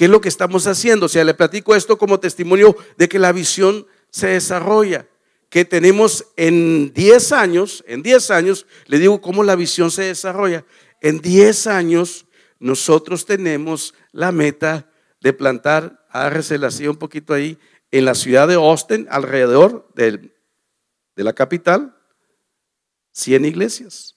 ¿Qué 0.00 0.06
es 0.06 0.10
lo 0.10 0.22
que 0.22 0.30
estamos 0.30 0.66
haciendo? 0.66 1.04
O 1.04 1.08
sea, 1.10 1.24
le 1.24 1.34
platico 1.34 1.76
esto 1.76 1.98
como 1.98 2.18
testimonio 2.18 2.74
de 2.96 3.06
que 3.06 3.18
la 3.18 3.32
visión 3.32 3.86
se 4.08 4.28
desarrolla 4.28 5.06
que 5.50 5.66
tenemos 5.66 6.24
en 6.36 6.94
10 6.94 7.32
años, 7.32 7.84
en 7.86 8.02
10 8.02 8.30
años, 8.30 8.66
le 8.86 8.98
digo 8.98 9.20
cómo 9.20 9.44
la 9.44 9.56
visión 9.56 9.90
se 9.90 10.04
desarrolla. 10.04 10.64
En 11.02 11.20
10 11.20 11.66
años 11.66 12.24
nosotros 12.58 13.26
tenemos 13.26 13.92
la 14.10 14.32
meta 14.32 14.90
de 15.20 15.34
plantar, 15.34 16.06
agárrese 16.08 16.54
así 16.64 16.88
un 16.88 16.96
poquito 16.96 17.34
ahí, 17.34 17.58
en 17.90 18.06
la 18.06 18.14
ciudad 18.14 18.48
de 18.48 18.54
Austin, 18.54 19.06
alrededor 19.10 19.86
de 19.94 20.32
la 21.16 21.34
capital, 21.34 21.94
100 23.12 23.44
iglesias. 23.44 24.16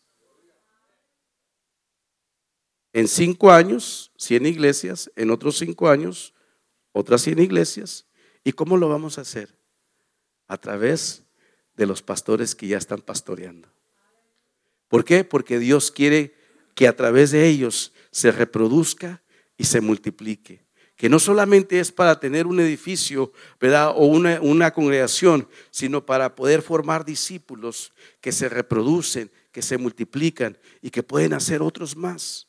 En 2.93 3.07
5 3.07 3.51
años, 3.51 4.11
100 4.17 4.45
iglesias, 4.45 5.11
en 5.15 5.31
otros 5.31 5.57
5 5.57 5.89
años, 5.89 6.33
otras 6.91 7.23
100 7.23 7.39
iglesias. 7.39 8.05
¿Y 8.43 8.51
cómo 8.53 8.77
lo 8.77 8.87
vamos 8.87 9.17
a 9.17 9.21
hacer? 9.21 9.57
A 10.47 10.57
través 10.57 11.23
de 11.75 11.87
los 11.87 12.03
pastores 12.03 12.53
que 12.53 12.67
ya 12.67 12.77
están 12.77 13.01
pastoreando. 13.01 13.67
¿Por 14.87 15.03
qué? 15.03 15.23
Porque 15.23 15.57
Dios 15.57 15.89
quiere 15.89 16.35
que 16.75 16.87
a 16.87 16.95
través 16.95 17.31
de 17.31 17.47
ellos 17.47 17.93
se 18.11 18.31
reproduzca 18.31 19.23
y 19.57 19.63
se 19.63 19.81
multiplique. 19.81 20.63
Que 20.95 21.09
no 21.09 21.17
solamente 21.17 21.79
es 21.79 21.91
para 21.91 22.19
tener 22.19 22.45
un 22.45 22.59
edificio, 22.59 23.33
¿verdad? 23.59 23.93
O 23.95 24.05
una, 24.05 24.39
una 24.39 24.71
congregación, 24.71 25.47
sino 25.71 26.05
para 26.05 26.35
poder 26.35 26.61
formar 26.61 27.03
discípulos 27.05 27.91
que 28.21 28.31
se 28.31 28.49
reproducen, 28.49 29.31
que 29.51 29.63
se 29.63 29.79
multiplican 29.79 30.59
y 30.79 30.91
que 30.91 31.01
pueden 31.01 31.33
hacer 31.33 31.63
otros 31.63 31.95
más. 31.95 32.47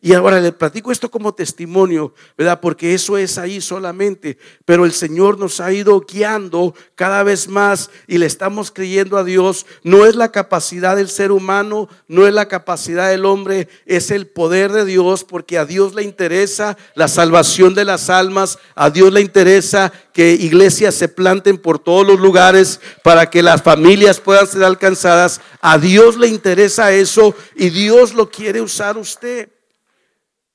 Y 0.00 0.14
ahora 0.14 0.40
le 0.40 0.52
platico 0.52 0.90
esto 0.90 1.10
como 1.10 1.34
testimonio, 1.34 2.14
¿verdad? 2.38 2.60
Porque 2.60 2.94
eso 2.94 3.18
es 3.18 3.36
ahí 3.36 3.60
solamente. 3.60 4.38
Pero 4.64 4.84
el 4.84 4.92
Señor 4.92 5.38
nos 5.38 5.60
ha 5.60 5.72
ido 5.72 6.00
guiando 6.00 6.74
cada 6.94 7.22
vez 7.22 7.48
más 7.48 7.90
y 8.06 8.18
le 8.18 8.26
estamos 8.26 8.70
creyendo 8.70 9.18
a 9.18 9.24
Dios. 9.24 9.66
No 9.82 10.06
es 10.06 10.16
la 10.16 10.32
capacidad 10.32 10.96
del 10.96 11.08
ser 11.08 11.32
humano, 11.32 11.88
no 12.08 12.26
es 12.26 12.32
la 12.32 12.48
capacidad 12.48 13.10
del 13.10 13.26
hombre, 13.26 13.68
es 13.84 14.10
el 14.10 14.26
poder 14.26 14.72
de 14.72 14.84
Dios 14.84 15.24
porque 15.24 15.58
a 15.58 15.64
Dios 15.64 15.94
le 15.94 16.02
interesa 16.02 16.76
la 16.94 17.08
salvación 17.08 17.74
de 17.74 17.84
las 17.84 18.08
almas, 18.10 18.58
a 18.74 18.90
Dios 18.90 19.12
le 19.12 19.20
interesa 19.20 19.92
que 20.12 20.32
iglesias 20.32 20.94
se 20.94 21.08
planten 21.08 21.58
por 21.58 21.78
todos 21.78 22.06
los 22.06 22.20
lugares 22.20 22.80
para 23.02 23.28
que 23.28 23.42
las 23.42 23.62
familias 23.62 24.20
puedan 24.20 24.46
ser 24.46 24.64
alcanzadas. 24.64 25.40
A 25.60 25.78
Dios 25.78 26.16
le 26.16 26.28
interesa 26.28 26.92
eso 26.92 27.34
y 27.54 27.70
Dios 27.70 28.14
lo 28.14 28.30
quiere 28.30 28.60
usar 28.60 28.96
usted. 28.96 29.48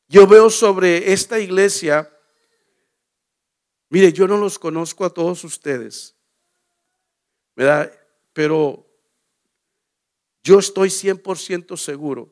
Yo 0.07 0.27
veo 0.27 0.49
sobre 0.49 1.11
esta 1.11 1.39
iglesia, 1.39 2.11
mire, 3.89 4.13
yo 4.13 4.27
no 4.27 4.37
los 4.37 4.59
conozco 4.59 5.03
a 5.05 5.09
todos 5.09 5.43
ustedes. 5.43 6.15
Pero 8.33 8.85
yo 10.43 10.59
estoy 10.59 10.89
100% 10.89 11.75
seguro, 11.77 12.31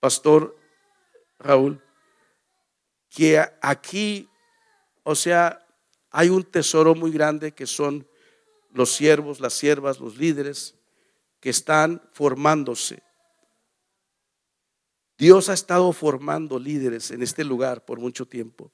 Pastor 0.00 0.56
Raúl, 1.38 1.82
que 3.08 3.38
aquí, 3.62 4.28
o 5.04 5.14
sea, 5.14 5.66
hay 6.10 6.28
un 6.28 6.44
tesoro 6.44 6.94
muy 6.94 7.12
grande 7.12 7.52
que 7.52 7.66
son 7.66 8.06
los 8.72 8.92
siervos, 8.92 9.40
las 9.40 9.54
siervas, 9.54 10.00
los 10.00 10.18
líderes 10.18 10.74
que 11.40 11.48
están 11.48 12.02
formándose. 12.12 13.02
Dios 15.18 15.48
ha 15.48 15.54
estado 15.54 15.92
formando 15.92 16.58
líderes 16.58 17.10
en 17.10 17.22
este 17.22 17.44
lugar 17.44 17.84
por 17.84 17.98
mucho 17.98 18.26
tiempo. 18.26 18.70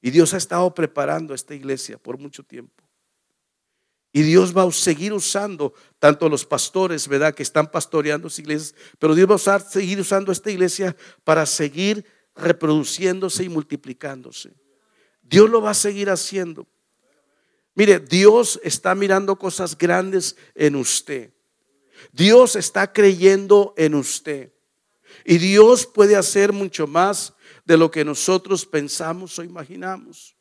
Y 0.00 0.10
Dios 0.10 0.32
ha 0.32 0.36
estado 0.36 0.72
preparando 0.74 1.34
esta 1.34 1.54
iglesia 1.54 1.98
por 1.98 2.18
mucho 2.18 2.42
tiempo. 2.42 2.84
Y 4.12 4.22
Dios 4.22 4.56
va 4.56 4.64
a 4.64 4.72
seguir 4.72 5.12
usando 5.12 5.72
tanto 5.98 6.28
los 6.28 6.44
pastores, 6.44 7.06
¿verdad? 7.06 7.34
Que 7.34 7.42
están 7.42 7.70
pastoreando 7.70 8.28
sus 8.28 8.40
iglesias, 8.40 8.74
pero 8.98 9.14
Dios 9.14 9.28
va 9.28 9.54
a 9.54 9.60
seguir 9.60 10.00
usando 10.00 10.32
esta 10.32 10.50
iglesia 10.50 10.96
para 11.22 11.46
seguir 11.46 12.04
reproduciéndose 12.34 13.44
y 13.44 13.48
multiplicándose. 13.48 14.52
Dios 15.22 15.48
lo 15.48 15.60
va 15.60 15.70
a 15.70 15.74
seguir 15.74 16.10
haciendo. 16.10 16.66
Mire, 17.74 18.00
Dios 18.00 18.60
está 18.64 18.94
mirando 18.96 19.36
cosas 19.36 19.78
grandes 19.78 20.36
en 20.54 20.74
usted. 20.74 21.32
Dios 22.12 22.56
está 22.56 22.92
creyendo 22.92 23.74
en 23.76 23.94
usted. 23.94 24.52
Y 25.24 25.38
Dios 25.38 25.86
puede 25.86 26.16
hacer 26.16 26.52
mucho 26.52 26.86
más 26.86 27.34
de 27.64 27.76
lo 27.76 27.90
que 27.90 28.04
nosotros 28.04 28.66
pensamos 28.66 29.38
o 29.38 29.44
imaginamos. 29.44 30.36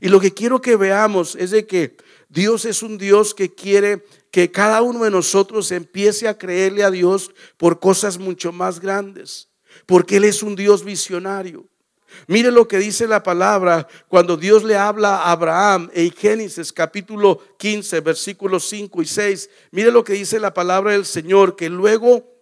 Y 0.00 0.08
lo 0.08 0.20
que 0.20 0.32
quiero 0.32 0.60
que 0.60 0.76
veamos 0.76 1.36
es 1.36 1.50
de 1.50 1.66
que 1.66 1.96
Dios 2.28 2.64
es 2.64 2.82
un 2.82 2.98
Dios 2.98 3.34
que 3.34 3.54
quiere 3.54 4.04
que 4.30 4.50
cada 4.50 4.82
uno 4.82 5.04
de 5.04 5.10
nosotros 5.10 5.70
empiece 5.70 6.26
a 6.26 6.36
creerle 6.36 6.82
a 6.82 6.90
Dios 6.90 7.30
por 7.56 7.78
cosas 7.78 8.18
mucho 8.18 8.50
más 8.50 8.80
grandes, 8.80 9.48
porque 9.86 10.16
Él 10.16 10.24
es 10.24 10.42
un 10.42 10.56
Dios 10.56 10.84
visionario. 10.84 11.68
Mire 12.26 12.50
lo 12.50 12.66
que 12.66 12.78
dice 12.78 13.06
la 13.06 13.22
palabra 13.22 13.86
cuando 14.08 14.36
Dios 14.36 14.64
le 14.64 14.76
habla 14.76 15.16
a 15.16 15.32
Abraham 15.32 15.90
en 15.92 16.10
Génesis 16.12 16.72
capítulo 16.72 17.40
15, 17.58 18.00
versículos 18.00 18.68
5 18.68 19.02
y 19.02 19.06
6. 19.06 19.50
Mire 19.72 19.90
lo 19.90 20.04
que 20.04 20.14
dice 20.14 20.38
la 20.38 20.54
palabra 20.54 20.92
del 20.92 21.06
Señor, 21.06 21.56
que 21.56 21.68
luego 21.68 22.33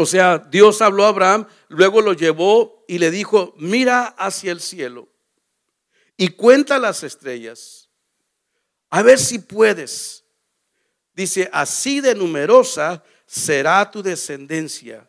o 0.00 0.06
sea, 0.06 0.38
Dios 0.38 0.80
habló 0.80 1.04
a 1.04 1.08
Abraham, 1.08 1.46
luego 1.68 2.00
lo 2.00 2.14
llevó 2.14 2.86
y 2.88 2.96
le 2.96 3.10
dijo, 3.10 3.52
mira 3.58 4.06
hacia 4.06 4.50
el 4.50 4.58
cielo 4.60 5.10
y 6.16 6.28
cuenta 6.28 6.78
las 6.78 7.02
estrellas, 7.02 7.90
a 8.88 9.02
ver 9.02 9.18
si 9.18 9.40
puedes. 9.40 10.24
Dice, 11.12 11.50
así 11.52 12.00
de 12.00 12.14
numerosa 12.14 13.04
será 13.26 13.90
tu 13.90 14.02
descendencia. 14.02 15.06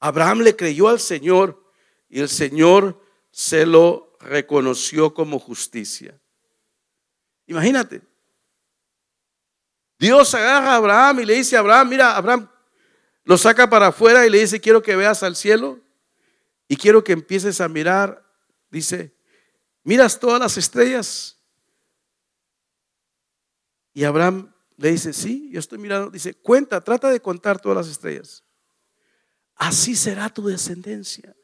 Abraham 0.00 0.40
le 0.40 0.56
creyó 0.56 0.88
al 0.88 0.98
Señor 0.98 1.62
y 2.08 2.20
el 2.20 2.30
Señor 2.30 2.98
se 3.30 3.66
lo 3.66 4.16
reconoció 4.20 5.12
como 5.12 5.38
justicia. 5.38 6.18
Imagínate, 7.46 8.00
Dios 9.98 10.34
agarra 10.34 10.72
a 10.72 10.76
Abraham 10.76 11.20
y 11.20 11.26
le 11.26 11.34
dice 11.34 11.56
a 11.56 11.60
Abraham, 11.60 11.90
mira, 11.90 12.16
Abraham 12.16 12.48
lo 13.26 13.36
saca 13.36 13.68
para 13.68 13.88
afuera 13.88 14.24
y 14.24 14.30
le 14.30 14.38
dice, 14.38 14.60
quiero 14.60 14.82
que 14.82 14.94
veas 14.94 15.24
al 15.24 15.34
cielo 15.34 15.80
y 16.68 16.76
quiero 16.76 17.02
que 17.02 17.12
empieces 17.12 17.60
a 17.60 17.68
mirar, 17.68 18.24
dice, 18.70 19.16
miras 19.82 20.20
todas 20.20 20.40
las 20.40 20.56
estrellas. 20.56 21.36
Y 23.92 24.04
Abraham 24.04 24.54
le 24.76 24.92
dice, 24.92 25.12
sí, 25.12 25.50
yo 25.50 25.58
estoy 25.58 25.78
mirando, 25.78 26.08
dice, 26.08 26.34
cuenta, 26.34 26.80
trata 26.80 27.10
de 27.10 27.20
contar 27.20 27.60
todas 27.60 27.78
las 27.78 27.88
estrellas. 27.88 28.44
Así 29.56 29.96
será 29.96 30.28
tu 30.28 30.46
descendencia. 30.46 31.34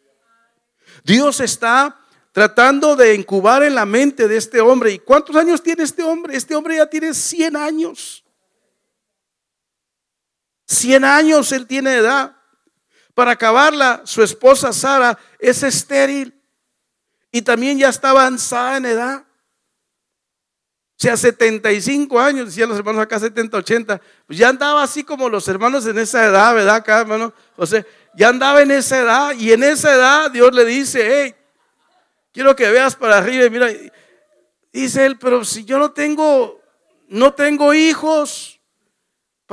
Dios 1.03 1.41
está 1.41 1.99
tratando 2.31 2.95
de 2.95 3.17
incubar 3.17 3.65
en 3.65 3.75
la 3.75 3.87
mente 3.87 4.29
de 4.29 4.37
este 4.37 4.61
hombre. 4.61 4.93
¿Y 4.93 5.01
cuántos 5.01 5.35
años 5.35 5.61
tiene 5.61 5.83
este 5.83 6.05
hombre? 6.05 6.37
Este 6.37 6.55
hombre 6.55 6.77
ya 6.77 6.87
tiene 6.87 7.13
100 7.13 7.57
años. 7.57 8.23
100 10.73 11.05
años 11.05 11.53
él 11.53 11.67
tiene 11.67 11.95
edad. 11.95 12.37
Para 13.15 13.33
acabarla, 13.33 14.03
su 14.05 14.23
esposa 14.23 14.73
Sara 14.73 15.19
es 15.39 15.63
estéril 15.63 16.35
y 17.31 17.43
también 17.43 17.79
ya 17.79 17.89
está 17.89 18.11
avanzada 18.11 18.79
en 18.79 18.87
edad. 18.87 19.25
O 20.99 21.03
sea, 21.03 21.17
75 21.17 22.21
años, 22.21 22.47
decían 22.47 22.69
los 22.69 22.79
hermanos 22.79 23.03
acá 23.03 23.19
70, 23.19 23.57
80, 23.59 24.01
pues 24.27 24.39
ya 24.39 24.49
andaba 24.49 24.83
así 24.83 25.03
como 25.03 25.29
los 25.29 25.49
hermanos 25.49 25.85
en 25.87 25.99
esa 25.99 26.25
edad, 26.25 26.55
¿verdad? 26.55 26.77
Acá, 26.77 27.01
hermano 27.01 27.35
José, 27.57 27.85
ya 28.15 28.29
andaba 28.29 28.63
en 28.63 28.71
esa 28.71 29.01
edad 29.01 29.33
y 29.37 29.53
en 29.53 29.65
esa 29.65 29.95
edad 29.95 30.31
Dios 30.31 30.55
le 30.55 30.65
dice, 30.65 31.01
hey, 31.05 31.35
quiero 32.33 32.55
que 32.55 32.71
veas 32.71 32.95
para 32.95 33.19
arriba 33.19 33.45
y 33.45 33.51
mira, 33.51 33.69
dice 34.73 35.05
él, 35.05 35.19
pero 35.19 35.45
si 35.45 35.65
yo 35.65 35.79
no 35.79 35.91
tengo, 35.91 36.61
no 37.09 37.35
tengo 37.35 37.75
hijos, 37.75 38.61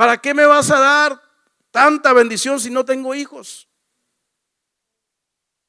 ¿para 0.00 0.16
qué 0.16 0.32
me 0.32 0.46
vas 0.46 0.70
a 0.70 0.78
dar 0.78 1.22
tanta 1.70 2.14
bendición 2.14 2.58
si 2.58 2.70
no 2.70 2.86
tengo 2.86 3.14
hijos? 3.14 3.68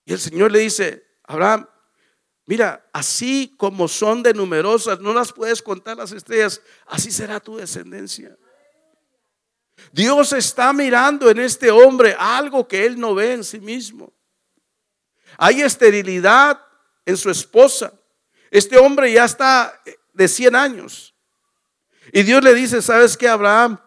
Y 0.05 0.13
el 0.13 0.19
Señor 0.21 0.53
le 0.53 0.59
dice, 0.59 1.05
Abraham, 1.23 1.67
mira, 2.45 2.89
así 2.93 3.53
como 3.57 3.89
son 3.89 4.23
de 4.23 4.33
numerosas, 4.33 5.01
no 5.01 5.13
las 5.13 5.33
puedes 5.33 5.61
contar 5.61 5.97
las 5.97 6.13
estrellas, 6.13 6.61
así 6.85 7.11
será 7.11 7.41
tu 7.41 7.57
descendencia. 7.57 8.37
Dios 9.91 10.31
está 10.31 10.71
mirando 10.71 11.29
en 11.29 11.39
este 11.39 11.69
hombre 11.69 12.15
algo 12.17 12.65
que 12.65 12.85
él 12.85 12.97
no 12.97 13.13
ve 13.13 13.33
en 13.33 13.43
sí 13.43 13.59
mismo. 13.59 14.13
Hay 15.37 15.61
esterilidad 15.61 16.57
en 17.05 17.17
su 17.17 17.29
esposa. 17.29 17.91
Este 18.49 18.77
hombre 18.77 19.11
ya 19.11 19.25
está 19.25 19.77
de 20.13 20.29
100 20.29 20.55
años. 20.55 21.13
Y 22.13 22.23
Dios 22.23 22.41
le 22.41 22.53
dice, 22.53 22.81
¿sabes 22.81 23.17
qué, 23.17 23.27
Abraham? 23.27 23.77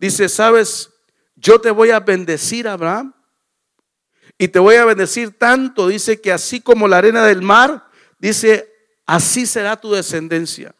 Dice, 0.00 0.30
¿sabes? 0.30 0.88
Yo 1.36 1.60
te 1.60 1.70
voy 1.70 1.90
a 1.90 2.00
bendecir, 2.00 2.66
Abraham. 2.66 3.14
Y 4.38 4.48
te 4.48 4.58
voy 4.58 4.76
a 4.76 4.86
bendecir 4.86 5.36
tanto, 5.38 5.88
dice 5.88 6.22
que 6.22 6.32
así 6.32 6.62
como 6.62 6.88
la 6.88 6.96
arena 6.96 7.26
del 7.26 7.42
mar, 7.42 7.86
dice, 8.18 8.72
así 9.04 9.44
será 9.44 9.78
tu 9.78 9.92
descendencia. 9.92 10.74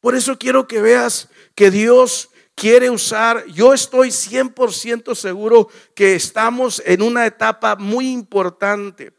Por 0.00 0.14
eso 0.14 0.38
quiero 0.38 0.68
que 0.68 0.80
veas 0.80 1.28
que 1.56 1.72
Dios 1.72 2.30
quiere 2.54 2.90
usar, 2.90 3.44
yo 3.46 3.74
estoy 3.74 4.10
100% 4.10 5.16
seguro 5.16 5.68
que 5.96 6.14
estamos 6.14 6.80
en 6.86 7.02
una 7.02 7.26
etapa 7.26 7.74
muy 7.74 8.12
importante. 8.12 9.12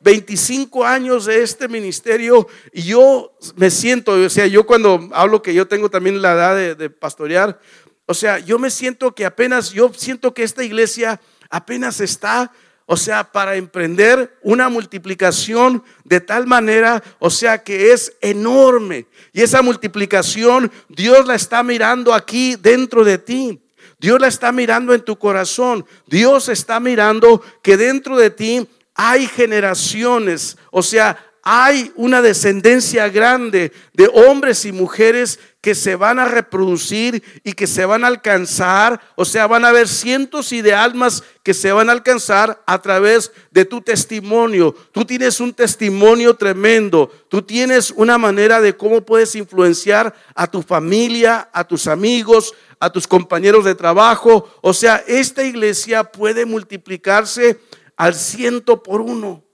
25 0.00 0.84
años 0.84 1.26
de 1.26 1.42
este 1.42 1.68
ministerio 1.68 2.46
y 2.72 2.82
yo 2.82 3.32
me 3.56 3.70
siento, 3.70 4.12
o 4.12 4.30
sea, 4.30 4.46
yo 4.46 4.66
cuando 4.66 5.08
hablo 5.12 5.42
que 5.42 5.54
yo 5.54 5.66
tengo 5.66 5.90
también 5.90 6.22
la 6.22 6.32
edad 6.32 6.76
de, 6.76 6.90
pastorear, 6.90 7.60
o 8.06 8.14
sea, 8.14 8.38
yo 8.38 8.58
me 8.58 8.70
siento 8.70 9.14
que 9.14 9.24
apenas, 9.24 9.70
yo 9.70 9.92
siento 9.94 10.32
que 10.32 10.42
esta 10.42 10.62
iglesia 10.62 11.20
apenas 11.50 12.00
está 12.00 12.52
o 12.88 12.96
sea, 12.96 13.32
para 13.32 13.56
emprender 13.56 14.38
una 14.42 14.68
multiplicación 14.68 15.82
de 16.04 16.20
tal 16.20 16.46
manera, 16.46 17.02
o 17.18 17.30
sea, 17.30 17.64
que 17.64 17.92
es 17.92 18.12
enorme. 18.20 19.06
Y 19.32 19.42
esa 19.42 19.60
multiplicación 19.60 20.70
Dios 20.88 21.26
la 21.26 21.34
está 21.34 21.64
mirando 21.64 22.14
aquí 22.14 22.54
dentro 22.54 23.04
de 23.04 23.18
ti. 23.18 23.60
Dios 23.98 24.20
la 24.20 24.28
está 24.28 24.52
mirando 24.52 24.94
en 24.94 25.00
tu 25.00 25.18
corazón. 25.18 25.84
Dios 26.06 26.48
está 26.48 26.78
mirando 26.78 27.42
que 27.60 27.76
dentro 27.76 28.16
de 28.16 28.30
ti 28.30 28.68
hay 28.96 29.26
generaciones, 29.26 30.56
o 30.70 30.82
sea, 30.82 31.18
hay 31.48 31.92
una 31.94 32.22
descendencia 32.22 33.08
grande 33.08 33.70
de 33.92 34.10
hombres 34.12 34.64
y 34.64 34.72
mujeres 34.72 35.38
que 35.60 35.76
se 35.76 35.94
van 35.94 36.18
a 36.18 36.24
reproducir 36.24 37.22
y 37.44 37.52
que 37.52 37.68
se 37.68 37.84
van 37.84 38.02
a 38.02 38.08
alcanzar, 38.08 39.00
o 39.14 39.24
sea, 39.24 39.46
van 39.46 39.64
a 39.64 39.68
haber 39.68 39.86
cientos 39.86 40.50
y 40.52 40.60
de 40.60 40.74
almas 40.74 41.22
que 41.44 41.54
se 41.54 41.70
van 41.70 41.88
a 41.88 41.92
alcanzar 41.92 42.62
a 42.66 42.82
través 42.82 43.30
de 43.52 43.64
tu 43.64 43.80
testimonio. 43.80 44.74
Tú 44.90 45.04
tienes 45.04 45.38
un 45.38 45.52
testimonio 45.52 46.34
tremendo, 46.34 47.12
tú 47.28 47.42
tienes 47.42 47.92
una 47.92 48.18
manera 48.18 48.60
de 48.60 48.76
cómo 48.76 49.02
puedes 49.02 49.36
influenciar 49.36 50.14
a 50.34 50.48
tu 50.48 50.62
familia, 50.62 51.48
a 51.52 51.62
tus 51.62 51.86
amigos, 51.86 52.54
a 52.80 52.90
tus 52.90 53.06
compañeros 53.06 53.64
de 53.64 53.76
trabajo. 53.76 54.48
O 54.62 54.74
sea, 54.74 55.04
esta 55.06 55.44
iglesia 55.44 56.02
puede 56.02 56.44
multiplicarse 56.44 57.60
al 57.96 58.14
ciento 58.14 58.82
por 58.82 59.00
uno. 59.00 59.44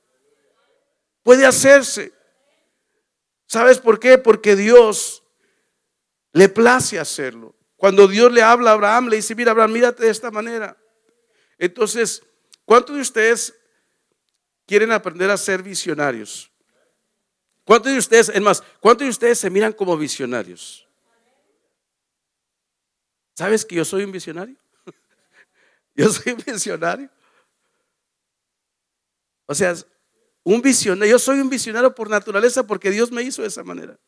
Puede 1.23 1.47
hacerse. 1.47 2.13
¿Sabes 3.47 3.79
por 3.79 4.01
qué? 4.01 4.19
Porque 4.19 4.57
Dios 4.57 5.23
le 6.33 6.49
place 6.49 6.99
hacerlo. 6.99 7.55
Cuando 7.77 8.07
Dios 8.09 8.33
le 8.33 8.43
habla 8.43 8.71
a 8.71 8.75
Abraham, 8.75 9.09
le 9.09 9.17
dice, 9.17 9.35
mira 9.35 9.53
Abraham, 9.53 9.73
mírate 9.73 10.05
de 10.05 10.11
esta 10.11 10.31
manera. 10.31 10.77
Entonces, 11.59 12.23
¿cuántos 12.65 12.97
de 12.97 13.03
ustedes 13.03 13.55
quieren 14.67 14.93
aprender 14.93 15.31
a 15.31 15.37
ser 15.37 15.63
visionarios? 15.63 16.51
¿Cuántos 17.65 17.93
de 17.93 17.99
ustedes, 17.99 18.29
es 18.29 18.41
más, 18.41 18.63
cuántos 18.81 19.07
de 19.07 19.11
ustedes 19.11 19.39
se 19.39 19.51
miran 19.51 19.73
como 19.73 19.97
visionarios? 19.97 20.89
¿Sabes 23.35 23.65
que 23.65 23.77
yo 23.77 23.85
soy 23.85 24.05
un 24.05 24.13
visionario? 24.13 24.57
yo 25.95 26.09
soy 26.11 26.33
un 26.33 26.43
visionario. 26.45 27.11
O 29.53 29.55
sea, 29.55 29.77
un 30.45 30.63
visionario. 30.63 31.13
Yo 31.13 31.19
soy 31.19 31.39
un 31.39 31.51
visionario 31.51 31.95
por 31.95 32.09
naturaleza 32.09 32.67
porque 32.67 32.91
Dios 32.91 33.13
me 33.13 33.23
hizo 33.23 33.43
de 33.43 33.49
esa 33.49 33.63
manera. 33.63 34.01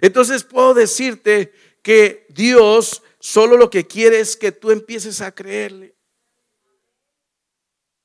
Entonces 0.00 0.42
puedo 0.42 0.74
decirte 0.74 1.52
que 1.80 2.26
Dios 2.28 3.04
solo 3.20 3.56
lo 3.56 3.70
que 3.70 3.86
quiere 3.86 4.18
es 4.18 4.36
que 4.36 4.50
tú 4.50 4.72
empieces 4.72 5.20
a 5.20 5.32
creerle. 5.32 5.94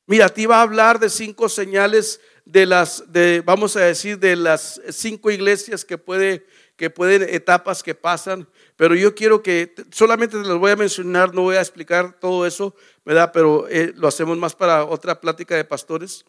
Mira, 0.06 0.30
te 0.30 0.42
iba 0.42 0.58
a 0.58 0.62
hablar 0.62 1.00
de 1.00 1.10
cinco 1.10 1.50
señales 1.50 2.22
de 2.46 2.68
las, 2.68 3.12
de, 3.12 3.42
vamos 3.44 3.76
a 3.76 3.82
decir, 3.82 4.20
de 4.20 4.36
las 4.36 4.80
cinco 4.92 5.32
iglesias 5.32 5.84
que 5.84 5.98
puede, 5.98 6.46
que 6.76 6.92
pueden, 6.92 7.24
etapas 7.34 7.82
que 7.82 7.96
pasan, 7.96 8.48
pero 8.76 8.96
yo 8.96 9.14
quiero 9.14 9.44
que 9.44 9.74
solamente 9.92 10.42
te 10.42 10.48
las 10.48 10.58
voy 10.58 10.72
a 10.72 10.76
mencionar, 10.76 11.34
no 11.34 11.44
voy 11.44 11.56
a 11.56 11.62
explicar 11.62 12.20
todo 12.20 12.46
eso, 12.46 12.76
¿verdad? 13.06 13.32
Pero 13.34 13.68
eh, 13.70 13.94
lo 13.96 14.08
hacemos 14.08 14.38
más 14.38 14.56
para 14.56 14.86
otra 14.86 15.20
plática 15.20 15.56
de 15.56 15.64
pastores. 15.64 16.26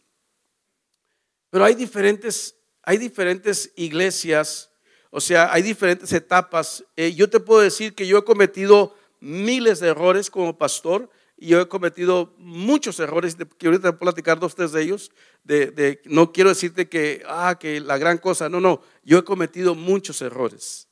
Pero 1.49 1.65
hay 1.65 1.75
diferentes, 1.75 2.55
hay 2.83 2.97
diferentes 2.97 3.71
iglesias, 3.75 4.69
o 5.09 5.21
sea, 5.21 5.51
hay 5.51 5.61
diferentes 5.61 6.11
etapas. 6.13 6.83
Eh, 6.95 7.13
yo 7.13 7.29
te 7.29 7.39
puedo 7.39 7.61
decir 7.61 7.95
que 7.95 8.05
yo 8.05 8.17
he 8.17 8.25
cometido 8.25 8.95
miles 9.19 9.79
de 9.79 9.87
errores 9.87 10.29
como 10.29 10.57
pastor 10.57 11.09
y 11.37 11.47
yo 11.47 11.61
he 11.61 11.67
cometido 11.67 12.33
muchos 12.37 12.99
errores, 12.99 13.35
que 13.57 13.67
ahorita 13.67 13.91
voy 13.91 13.95
a 13.95 13.99
platicar 13.99 14.39
dos, 14.39 14.55
tres 14.55 14.71
de 14.71 14.83
ellos. 14.83 15.11
De, 15.43 16.01
no 16.05 16.31
quiero 16.31 16.49
decirte 16.49 16.87
que, 16.87 17.23
ah, 17.27 17.57
que 17.59 17.79
la 17.79 17.97
gran 17.97 18.17
cosa, 18.17 18.49
no, 18.49 18.59
no, 18.59 18.81
yo 19.03 19.17
he 19.17 19.23
cometido 19.23 19.75
muchos 19.75 20.21
errores. 20.21 20.84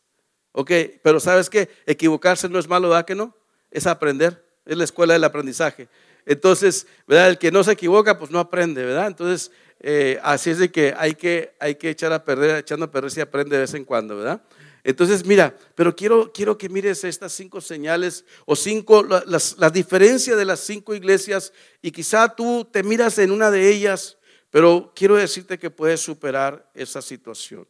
Ok, 0.54 0.72
pero 1.02 1.20
¿sabes 1.20 1.50
qué? 1.50 1.68
Equivocarse 1.86 2.48
no 2.48 2.60
es 2.60 2.68
malo, 2.68 2.90
¿verdad 2.90 3.06
que 3.06 3.16
no? 3.16 3.36
Es 3.72 3.88
aprender, 3.88 4.46
es 4.66 4.78
la 4.78 4.84
escuela 4.84 5.14
del 5.14 5.24
aprendizaje. 5.24 5.90
Entonces, 6.26 6.88
¿verdad? 7.08 7.30
El 7.30 7.38
que 7.40 7.52
no 7.52 7.64
se 7.64 7.72
equivoca, 7.74 8.18
pues 8.18 8.32
no 8.32 8.40
aprende, 8.40 8.86
¿verdad? 8.86 9.08
Entonces, 9.08 9.52
eh, 9.80 10.20
así 10.24 10.52
es 10.52 10.60
de 10.60 10.72
que 10.72 10.94
hay, 10.96 11.16
que 11.16 11.56
hay 11.60 11.76
que 11.76 11.90
echar 11.90 12.14
a 12.14 12.24
perder, 12.24 12.60
echando 12.60 12.86
a 12.86 12.92
perder 12.92 13.12
si 13.12 13.20
aprende 13.20 13.56
de 13.56 13.64
vez 13.64 13.74
en 13.74 13.84
cuando, 13.84 14.16
¿verdad? 14.16 14.42
Entonces, 14.84 15.26
mira, 15.26 15.58
pero 15.76 15.96
quiero, 15.96 16.32
quiero 16.32 16.58
que 16.58 16.70
mires 16.70 17.04
estas 17.04 17.34
cinco 17.34 17.60
señales 17.60 18.24
o 18.46 18.56
cinco, 18.56 19.04
las, 19.26 19.58
la 19.58 19.70
diferencia 19.70 20.36
de 20.36 20.46
las 20.46 20.60
cinco 20.60 20.94
iglesias 20.94 21.52
y 21.82 21.92
quizá 21.92 22.36
tú 22.36 22.68
te 22.70 22.84
miras 22.84 23.18
en 23.18 23.32
una 23.32 23.50
de 23.50 23.70
ellas, 23.70 24.18
pero 24.52 24.92
quiero 24.96 25.16
decirte 25.16 25.58
que 25.58 25.72
puedes 25.72 26.02
superar 26.02 26.70
esa 26.76 27.02
situación. 27.02 27.68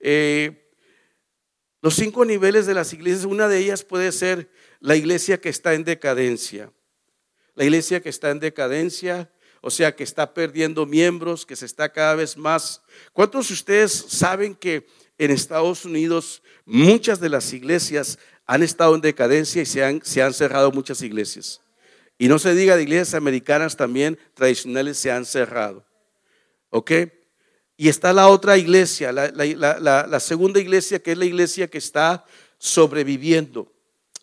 Eh, 0.00 0.67
los 1.80 1.94
cinco 1.94 2.24
niveles 2.24 2.66
de 2.66 2.74
las 2.74 2.92
iglesias, 2.92 3.24
una 3.24 3.48
de 3.48 3.58
ellas 3.58 3.84
puede 3.84 4.12
ser 4.12 4.50
la 4.80 4.96
iglesia 4.96 5.40
que 5.40 5.48
está 5.48 5.74
en 5.74 5.84
decadencia. 5.84 6.72
La 7.54 7.64
iglesia 7.64 8.00
que 8.00 8.08
está 8.08 8.30
en 8.30 8.40
decadencia 8.40 9.30
o 9.60 9.70
sea 9.70 9.94
que 9.94 10.04
está 10.04 10.34
perdiendo 10.34 10.86
miembros, 10.86 11.44
que 11.44 11.56
se 11.56 11.66
está 11.66 11.92
cada 11.92 12.14
vez 12.14 12.36
más. 12.36 12.80
¿Cuántos 13.12 13.48
de 13.48 13.54
ustedes 13.54 13.92
saben 14.08 14.54
que 14.54 14.86
en 15.18 15.30
Estados 15.30 15.84
Unidos 15.84 16.42
muchas 16.64 17.20
de 17.20 17.28
las 17.28 17.52
iglesias 17.52 18.18
han 18.46 18.62
estado 18.62 18.94
en 18.94 19.00
decadencia 19.00 19.60
y 19.60 19.66
se 19.66 19.84
han, 19.84 20.00
se 20.02 20.22
han 20.22 20.32
cerrado 20.32 20.72
muchas 20.72 21.02
iglesias. 21.02 21.60
Y 22.16 22.28
no 22.28 22.38
se 22.38 22.54
diga 22.54 22.76
de 22.76 22.82
iglesias 22.82 23.14
americanas 23.14 23.76
también 23.76 24.18
tradicionales 24.34 24.96
se 24.96 25.10
han 25.10 25.26
cerrado. 25.26 25.84
¿Ok? 26.70 26.92
Y 27.80 27.88
está 27.88 28.12
la 28.12 28.26
otra 28.26 28.58
iglesia, 28.58 29.12
la, 29.12 30.20
segunda 30.20 30.58
iglesia 30.58 30.98
que 30.98 31.12
es 31.12 31.18
la 31.18 31.24
iglesia 31.24 31.68
que 31.68 31.78
está 31.78 32.24
sobreviviendo. 32.58 33.72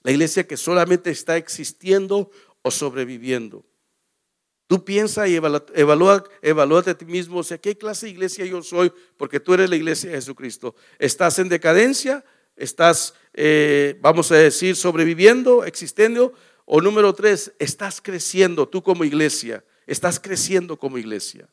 La 0.04 0.12
iglesia 0.12 0.46
que 0.46 0.58
solamente 0.58 1.10
está 1.10 1.38
existiendo 1.38 2.30
o 2.62 2.70
sobreviviendo. 2.70 3.66
Tú 4.68 4.84
piensa 4.84 5.26
y 5.30 5.36
evalúa, 5.36 6.26
evalúa, 6.42 6.84
a 6.86 6.98
ti 6.98 7.06
mismo, 7.06 7.40
o 7.40 7.44
sea, 7.44 7.58
¿qué 7.58 7.78
clase 7.78 8.08
de 8.08 8.12
iglesia 8.12 8.46
yo 8.46 8.62
soy? 8.62 8.92
Porque 9.16 9.40
tú 9.40 9.54
eres 9.54 9.70
la 9.70 9.78
iglesia 9.78 10.10
de 10.10 10.18
Jesucristo. 10.18 10.76
¿Estás 11.00 11.40
en 11.40 11.48
decadencia? 11.48 12.26
¿Estás, 12.58 13.14
eh, 13.34 13.98
vamos 14.02 14.34
a 14.34 14.36
decir, 14.36 14.76
sobreviviendo, 14.76 15.64
existiendo? 15.64 16.34
O 16.66 16.82
número 16.82 17.14
tres, 17.14 17.54
estás 17.58 18.02
creciendo 18.02 18.68
tú 18.68 18.84
como 18.84 19.06
iglesia. 19.06 19.64
Estás 19.88 20.20
creciendo 20.20 20.78
como 20.78 20.98
iglesia. 20.98 21.48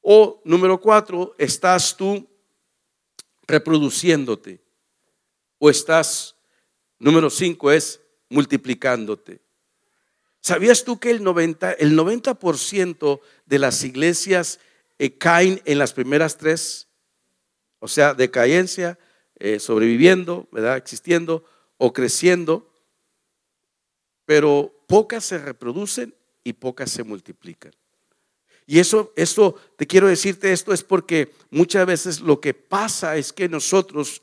O 0.00 0.40
número 0.44 0.80
cuatro, 0.80 1.34
estás 1.38 1.96
tú 1.96 2.26
reproduciéndote. 3.46 4.60
O 5.58 5.68
estás, 5.68 6.36
número 6.98 7.28
cinco, 7.28 7.70
es 7.70 8.00
multiplicándote. 8.28 9.40
¿Sabías 10.40 10.84
tú 10.84 10.98
que 10.98 11.10
el 11.10 11.22
90%, 11.22 11.76
el 11.78 11.96
90 11.96 12.38
de 13.44 13.58
las 13.58 13.84
iglesias 13.84 14.58
eh, 14.98 15.18
caen 15.18 15.60
en 15.66 15.78
las 15.78 15.92
primeras 15.92 16.38
tres? 16.38 16.88
O 17.78 17.88
sea, 17.88 18.14
decadencia, 18.14 18.98
eh, 19.38 19.58
sobreviviendo, 19.58 20.48
¿verdad? 20.50 20.78
Existiendo 20.78 21.44
o 21.76 21.92
creciendo. 21.92 22.72
Pero 24.24 24.72
pocas 24.86 25.24
se 25.24 25.38
reproducen 25.38 26.14
y 26.42 26.54
pocas 26.54 26.90
se 26.90 27.02
multiplican. 27.02 27.72
Y 28.70 28.78
eso, 28.78 29.12
eso, 29.16 29.56
te 29.74 29.84
quiero 29.84 30.06
decirte 30.06 30.52
esto 30.52 30.72
es 30.72 30.84
porque 30.84 31.32
muchas 31.50 31.84
veces 31.86 32.20
lo 32.20 32.40
que 32.40 32.54
pasa 32.54 33.16
es 33.16 33.32
que 33.32 33.48
nosotros 33.48 34.22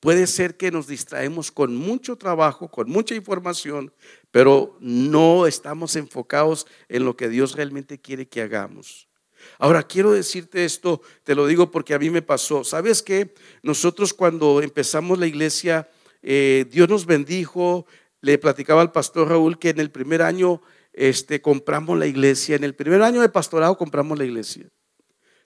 puede 0.00 0.26
ser 0.26 0.58
que 0.58 0.70
nos 0.70 0.86
distraemos 0.86 1.50
con 1.50 1.74
mucho 1.74 2.16
trabajo, 2.16 2.70
con 2.70 2.90
mucha 2.90 3.14
información, 3.14 3.94
pero 4.30 4.76
no 4.80 5.46
estamos 5.46 5.96
enfocados 5.96 6.66
en 6.90 7.06
lo 7.06 7.16
que 7.16 7.30
Dios 7.30 7.54
realmente 7.54 7.98
quiere 7.98 8.28
que 8.28 8.42
hagamos. 8.42 9.08
Ahora, 9.58 9.82
quiero 9.82 10.12
decirte 10.12 10.66
esto, 10.66 11.00
te 11.24 11.34
lo 11.34 11.46
digo 11.46 11.70
porque 11.70 11.94
a 11.94 11.98
mí 11.98 12.10
me 12.10 12.20
pasó. 12.20 12.64
¿Sabes 12.64 13.02
qué? 13.02 13.32
Nosotros 13.62 14.12
cuando 14.12 14.60
empezamos 14.60 15.18
la 15.18 15.26
iglesia, 15.26 15.88
eh, 16.20 16.66
Dios 16.70 16.86
nos 16.90 17.06
bendijo, 17.06 17.86
le 18.20 18.36
platicaba 18.36 18.82
al 18.82 18.92
pastor 18.92 19.30
Raúl 19.30 19.58
que 19.58 19.70
en 19.70 19.80
el 19.80 19.90
primer 19.90 20.20
año 20.20 20.60
este, 20.96 21.42
compramos 21.42 21.96
la 21.98 22.06
iglesia. 22.06 22.56
En 22.56 22.64
el 22.64 22.74
primer 22.74 23.02
año 23.02 23.20
de 23.20 23.28
pastorado 23.28 23.76
compramos 23.76 24.18
la 24.18 24.24
iglesia. 24.24 24.68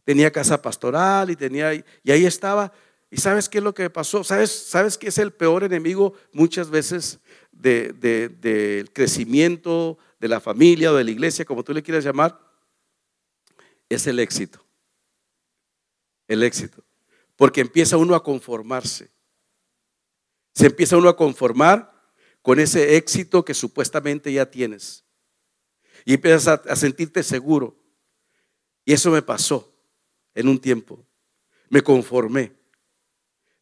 Tenía 0.04 0.30
casa 0.30 0.62
pastoral 0.62 1.28
y 1.30 1.36
tenía, 1.36 1.74
y 1.74 2.10
ahí 2.10 2.24
estaba. 2.24 2.72
¿Y 3.10 3.18
sabes 3.18 3.48
qué 3.48 3.58
es 3.58 3.64
lo 3.64 3.74
que 3.74 3.90
pasó? 3.90 4.22
¿Sabes, 4.22 4.50
¿Sabes 4.50 4.96
qué 4.96 5.08
es 5.08 5.18
el 5.18 5.32
peor 5.32 5.64
enemigo 5.64 6.14
muchas 6.32 6.70
veces 6.70 7.18
del 7.50 7.98
de, 8.00 8.88
crecimiento 8.92 9.98
de 10.20 10.28
la 10.28 10.40
familia 10.40 10.92
o 10.92 10.94
de 10.94 11.04
la 11.04 11.10
iglesia, 11.10 11.44
como 11.44 11.64
tú 11.64 11.74
le 11.74 11.82
quieras 11.82 12.04
llamar? 12.04 12.40
Es 13.88 14.06
el 14.06 14.20
éxito. 14.20 14.64
El 16.28 16.44
éxito. 16.44 16.84
Porque 17.34 17.60
empieza 17.60 17.96
uno 17.96 18.14
a 18.14 18.22
conformarse. 18.22 19.10
Se 20.54 20.66
empieza 20.66 20.96
uno 20.96 21.08
a 21.08 21.16
conformar 21.16 21.92
con 22.40 22.60
ese 22.60 22.96
éxito 22.96 23.44
que 23.44 23.54
supuestamente 23.54 24.32
ya 24.32 24.48
tienes. 24.48 25.04
Y 26.04 26.14
empiezas 26.14 26.60
a, 26.66 26.76
sentirte 26.76 27.22
seguro. 27.22 27.76
Y 28.84 28.92
eso 28.92 29.10
me 29.10 29.22
pasó 29.22 29.72
en 30.34 30.48
un 30.48 30.58
tiempo. 30.58 31.04
Me 31.68 31.82
conformé. 31.82 32.52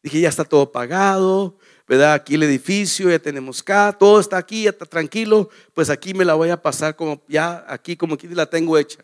Dije, 0.01 0.21
ya 0.21 0.29
está 0.29 0.45
todo 0.45 0.71
pagado, 0.71 1.57
¿verdad? 1.87 2.13
Aquí 2.13 2.35
el 2.35 2.43
edificio, 2.43 3.09
ya 3.09 3.19
tenemos 3.19 3.61
acá, 3.61 3.95
todo 3.97 4.19
está 4.19 4.37
aquí, 4.37 4.63
ya 4.63 4.69
está 4.69 4.85
tranquilo, 4.85 5.49
pues 5.73 5.89
aquí 5.89 6.13
me 6.13 6.23
la 6.23 6.35
voy 6.35 6.49
a 6.49 6.61
pasar 6.61 6.95
como 6.95 7.21
ya 7.27 7.65
aquí, 7.67 7.97
como 7.97 8.15
aquí 8.15 8.27
la 8.29 8.49
tengo 8.49 8.77
hecha. 8.77 9.03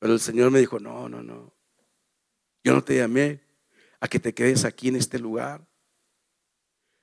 Pero 0.00 0.12
el 0.12 0.20
Señor 0.20 0.50
me 0.50 0.58
dijo, 0.58 0.80
no, 0.80 1.08
no, 1.08 1.22
no. 1.22 1.54
Yo 2.64 2.72
no 2.74 2.82
te 2.82 2.96
llamé 2.96 3.40
a 4.00 4.08
que 4.08 4.18
te 4.18 4.34
quedes 4.34 4.64
aquí 4.64 4.88
en 4.88 4.96
este 4.96 5.18
lugar. 5.18 5.64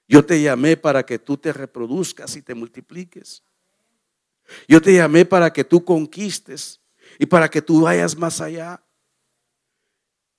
Yo 0.07 0.25
te 0.25 0.41
llamé 0.41 0.77
para 0.77 1.05
que 1.05 1.17
tú 1.19 1.37
te 1.37 1.53
reproduzcas 1.53 2.35
y 2.35 2.41
te 2.41 2.53
multipliques. 2.53 3.43
Yo 4.67 4.81
te 4.81 4.93
llamé 4.93 5.25
para 5.25 5.51
que 5.51 5.63
tú 5.63 5.83
conquistes 5.83 6.81
y 7.19 7.25
para 7.25 7.49
que 7.49 7.61
tú 7.61 7.81
vayas 7.81 8.17
más 8.17 8.41
allá. 8.41 8.83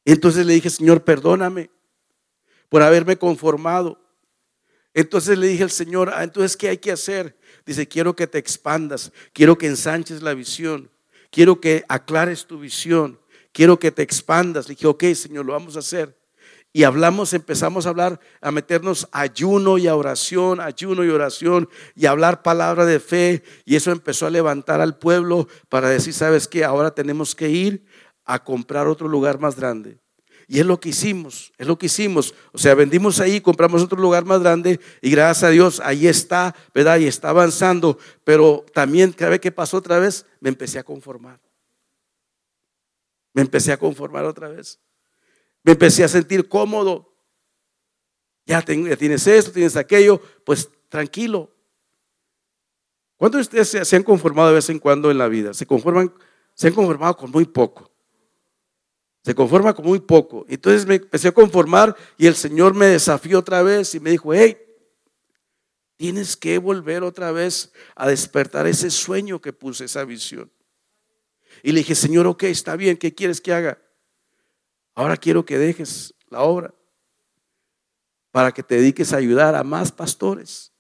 entonces 0.05 0.45
le 0.45 0.55
dije, 0.55 0.71
Señor, 0.71 1.05
perdóname 1.05 1.71
por 2.69 2.83
haberme 2.83 3.17
conformado. 3.17 4.01
Entonces 4.93 5.39
le 5.39 5.49
dije 5.49 5.65
al 5.65 5.71
Señor, 5.71 6.11
ah, 6.15 6.23
entonces, 6.23 6.57
¿qué 6.57 6.69
hay 6.69 6.79
que 6.79 6.93
hacer? 6.93 7.37
Dice, 7.67 7.89
quiero 7.89 8.15
que 8.15 8.27
te 8.27 8.39
expandas, 8.39 9.13
quiero 9.33 9.59
que 9.59 9.67
ensanches 9.67 10.23
la 10.23 10.35
visión, 10.35 10.91
quiero 11.31 11.61
que 11.61 11.85
aclares 11.89 12.47
tu 12.47 12.61
visión, 12.61 13.19
quiero 13.53 13.79
que 13.79 13.91
te 13.91 14.03
expandas. 14.03 14.69
Le 14.69 14.75
dije, 14.75 14.87
ok, 14.87 15.05
Señor, 15.15 15.47
lo 15.47 15.53
vamos 15.53 15.77
a 15.77 15.81
hacer 15.81 16.24
y 16.77 16.83
hablamos, 16.83 17.33
empezamos 17.35 17.87
a 17.87 17.91
hablar, 17.91 18.19
a 18.41 18.51
meternos 18.51 19.09
ayuno 19.13 19.79
y 19.79 19.87
a 19.87 19.95
oración, 19.95 20.61
ayuno 20.61 21.05
y 21.05 21.09
oración 21.09 21.69
y 21.95 22.07
hablar 22.07 22.43
palabra 22.43 22.85
de 22.85 22.99
fe. 22.99 23.45
Y 23.65 23.77
eso 23.77 23.93
empezó 23.93 24.27
a 24.27 24.31
levantar 24.31 24.81
al 24.81 24.99
pueblo 24.99 25.47
para 25.69 25.89
decir, 25.89 26.13
¿sabes 26.13 26.49
qué? 26.49 26.65
Ahora 26.65 26.91
tenemos 26.93 27.37
que 27.37 27.49
ir 27.49 27.85
a 28.25 28.43
comprar 28.43 28.89
otro 28.89 29.07
lugar 29.07 29.39
más 29.39 29.55
grande. 29.55 30.01
Y 30.49 30.59
es 30.59 30.67
lo 30.67 30.81
que 30.81 30.89
hicimos, 30.89 31.53
es 31.59 31.69
lo 31.69 31.79
que 31.79 31.87
hicimos. 31.87 32.35
O 32.53 32.59
sea, 32.59 32.75
vendimos 32.75 33.21
ahí, 33.21 33.41
compramos 33.41 33.81
otro 33.81 34.01
lugar 34.01 34.25
más 34.25 34.41
grande 34.41 34.81
y 35.01 35.11
gracias 35.13 35.45
a 35.45 35.51
Dios 35.51 35.79
ahí 35.79 36.09
está, 36.09 36.57
¿verdad? 36.75 36.99
Y 36.99 37.07
está 37.07 37.29
avanzando. 37.29 37.99
Pero 38.25 38.67
también, 38.75 39.13
cada 39.13 39.31
vez 39.31 39.41
que 39.41 39.53
pasó 39.53 39.77
otra 39.77 40.01
vez, 40.01 40.27
me 40.41 40.49
empecé 40.49 40.81
a 40.81 40.83
conformar. 40.83 41.41
Me 43.33 43.43
empecé 43.43 43.71
a 43.71 43.77
conformar 43.77 44.25
otra 44.25 44.49
vez. 44.49 44.81
Me 45.65 45.73
empecé 45.73 46.05
a 46.05 46.09
sentir 46.09 46.49
cómodo. 46.49 47.13
Ya, 48.47 48.63
tienes 48.63 49.27
esto, 49.27 49.51
tienes 49.51 49.75
aquello, 49.77 50.21
pues 50.45 50.69
tranquilo. 50.91 51.51
¿Cuántos 53.17 53.51
de 53.51 53.61
ustedes 53.61 53.89
se, 53.89 53.97
han 53.97 54.03
conformado 54.03 54.49
de 54.49 54.55
vez 54.57 54.69
en 54.69 54.79
cuando 54.79 55.11
en 55.11 55.17
la 55.17 55.29
vida? 55.29 55.55
Se 55.55 55.67
conforman, 55.67 56.13
se 56.53 56.69
han 56.69 56.75
conformado 56.75 57.17
con 57.17 57.31
muy 57.31 57.47
poco. 57.47 57.91
Se 59.23 59.35
conforma 59.35 59.73
con 59.73 59.87
muy 59.87 60.01
poco. 60.01 60.45
Entonces 60.49 60.85
me 60.85 60.97
empecé 60.97 61.29
a 61.29 61.33
conformar 61.33 61.97
y 62.19 62.27
el 62.27 62.35
Señor 62.35 62.75
me 62.75 62.87
desafió 62.87 63.39
otra 63.39 63.63
vez 63.63 63.95
y 63.95 64.01
me 64.01 64.11
dijo, 64.11 64.35
hey, 64.35 64.59
tienes 65.97 66.37
que 66.37 66.59
volver 66.59 67.03
otra 67.03 67.33
vez 67.33 67.73
a 67.95 68.09
despertar 68.09 68.67
ese 68.67 68.91
sueño 68.91 69.41
que 69.41 69.55
puse, 69.55 69.87
esa 69.87 70.05
visión. 70.05 70.53
Y 71.63 71.73
le 71.73 71.79
dije, 71.79 71.95
Señor, 71.95 72.27
ok, 72.27 72.43
está 72.45 72.77
bien, 72.77 72.99
¿qué 72.99 73.15
quieres 73.15 73.41
que 73.41 73.55
haga? 73.55 73.79
Ahora 74.95 75.17
quiero 75.17 75.45
que 75.45 75.59
dejes 75.59 76.15
la 76.29 76.43
obra 76.43 76.73
para 78.31 78.53
que 78.53 78.63
te 78.63 78.77
dediques 78.77 79.13
a 79.13 79.17
ayudar 79.17 79.55
a 79.55 79.63
más 79.63 79.93
pastores, 79.93 80.73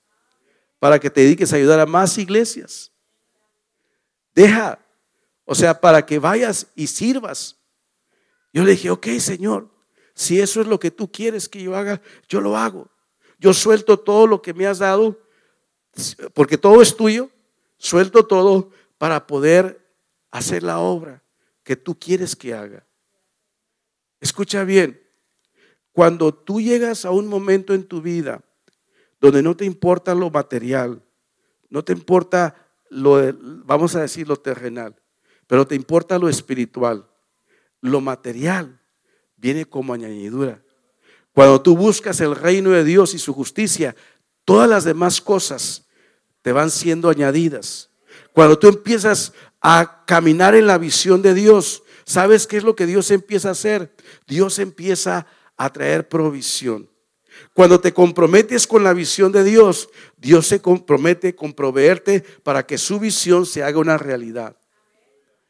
para 0.79 0.99
que 0.99 1.11
te 1.11 1.21
dediques 1.21 1.53
a 1.53 1.57
ayudar 1.57 1.81
a 1.81 1.87
más 1.87 2.19
iglesias. 2.19 2.93
Deja, 4.35 4.79
o 5.45 5.55
sea, 5.55 5.81
para 5.81 6.05
que 6.05 6.19
vayas 6.19 6.67
y 6.75 6.87
sirvas. 6.87 7.57
Yo 8.53 8.65
le 8.65 8.73
dije, 8.73 8.91
ok, 8.91 9.07
Señor, 9.19 9.71
si 10.15 10.41
eso 10.41 10.61
es 10.61 10.67
lo 10.67 10.79
que 10.79 10.91
tú 10.91 11.11
quieres 11.11 11.49
que 11.49 11.63
yo 11.63 11.77
haga, 11.77 12.01
yo 12.29 12.41
lo 12.41 12.57
hago. 12.57 12.89
Yo 13.39 13.53
suelto 13.53 13.99
todo 13.99 14.27
lo 14.27 14.43
que 14.43 14.55
me 14.55 14.67
has 14.67 14.79
dado, 14.79 15.21
porque 16.33 16.57
todo 16.57 16.83
es 16.83 16.97
tuyo, 16.97 17.31
suelto 17.79 18.27
todo 18.27 18.71
para 18.99 19.27
poder 19.27 19.81
hacer 20.31 20.63
la 20.63 20.79
obra 20.79 21.23
que 21.63 21.77
tú 21.77 21.99
quieres 21.99 22.35
que 22.35 22.55
haga. 22.55 22.87
Escucha 24.25 24.65
bien, 24.65 24.99
cuando 25.93 26.33
tú 26.33 26.59
llegas 26.59 27.05
a 27.05 27.11
un 27.11 27.27
momento 27.27 27.75
en 27.75 27.85
tu 27.85 28.01
vida 28.01 28.43
donde 29.21 29.43
no 29.43 29.55
te 29.55 29.67
importa 29.67 30.15
lo 30.15 30.31
material, 30.31 31.03
no 31.69 31.85
te 31.85 31.93
importa 31.93 32.57
lo, 32.89 33.21
vamos 33.67 33.95
a 33.95 34.01
decir, 34.01 34.27
lo 34.27 34.37
terrenal, 34.37 34.97
pero 35.47 35.67
te 35.67 35.75
importa 35.75 36.19
lo 36.19 36.31
espiritual, 36.31 37.07
lo 37.83 38.01
material 38.01 38.81
viene 39.37 39.67
como 39.67 39.93
añadidura. 39.93 40.63
Cuando 41.35 41.61
tú 41.61 41.77
buscas 41.77 42.19
el 42.23 42.35
reino 42.35 42.71
de 42.71 42.83
Dios 42.83 43.13
y 43.13 43.19
su 43.19 43.35
justicia, 43.35 43.95
todas 44.47 44.71
las 44.71 44.85
demás 44.85 45.21
cosas 45.21 45.85
te 46.41 46.51
van 46.51 46.71
siendo 46.71 47.11
añadidas. 47.11 47.91
Cuando 48.33 48.59
tú 48.59 48.69
empiezas 48.69 49.35
a 49.61 50.03
caminar 50.07 50.55
en 50.55 50.67
la 50.67 50.79
visión 50.79 51.21
de 51.21 51.35
Dios, 51.35 51.84
¿sabes 52.05 52.47
qué 52.47 52.57
es 52.57 52.65
lo 52.65 52.77
que 52.77 52.87
Dios 52.87 53.11
empieza 53.11 53.49
a 53.49 53.53
hacer? 53.53 53.95
Dios 54.27 54.59
empieza 54.59 55.27
a 55.57 55.73
traer 55.73 56.09
provisión. 56.09 56.91
Cuando 57.53 57.81
te 57.81 57.93
comprometes 57.93 58.67
con 58.67 58.85
la 58.85 58.93
visión 58.93 59.33
de 59.33 59.45
Dios, 59.45 59.89
Dios 60.17 60.47
se 60.47 60.61
compromete 60.61 61.35
con 61.35 61.53
proveerte 61.53 62.21
para 62.43 62.65
que 62.67 62.79
su 62.79 63.01
visión 63.01 63.47
se 63.47 63.63
haga 63.63 63.79
una 63.79 63.99
realidad. 63.99 64.57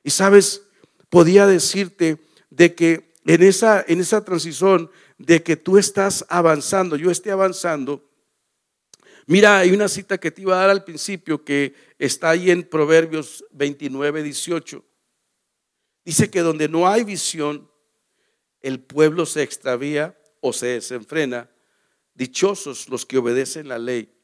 Y 0.03 0.11
sabes, 0.11 0.63
podía 1.11 1.47
decirte 1.47 2.19
de 2.51 2.75
que 2.75 3.13
en 3.27 3.43
esa, 3.43 3.85
en 3.87 4.01
esa 4.01 4.25
transición 4.25 4.91
de 5.19 5.43
que 5.43 5.57
tú 5.57 5.79
estás 5.79 6.25
avanzando, 6.29 6.97
yo 6.97 7.11
esté 7.11 7.31
avanzando, 7.31 8.03
Mira, 9.27 9.59
hay 9.59 9.71
una 9.71 9.89
cita 9.89 10.19
que 10.19 10.31
te 10.31 10.43
iba 10.43 10.55
a 10.55 10.61
dar 10.61 10.71
al 10.71 10.85
principio 10.85 11.45
que 11.45 11.75
está 11.99 12.31
ahí 12.31 12.51
en 12.51 12.63
Proverbios 12.63 13.45
29, 13.53 14.23
18. 14.23 14.85
Dice 16.05 16.31
que 16.31 16.41
donde 16.41 16.69
no 16.69 16.89
hay 16.89 17.05
visión, 17.05 17.71
el 18.61 18.81
pueblo 18.81 19.27
se 19.27 19.43
extravía 19.43 20.19
o 20.41 20.53
se 20.53 20.67
desenfrena. 20.67 21.51
Dichosos 22.15 22.89
los 22.89 23.07
que 23.07 23.19
obedecen 23.19 23.69
la 23.69 23.79
ley. 23.79 24.15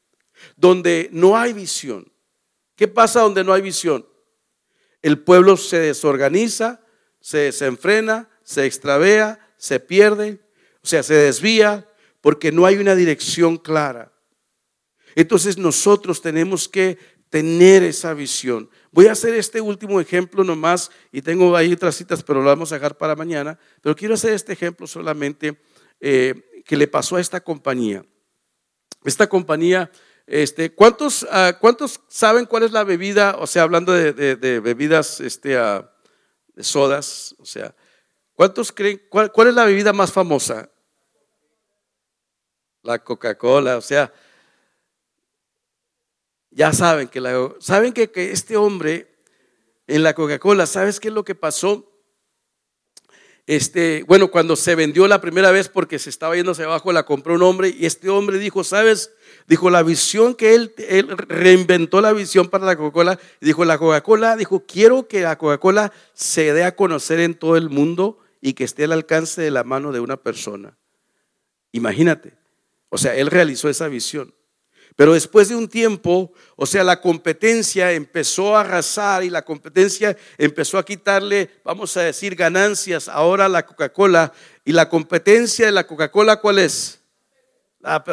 Donde 0.56 1.08
no 1.12 1.36
hay 1.36 1.52
visión. 1.52 2.10
¿Qué 2.76 2.88
pasa 2.88 3.20
donde 3.20 3.44
no 3.44 3.52
hay 3.52 3.62
visión? 3.62 4.06
El 5.02 5.18
pueblo 5.18 5.56
se 5.56 5.78
desorganiza, 5.78 6.80
se 7.20 7.38
desenfrena, 7.38 8.28
se 8.42 8.66
extravea, 8.66 9.38
se 9.56 9.80
pierde, 9.80 10.40
o 10.82 10.86
sea, 10.86 11.02
se 11.02 11.14
desvía 11.14 11.88
porque 12.20 12.52
no 12.52 12.66
hay 12.66 12.76
una 12.76 12.94
dirección 12.94 13.56
clara. 13.58 14.12
Entonces 15.14 15.58
nosotros 15.58 16.22
tenemos 16.22 16.68
que 16.68 16.98
tener 17.30 17.84
esa 17.84 18.12
visión. 18.12 18.68
Voy 18.90 19.06
a 19.06 19.12
hacer 19.12 19.34
este 19.34 19.60
último 19.60 20.00
ejemplo 20.00 20.44
nomás 20.44 20.90
y 21.12 21.22
tengo 21.22 21.56
ahí 21.56 21.72
otras 21.72 21.94
citas, 21.94 22.22
pero 22.22 22.40
lo 22.42 22.46
vamos 22.46 22.72
a 22.72 22.74
dejar 22.74 22.98
para 22.98 23.16
mañana. 23.16 23.58
Pero 23.80 23.96
quiero 23.96 24.14
hacer 24.14 24.34
este 24.34 24.52
ejemplo 24.52 24.86
solamente 24.86 25.58
eh, 26.00 26.62
que 26.66 26.76
le 26.76 26.88
pasó 26.88 27.16
a 27.16 27.20
esta 27.20 27.40
compañía. 27.40 28.04
Esta 29.04 29.28
compañía, 29.28 29.90
este, 30.26 30.74
¿cuántos, 30.74 31.26
ah, 31.30 31.56
¿cuántos 31.58 32.00
saben 32.08 32.46
cuál 32.46 32.64
es 32.64 32.72
la 32.72 32.84
bebida? 32.84 33.36
O 33.38 33.46
sea, 33.46 33.62
hablando 33.62 33.92
de, 33.92 34.60
bebidas, 34.60 35.20
este, 35.20 35.56
ah, 35.56 35.88
de 36.54 36.64
sodas, 36.64 37.34
o 37.38 37.46
sea, 37.46 37.74
¿cuántos 38.34 38.72
creen, 38.72 39.00
cuál, 39.08 39.32
cuál 39.32 39.48
es 39.48 39.54
la 39.54 39.64
bebida 39.64 39.92
más 39.92 40.12
famosa? 40.12 40.68
La 42.82 42.98
Coca-Cola, 42.98 43.76
o 43.76 43.80
sea, 43.80 44.12
ya 46.50 46.72
saben 46.72 47.08
que, 47.08 47.20
la, 47.20 47.54
saben 47.60 47.92
que, 47.92 48.10
este 48.14 48.56
hombre 48.56 49.08
en 49.86 50.02
la 50.02 50.14
Coca-Cola, 50.14 50.66
¿sabes 50.66 51.00
qué 51.00 51.08
es 51.08 51.14
lo 51.14 51.24
que 51.24 51.34
pasó? 51.34 51.86
Este, 53.46 54.04
bueno, 54.06 54.30
cuando 54.30 54.54
se 54.54 54.74
vendió 54.74 55.08
la 55.08 55.20
primera 55.20 55.50
vez 55.50 55.68
porque 55.68 55.98
se 55.98 56.10
estaba 56.10 56.34
hacia 56.34 56.64
abajo, 56.64 56.92
la 56.92 57.04
compró 57.04 57.34
un 57.34 57.42
hombre 57.42 57.74
y 57.76 57.86
este 57.86 58.08
hombre 58.08 58.38
dijo, 58.38 58.62
¿sabes? 58.62 59.12
Dijo, 59.48 59.70
la 59.70 59.82
visión 59.82 60.34
que 60.34 60.54
él, 60.54 60.72
él 60.76 61.08
reinventó 61.16 62.00
la 62.00 62.12
visión 62.12 62.48
para 62.48 62.66
la 62.66 62.76
Coca-Cola. 62.76 63.18
Dijo, 63.40 63.64
la 63.64 63.78
Coca-Cola, 63.78 64.36
dijo, 64.36 64.64
quiero 64.66 65.08
que 65.08 65.22
la 65.22 65.36
Coca-Cola 65.36 65.92
se 66.14 66.52
dé 66.52 66.62
a 66.62 66.76
conocer 66.76 67.18
en 67.18 67.34
todo 67.34 67.56
el 67.56 67.70
mundo 67.70 68.18
y 68.40 68.52
que 68.52 68.64
esté 68.64 68.84
al 68.84 68.92
alcance 68.92 69.42
de 69.42 69.50
la 69.50 69.64
mano 69.64 69.90
de 69.90 70.00
una 70.00 70.16
persona. 70.16 70.78
Imagínate. 71.72 72.34
O 72.88 72.98
sea, 72.98 73.16
él 73.16 73.28
realizó 73.28 73.68
esa 73.68 73.88
visión. 73.88 74.34
Pero 74.96 75.14
después 75.14 75.48
de 75.48 75.56
un 75.56 75.68
tiempo, 75.68 76.32
o 76.56 76.66
sea, 76.66 76.84
la 76.84 77.00
competencia 77.00 77.92
empezó 77.92 78.56
a 78.56 78.60
arrasar 78.60 79.24
y 79.24 79.30
la 79.30 79.42
competencia 79.42 80.16
empezó 80.36 80.78
a 80.78 80.84
quitarle, 80.84 81.50
vamos 81.64 81.96
a 81.96 82.02
decir, 82.02 82.34
ganancias 82.34 83.08
ahora 83.08 83.46
a 83.46 83.48
la 83.48 83.64
Coca-Cola. 83.64 84.32
Y 84.64 84.72
la 84.72 84.88
competencia 84.88 85.66
de 85.66 85.72
la 85.72 85.86
Coca-Cola, 85.86 86.36
¿cuál 86.36 86.58
es? 86.58 87.00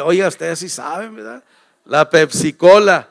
Oiga, 0.04 0.28
ustedes 0.28 0.58
sí 0.60 0.68
saben, 0.68 1.14
¿verdad? 1.14 1.44
La 1.84 2.08
Pepsi-Cola. 2.08 3.10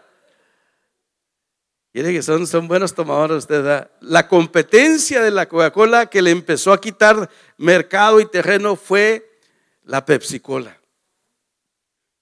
Quiere 1.94 2.14
que 2.14 2.22
son, 2.22 2.46
son 2.46 2.68
buenos 2.68 2.94
tomadores 2.94 3.38
ustedes. 3.38 3.64
¿verdad? 3.64 3.92
La 4.02 4.28
competencia 4.28 5.22
de 5.22 5.32
la 5.32 5.48
Coca-Cola 5.48 6.08
que 6.08 6.22
le 6.22 6.32
empezó 6.32 6.74
a 6.74 6.82
quitar 6.82 7.30
mercado 7.58 8.20
y 8.20 8.30
terreno 8.30 8.76
fue 8.76 9.40
la 9.84 10.06
Pepsi-Cola. 10.06 10.77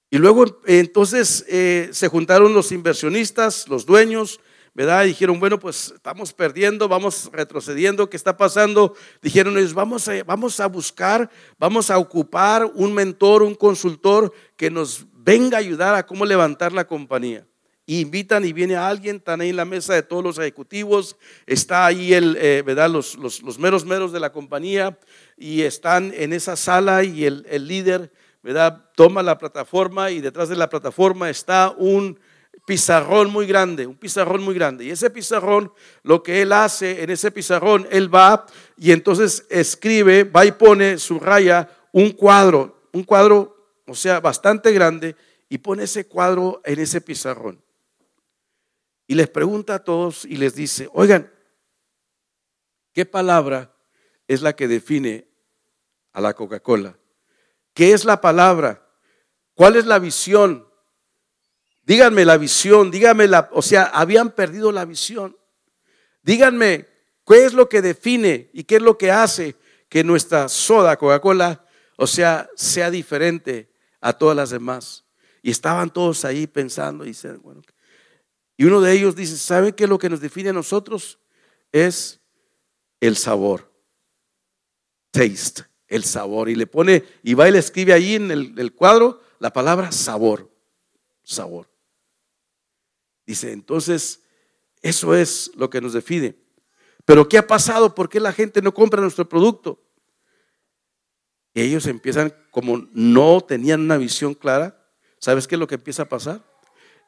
Y 0.09 0.17
luego 0.17 0.45
entonces 0.65 1.45
eh, 1.49 1.89
se 1.91 2.07
juntaron 2.07 2.53
los 2.53 2.71
inversionistas, 2.71 3.67
los 3.67 3.85
dueños, 3.85 4.39
¿verdad? 4.75 5.05
Y 5.05 5.07
dijeron, 5.07 5.39
bueno, 5.39 5.57
pues 5.57 5.93
estamos 5.95 6.33
perdiendo, 6.33 6.87
vamos 6.87 7.29
retrocediendo, 7.31 8.09
¿qué 8.09 8.17
está 8.17 8.35
pasando? 8.35 8.93
Dijeron 9.21 9.55
vamos 9.73 10.07
a, 10.09 10.23
vamos 10.25 10.59
a 10.59 10.67
buscar, 10.67 11.31
vamos 11.57 11.89
a 11.89 11.97
ocupar 11.97 12.65
un 12.65 12.93
mentor, 12.93 13.41
un 13.41 13.55
consultor 13.55 14.33
que 14.57 14.69
nos 14.69 15.05
venga 15.13 15.57
a 15.57 15.61
ayudar 15.61 15.95
a 15.95 16.05
cómo 16.05 16.25
levantar 16.25 16.73
la 16.73 16.85
compañía. 16.85 17.47
Invitan 17.87 18.43
y 18.43 18.51
viene 18.51 18.75
alguien, 18.75 19.17
están 19.17 19.41
ahí 19.41 19.49
en 19.49 19.55
la 19.55 19.65
mesa 19.65 19.93
de 19.93 20.03
todos 20.03 20.23
los 20.23 20.39
ejecutivos, 20.39 21.15
está 21.45 21.85
ahí 21.85 22.13
el, 22.13 22.35
eh, 22.39 22.61
¿verdad? 22.65 22.89
Los, 22.89 23.15
los, 23.15 23.59
meros 23.59 23.85
meros 23.85 24.11
de 24.11 24.19
la 24.19 24.31
compañía 24.31 24.97
y 25.37 25.61
están 25.61 26.11
en 26.15 26.33
esa 26.33 26.55
sala 26.55 27.03
y 27.03 27.25
el, 27.25 27.45
el 27.49 27.67
líder 27.67 28.11
Toma 28.95 29.23
la 29.23 29.37
plataforma 29.37 30.11
y 30.11 30.21
detrás 30.21 30.49
de 30.49 30.55
la 30.55 30.69
plataforma 30.69 31.29
está 31.29 31.73
un 31.77 32.19
pizarrón 32.65 33.31
muy 33.31 33.45
grande, 33.45 33.87
un 33.87 33.95
pizarrón 33.95 34.43
muy 34.43 34.55
grande. 34.55 34.85
Y 34.85 34.91
ese 34.91 35.09
pizarrón, 35.09 35.71
lo 36.03 36.23
que 36.23 36.41
él 36.41 36.51
hace 36.51 37.03
en 37.03 37.09
ese 37.09 37.31
pizarrón, 37.31 37.87
él 37.91 38.13
va 38.13 38.45
y 38.77 38.91
entonces 38.91 39.45
escribe, 39.49 40.23
va 40.23 40.45
y 40.45 40.51
pone 40.51 40.97
su 40.97 41.19
raya 41.19 41.69
un 41.91 42.11
cuadro, 42.11 42.89
un 42.93 43.03
cuadro, 43.03 43.71
o 43.87 43.95
sea, 43.95 44.19
bastante 44.19 44.71
grande, 44.71 45.15
y 45.47 45.59
pone 45.59 45.83
ese 45.83 46.07
cuadro 46.07 46.61
en 46.65 46.79
ese 46.79 47.01
pizarrón. 47.01 47.63
Y 49.07 49.15
les 49.15 49.29
pregunta 49.29 49.75
a 49.75 49.83
todos 49.83 50.25
y 50.25 50.35
les 50.37 50.55
dice, 50.55 50.89
oigan, 50.93 51.31
¿qué 52.93 53.05
palabra 53.05 53.75
es 54.27 54.41
la 54.41 54.55
que 54.55 54.67
define 54.67 55.27
a 56.11 56.21
la 56.21 56.33
Coca-Cola? 56.33 56.97
¿Qué 57.75 57.91
es 57.91 58.05
la 58.05 58.21
palabra? 58.21 58.87
¿Cuál 59.53 59.75
es 59.75 59.85
la 59.85 59.99
visión? 59.99 60.65
Díganme 61.83 62.23
la 62.23 62.37
visión, 62.37 62.89
díganme 62.89 63.27
la, 63.27 63.49
o 63.51 63.61
sea, 63.61 63.83
habían 63.83 64.31
perdido 64.31 64.71
la 64.71 64.85
visión. 64.85 65.37
Díganme, 66.23 66.87
¿qué 67.27 67.45
es 67.45 67.53
lo 67.53 67.67
que 67.67 67.81
define 67.81 68.49
y 68.53 68.63
qué 68.63 68.77
es 68.77 68.81
lo 68.81 68.97
que 68.97 69.11
hace 69.11 69.57
que 69.89 70.05
nuestra 70.05 70.47
soda 70.47 70.95
Coca-Cola, 70.95 71.65
o 71.97 72.07
sea, 72.07 72.49
sea 72.55 72.89
diferente 72.89 73.69
a 73.99 74.13
todas 74.13 74.37
las 74.37 74.51
demás? 74.51 75.03
Y 75.43 75.51
estaban 75.51 75.91
todos 75.91 76.23
ahí 76.23 76.47
pensando 76.47 77.05
y 77.05 77.13
bueno, 77.43 77.61
y 78.55 78.63
uno 78.63 78.79
de 78.79 78.93
ellos 78.93 79.17
dice, 79.17 79.35
¿saben 79.35 79.73
qué 79.73 79.83
es 79.83 79.89
lo 79.89 79.99
que 79.99 80.09
nos 80.09 80.21
define 80.21 80.49
a 80.49 80.53
nosotros? 80.53 81.19
Es 81.73 82.21
el 83.01 83.17
sabor. 83.17 83.69
Taste 85.11 85.74
el 85.87 86.03
sabor. 86.03 86.49
Y 86.49 86.55
le 86.55 86.67
pone, 86.67 87.03
y 87.23 87.33
va 87.33 87.47
y 87.47 87.51
le 87.51 87.59
escribe 87.59 87.93
ahí 87.93 88.15
en 88.15 88.31
el, 88.31 88.73
cuadro 88.73 89.21
la 89.39 89.51
palabra 89.51 89.91
sabor. 89.91 90.51
Sabor. 91.23 91.69
Dice, 93.25 93.51
entonces, 93.51 94.21
eso 94.81 95.15
es 95.15 95.51
lo 95.55 95.69
que 95.69 95.81
nos 95.81 95.93
define. 95.93 96.35
Pero 97.05 97.27
¿qué 97.27 97.37
ha 97.37 97.47
pasado? 97.47 97.93
¿Por 97.93 98.09
qué 98.09 98.19
la 98.19 98.33
gente 98.33 98.61
no 98.61 98.73
compra 98.73 99.01
nuestro 99.01 99.27
producto? 99.27 99.81
Ellos 101.53 101.87
empiezan, 101.87 102.33
como 102.51 102.87
no 102.91 103.41
tenían 103.41 103.81
una 103.81 103.97
visión 103.97 104.33
clara, 104.33 104.77
¿sabes 105.19 105.47
qué 105.47 105.55
es 105.55 105.59
lo 105.59 105.67
que 105.67 105.75
empieza 105.75 106.03
a 106.03 106.09
pasar? 106.09 106.43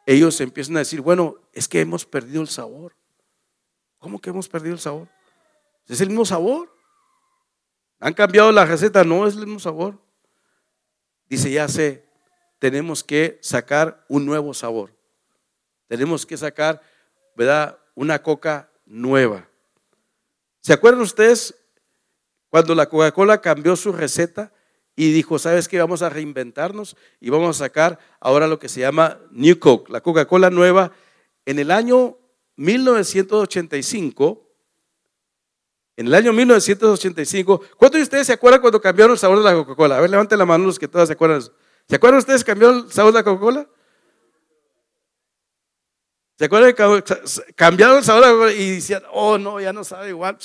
Ellos 0.05 0.39
empiezan 0.39 0.77
a 0.77 0.79
decir, 0.79 1.01
bueno, 1.01 1.35
es 1.51 1.67
que 1.67 1.81
hemos 1.81 2.05
perdido 2.05 2.41
el 2.41 2.47
sabor. 2.47 2.95
¿Cómo 3.99 4.21
que 4.21 4.29
hemos 4.29 4.47
perdido 4.47 4.73
el 4.73 4.79
sabor? 4.79 5.09
Es 5.87 5.99
el 5.99 6.09
mismo 6.09 6.25
sabor. 6.25 6.76
¿Han 7.99 8.13
cambiado 8.13 8.51
la 8.51 8.65
receta? 8.65 9.03
No, 9.03 9.27
es 9.27 9.35
el 9.35 9.45
mismo 9.45 9.59
sabor. 9.59 9.99
Dice, 11.29 11.51
ya 11.51 11.67
sé, 11.67 12.05
tenemos 12.59 13.03
que 13.03 13.39
sacar 13.41 14.05
un 14.07 14.25
nuevo 14.25 14.53
sabor. 14.53 14.93
Tenemos 15.87 16.25
que 16.25 16.37
sacar, 16.37 16.81
¿verdad? 17.35 17.77
Una 17.95 18.21
coca 18.21 18.69
nueva. 18.85 19.47
¿Se 20.61 20.73
acuerdan 20.73 21.01
ustedes 21.01 21.55
cuando 22.49 22.75
la 22.75 22.87
Coca-Cola 22.87 23.41
cambió 23.41 23.75
su 23.75 23.91
receta 23.91 24.53
y 24.95 25.11
dijo, 25.11 25.37
¿sabes 25.39 25.67
qué? 25.67 25.79
Vamos 25.79 26.01
a 26.01 26.09
reinventarnos 26.09 26.95
y 27.19 27.29
vamos 27.29 27.55
a 27.55 27.65
sacar 27.65 27.99
ahora 28.19 28.47
lo 28.47 28.57
que 28.59 28.69
se 28.69 28.79
llama 28.81 29.19
New 29.31 29.59
Coke, 29.59 29.91
la 29.91 30.01
Coca-Cola 30.01 30.49
nueva. 30.49 30.91
En 31.45 31.59
el 31.59 31.71
año 31.71 32.17
1985, 32.55 34.46
en 35.97 36.05
el 36.05 36.13
año 36.13 36.31
1985, 36.31 37.61
¿cuántos 37.75 37.97
de 37.97 38.03
ustedes 38.03 38.27
se 38.27 38.33
acuerdan 38.33 38.61
cuando 38.61 38.79
cambiaron 38.79 39.13
el 39.13 39.17
sabor 39.17 39.39
de 39.39 39.43
la 39.43 39.53
Coca-Cola? 39.55 39.97
A 39.97 40.01
ver, 40.01 40.11
levanten 40.11 40.37
la 40.37 40.45
mano 40.45 40.65
los 40.65 40.77
que 40.77 40.87
todas 40.87 41.07
se 41.07 41.13
acuerdan. 41.13 41.41
¿Se 41.89 41.95
acuerdan 41.95 42.19
ustedes 42.19 42.43
cambiaron 42.43 42.85
el 42.85 42.91
sabor 42.91 43.11
de 43.11 43.19
la 43.19 43.23
Coca-Cola? 43.23 43.67
¿Se 46.37 46.45
acuerdan 46.45 46.75
que 46.75 47.03
cambiaron 47.55 47.97
el 47.97 48.03
sabor 48.03 48.21
de 48.21 48.27
la 48.27 48.33
Coca-Cola 48.33 48.53
y 48.53 48.75
decían, 48.75 49.01
oh 49.11 49.39
no, 49.39 49.59
ya 49.59 49.73
no 49.73 49.83
sabe 49.83 50.09
igual? 50.09 50.37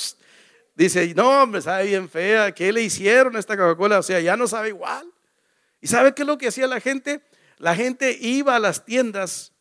Dice, 0.73 1.13
no, 1.13 1.45
me 1.45 1.61
sabe 1.61 1.85
bien 1.85 2.09
fea, 2.09 2.51
¿qué 2.51 2.73
le 2.73 2.81
hicieron 2.81 3.35
a 3.35 3.39
esta 3.39 3.55
Coca-Cola? 3.55 3.99
O 3.99 4.03
sea, 4.03 4.19
ya 4.19 4.35
no 4.35 4.47
sabe 4.47 4.69
igual. 4.69 5.07
¿Y 5.79 5.87
sabe 5.87 6.15
qué 6.15 6.23
es 6.23 6.27
lo 6.27 6.39
que 6.39 6.47
hacía 6.47 6.65
la 6.65 6.79
gente? 6.79 7.21
La 7.59 7.75
gente 7.75 8.17
iba 8.19 8.55
a 8.55 8.59
las 8.59 8.85
tiendas 8.85 9.53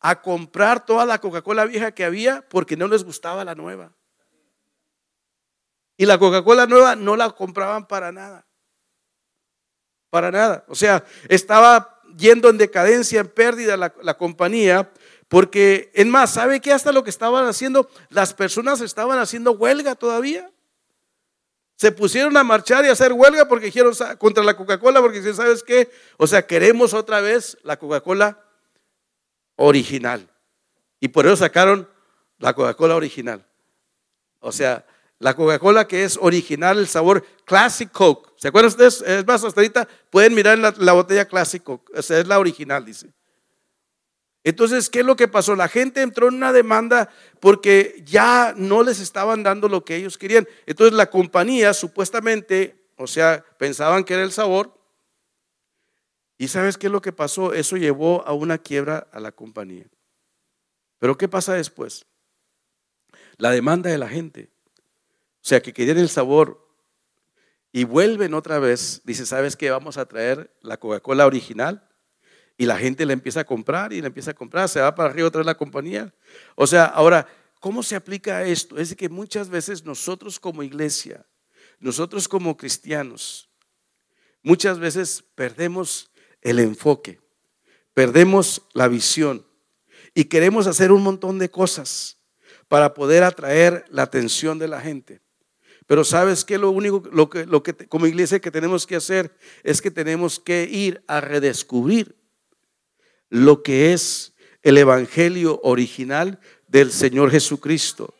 a 0.00 0.22
comprar 0.22 0.86
toda 0.86 1.04
la 1.04 1.20
Coca-Cola 1.20 1.66
vieja 1.66 1.92
que 1.92 2.06
había 2.06 2.40
porque 2.48 2.78
no 2.78 2.88
les 2.88 3.04
gustaba 3.04 3.44
la 3.44 3.54
nueva. 3.54 3.92
Y 5.96 6.06
la 6.06 6.18
Coca-Cola 6.18 6.66
nueva 6.66 6.96
no 6.96 7.16
la 7.16 7.30
compraban 7.30 7.86
para 7.86 8.12
nada. 8.12 8.46
Para 10.10 10.30
nada. 10.30 10.64
O 10.68 10.74
sea, 10.74 11.04
estaba 11.28 12.00
yendo 12.16 12.48
en 12.48 12.58
decadencia, 12.58 13.20
en 13.20 13.28
pérdida 13.28 13.76
la, 13.76 13.94
la 14.02 14.16
compañía, 14.16 14.90
porque, 15.28 15.90
en 15.94 16.08
más, 16.10 16.34
¿sabe 16.34 16.60
qué? 16.60 16.72
Hasta 16.72 16.92
lo 16.92 17.02
que 17.02 17.10
estaban 17.10 17.46
haciendo, 17.46 17.90
las 18.10 18.32
personas 18.32 18.80
estaban 18.80 19.18
haciendo 19.18 19.52
huelga 19.52 19.94
todavía. 19.94 20.50
Se 21.76 21.92
pusieron 21.92 22.36
a 22.36 22.44
marchar 22.44 22.84
y 22.84 22.88
a 22.88 22.92
hacer 22.92 23.12
huelga 23.12 23.48
porque 23.48 23.66
dijeron 23.66 23.92
contra 24.18 24.44
la 24.44 24.56
Coca-Cola, 24.56 25.00
porque 25.00 25.22
si 25.22 25.34
sabes 25.34 25.62
qué, 25.62 25.90
o 26.16 26.26
sea, 26.26 26.46
queremos 26.46 26.94
otra 26.94 27.20
vez 27.20 27.58
la 27.62 27.76
Coca-Cola 27.78 28.40
original. 29.56 30.30
Y 31.00 31.08
por 31.08 31.26
eso 31.26 31.36
sacaron 31.36 31.88
la 32.38 32.54
Coca-Cola 32.54 32.96
original. 32.96 33.44
O 34.40 34.52
sea, 34.52 34.86
la 35.18 35.34
Coca-Cola 35.34 35.88
que 35.88 36.04
es 36.04 36.18
original, 36.20 36.78
el 36.78 36.88
sabor 36.88 37.24
Classic 37.44 37.90
Coke. 37.90 38.32
¿Se 38.36 38.48
acuerdan 38.48 38.68
ustedes? 38.68 39.00
Es 39.02 39.26
más, 39.26 39.42
hasta 39.44 39.60
ahorita 39.60 39.88
pueden 40.10 40.34
mirar 40.34 40.58
la 40.58 40.92
botella 40.92 41.26
Classic 41.26 41.62
Coke. 41.62 41.90
O 41.96 42.02
sea, 42.02 42.18
es 42.18 42.26
la 42.26 42.38
original, 42.38 42.84
dice. 42.84 43.12
Entonces, 44.44 44.88
¿qué 44.90 45.00
es 45.00 45.04
lo 45.04 45.16
que 45.16 45.26
pasó? 45.26 45.56
La 45.56 45.66
gente 45.66 46.02
entró 46.02 46.28
en 46.28 46.34
una 46.34 46.52
demanda 46.52 47.10
porque 47.40 48.00
ya 48.06 48.54
no 48.56 48.84
les 48.84 49.00
estaban 49.00 49.42
dando 49.42 49.68
lo 49.68 49.84
que 49.84 49.96
ellos 49.96 50.16
querían. 50.18 50.46
Entonces, 50.66 50.96
la 50.96 51.10
compañía 51.10 51.74
supuestamente, 51.74 52.86
o 52.96 53.08
sea, 53.08 53.44
pensaban 53.58 54.04
que 54.04 54.14
era 54.14 54.22
el 54.22 54.30
sabor. 54.30 54.72
¿Y 56.38 56.46
sabes 56.46 56.78
qué 56.78 56.86
es 56.86 56.92
lo 56.92 57.00
que 57.00 57.12
pasó? 57.12 57.54
Eso 57.54 57.76
llevó 57.76 58.24
a 58.24 58.34
una 58.34 58.58
quiebra 58.58 59.08
a 59.10 59.18
la 59.18 59.32
compañía. 59.32 59.86
Pero 61.00 61.18
¿qué 61.18 61.26
pasa 61.26 61.54
después? 61.54 62.06
La 63.38 63.50
demanda 63.50 63.90
de 63.90 63.98
la 63.98 64.08
gente. 64.08 64.50
O 65.46 65.48
sea, 65.48 65.62
que 65.62 65.72
querían 65.72 65.98
el 65.98 66.08
sabor 66.08 66.68
y 67.70 67.84
vuelven 67.84 68.34
otra 68.34 68.58
vez. 68.58 69.02
Dice, 69.04 69.24
¿sabes 69.24 69.54
qué? 69.54 69.70
Vamos 69.70 69.96
a 69.96 70.04
traer 70.04 70.52
la 70.60 70.76
Coca-Cola 70.76 71.24
original 71.24 71.88
y 72.58 72.66
la 72.66 72.76
gente 72.76 73.06
le 73.06 73.12
empieza 73.12 73.42
a 73.42 73.44
comprar 73.44 73.92
y 73.92 74.00
le 74.00 74.08
empieza 74.08 74.32
a 74.32 74.34
comprar, 74.34 74.68
se 74.68 74.80
va 74.80 74.92
para 74.96 75.08
arriba 75.08 75.28
otra 75.28 75.38
vez 75.38 75.46
la 75.46 75.56
compañía. 75.56 76.12
O 76.56 76.66
sea, 76.66 76.86
ahora, 76.86 77.28
¿cómo 77.60 77.84
se 77.84 77.94
aplica 77.94 78.42
esto? 78.42 78.76
Es 78.76 78.96
que 78.96 79.08
muchas 79.08 79.48
veces 79.48 79.84
nosotros 79.84 80.40
como 80.40 80.64
iglesia, 80.64 81.24
nosotros 81.78 82.26
como 82.26 82.56
cristianos, 82.56 83.48
muchas 84.42 84.80
veces 84.80 85.22
perdemos 85.36 86.10
el 86.42 86.58
enfoque, 86.58 87.20
perdemos 87.94 88.62
la 88.74 88.88
visión 88.88 89.46
y 90.12 90.24
queremos 90.24 90.66
hacer 90.66 90.90
un 90.90 91.04
montón 91.04 91.38
de 91.38 91.52
cosas 91.52 92.18
para 92.66 92.94
poder 92.94 93.22
atraer 93.22 93.84
la 93.90 94.02
atención 94.02 94.58
de 94.58 94.66
la 94.66 94.80
gente. 94.80 95.24
Pero 95.86 96.04
sabes 96.04 96.44
que 96.44 96.58
lo 96.58 96.70
único 96.70 97.02
lo 97.12 97.30
que, 97.30 97.46
lo 97.46 97.62
que 97.62 97.74
como 97.74 98.06
iglesia 98.06 98.40
que 98.40 98.50
tenemos 98.50 98.86
que 98.86 98.96
hacer 98.96 99.32
es 99.62 99.80
que 99.80 99.90
tenemos 99.90 100.40
que 100.40 100.68
ir 100.70 101.02
a 101.06 101.20
redescubrir 101.20 102.16
lo 103.28 103.62
que 103.62 103.92
es 103.92 104.32
el 104.62 104.78
Evangelio 104.78 105.60
original 105.62 106.40
del 106.66 106.90
Señor 106.90 107.30
Jesucristo. 107.30 108.12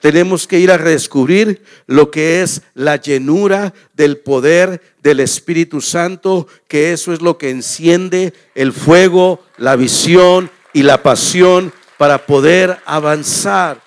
Tenemos 0.00 0.46
que 0.46 0.58
ir 0.58 0.70
a 0.70 0.76
redescubrir 0.76 1.62
lo 1.86 2.10
que 2.10 2.42
es 2.42 2.60
la 2.74 2.96
llenura 2.96 3.72
del 3.94 4.18
poder 4.18 4.82
del 5.02 5.20
Espíritu 5.20 5.80
Santo, 5.80 6.46
que 6.68 6.92
eso 6.92 7.14
es 7.14 7.22
lo 7.22 7.38
que 7.38 7.48
enciende 7.48 8.34
el 8.54 8.74
fuego, 8.74 9.42
la 9.56 9.76
visión 9.76 10.50
y 10.74 10.82
la 10.82 11.02
pasión 11.02 11.72
para 11.96 12.26
poder 12.26 12.78
avanzar. 12.84 13.80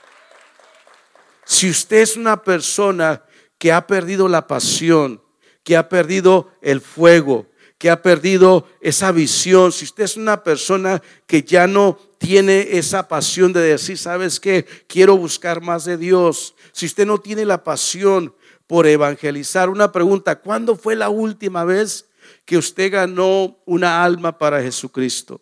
Si 1.46 1.70
usted 1.70 1.98
es 1.98 2.18
una 2.18 2.42
persona 2.44 3.22
que 3.58 3.72
ha 3.72 3.88
perdido 3.88 4.28
la 4.28 4.48
pasión, 4.48 5.22
que 5.64 5.78
ha 5.78 5.90
perdido 5.90 6.52
el 6.62 6.82
fuego, 6.82 7.48
que 7.78 7.90
ha 7.90 8.02
perdido 8.02 8.68
esa 8.82 9.12
visión, 9.12 9.72
si 9.72 9.86
usted 9.86 10.04
es 10.04 10.18
una 10.18 10.44
persona 10.44 11.02
que 11.28 11.44
ya 11.44 11.68
no 11.68 12.00
tiene 12.18 12.78
esa 12.78 13.08
pasión 13.08 13.54
de 13.54 13.62
decir, 13.62 13.98
sabes 13.98 14.40
que 14.40 14.66
quiero 14.88 15.16
buscar 15.18 15.62
más 15.62 15.86
de 15.86 15.98
Dios, 15.98 16.56
si 16.72 16.88
usted 16.88 17.06
no 17.06 17.20
tiene 17.20 17.46
la 17.46 17.64
pasión 17.64 18.34
por 18.66 18.88
evangelizar, 18.88 19.70
una 19.70 19.92
pregunta, 19.92 20.40
¿cuándo 20.40 20.76
fue 20.76 20.96
la 20.96 21.10
última 21.10 21.64
vez 21.64 22.06
que 22.46 22.58
usted 22.58 22.92
ganó 22.92 23.58
una 23.66 24.04
alma 24.04 24.38
para 24.38 24.62
Jesucristo? 24.62 25.42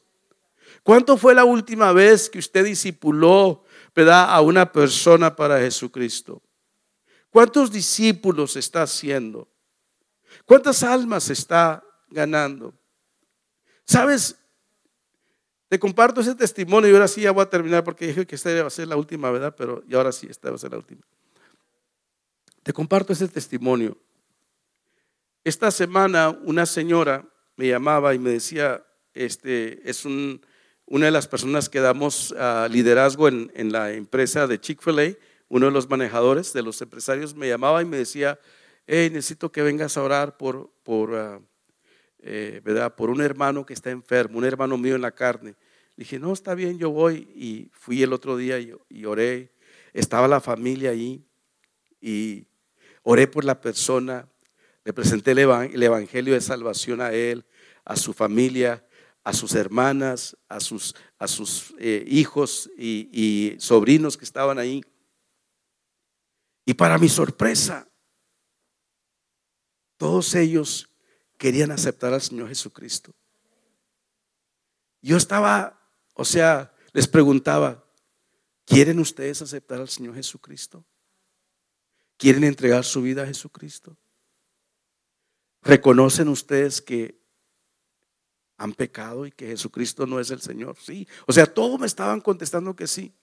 ¿Cuánto 0.83 1.17
fue 1.17 1.33
la 1.33 1.45
última 1.45 1.93
vez 1.93 2.29
que 2.29 2.37
usted 2.37 2.65
discipuló 2.65 3.63
a 3.95 4.41
una 4.41 4.71
persona 4.71 5.35
para 5.35 5.59
Jesucristo? 5.59 6.41
¿Cuántos 7.35 7.69
discípulos 7.69 8.55
está 8.55 8.83
haciendo? 8.83 9.49
¿Cuántas 10.45 10.83
almas 10.83 11.29
está 11.29 11.83
ganando. 12.07 12.73
¿Sabes? 13.83 14.37
Te 15.67 15.77
comparto 15.77 16.21
ese 16.21 16.33
testimonio 16.33 16.89
y 16.89 16.93
ahora 16.93 17.09
sí 17.09 17.19
ya 17.19 17.31
voy 17.31 17.43
a 17.43 17.49
terminar 17.49 17.83
porque 17.83 18.07
dije 18.07 18.25
que 18.25 18.35
esta 18.35 18.53
va 18.61 18.67
a 18.67 18.69
ser 18.69 18.87
la 18.87 18.95
última, 18.95 19.29
¿verdad? 19.31 19.53
Pero 19.53 19.83
y 19.85 19.95
ahora 19.95 20.13
sí, 20.13 20.27
esta 20.29 20.49
va 20.49 20.55
a 20.55 20.59
ser 20.59 20.71
la 20.71 20.77
última. 20.77 21.01
Te 22.63 22.71
comparto 22.71 23.11
ese 23.11 23.27
testimonio. 23.27 23.97
Esta 25.43 25.71
semana 25.71 26.29
una 26.29 26.65
señora 26.65 27.25
me 27.57 27.67
llamaba 27.67 28.15
y 28.15 28.17
me 28.17 28.29
decía, 28.29 28.81
este, 29.13 29.81
es 29.89 30.05
una 30.05 30.39
de 30.87 31.11
las 31.11 31.27
personas 31.27 31.67
que 31.67 31.81
damos 31.81 32.33
ah, 32.39 32.69
liderazgo 32.71 33.27
en, 33.27 33.73
la 33.73 33.91
empresa 33.91 34.47
de 34.47 34.57
Chick-fil-A, 34.57 35.17
uno 35.55 35.67
de 35.67 35.71
los 35.71 35.89
manejadores, 35.89 36.51
de 36.51 36.61
los 36.61 36.81
empresarios, 36.81 37.33
me 37.33 37.47
llamaba 37.47 37.81
y 37.81 37.85
me 37.85 37.95
decía, 37.95 38.37
hey, 38.87 39.09
necesito 39.09 39.51
que 39.53 39.61
vengas 39.61 39.95
a 39.95 40.03
orar 40.03 40.35
por, 40.35 40.69
por 40.83 41.15
ah, 41.15 41.39
eh, 42.19 42.59
¿verdad? 42.61 42.93
Por 42.93 43.09
un 43.09 43.21
hermano 43.21 43.65
que 43.65 43.73
está 43.73 43.89
enfermo, 43.89 44.39
un 44.39 44.43
hermano 44.43 44.77
mío 44.77 44.95
en 44.95 45.01
la 45.01 45.11
carne. 45.11 45.51
Le 45.95 46.03
dije, 46.03 46.19
no, 46.19 46.33
está 46.33 46.55
bien, 46.55 46.77
yo 46.77 46.89
voy. 46.89 47.29
Y 47.35 47.69
fui 47.71 48.03
el 48.03 48.11
otro 48.11 48.35
día 48.35 48.59
y, 48.59 49.05
oré. 49.05 49.53
Estaba 49.93 50.27
la 50.27 50.41
familia 50.41 50.89
ahí 50.89 51.23
y 52.01 52.47
oré 53.03 53.27
por 53.27 53.45
la 53.45 53.61
persona. 53.61 54.27
Le 54.83 54.91
presenté 54.91 55.31
el, 55.31 55.39
evangelio 55.83 56.33
de 56.33 56.41
salvación 56.41 56.99
a 56.99 57.13
él, 57.13 57.45
a 57.85 57.95
su 57.95 58.11
familia, 58.11 58.85
a 59.23 59.31
sus 59.31 59.55
hermanas, 59.55 60.35
a 60.49 60.59
sus, 60.59 60.95
a 61.17 61.29
sus 61.29 61.73
eh, 61.79 62.03
hijos 62.07 62.69
y, 62.77 63.07
y 63.13 63.55
sobrinos 63.59 64.17
que 64.17 64.25
estaban 64.25 64.59
ahí. 64.59 64.83
Y 66.65 66.73
para 66.73 66.97
mi 66.97 67.07
sorpresa, 67.07 67.87
todos 69.97 70.33
ellos 70.35 70.89
querían 71.37 71.71
aceptar 71.71 72.13
al 72.13 72.21
Señor 72.21 72.49
Jesucristo. 72.49 73.13
Yo 75.01 75.17
estaba, 75.17 75.79
o 76.15 76.25
sea, 76.25 76.73
les 76.91 77.07
preguntaba, 77.07 77.85
¿quieren 78.65 78.99
ustedes 78.99 79.41
aceptar 79.41 79.79
al 79.79 79.89
Señor 79.89 80.15
Jesucristo? 80.15 80.83
¿Quieren 82.17 82.43
entregar 82.43 82.83
su 82.83 83.01
vida 83.01 83.23
a 83.23 83.27
Jesucristo? 83.27 83.95
¿Reconocen 85.61 86.29
ustedes 86.29 86.81
que 86.81 87.21
han 88.57 88.73
pecado 88.73 89.25
y 89.25 89.31
que 89.31 89.47
Jesucristo 89.47 90.07
no 90.07 90.19
es 90.19 90.31
el 90.31 90.41
Señor? 90.41 90.77
Sí. 90.79 91.07
O 91.27 91.33
sea, 91.33 91.45
todos 91.45 91.79
me 91.79 91.87
estaban 91.87 92.21
contestando 92.21 92.75
que 92.75 92.87
sí. 92.87 93.13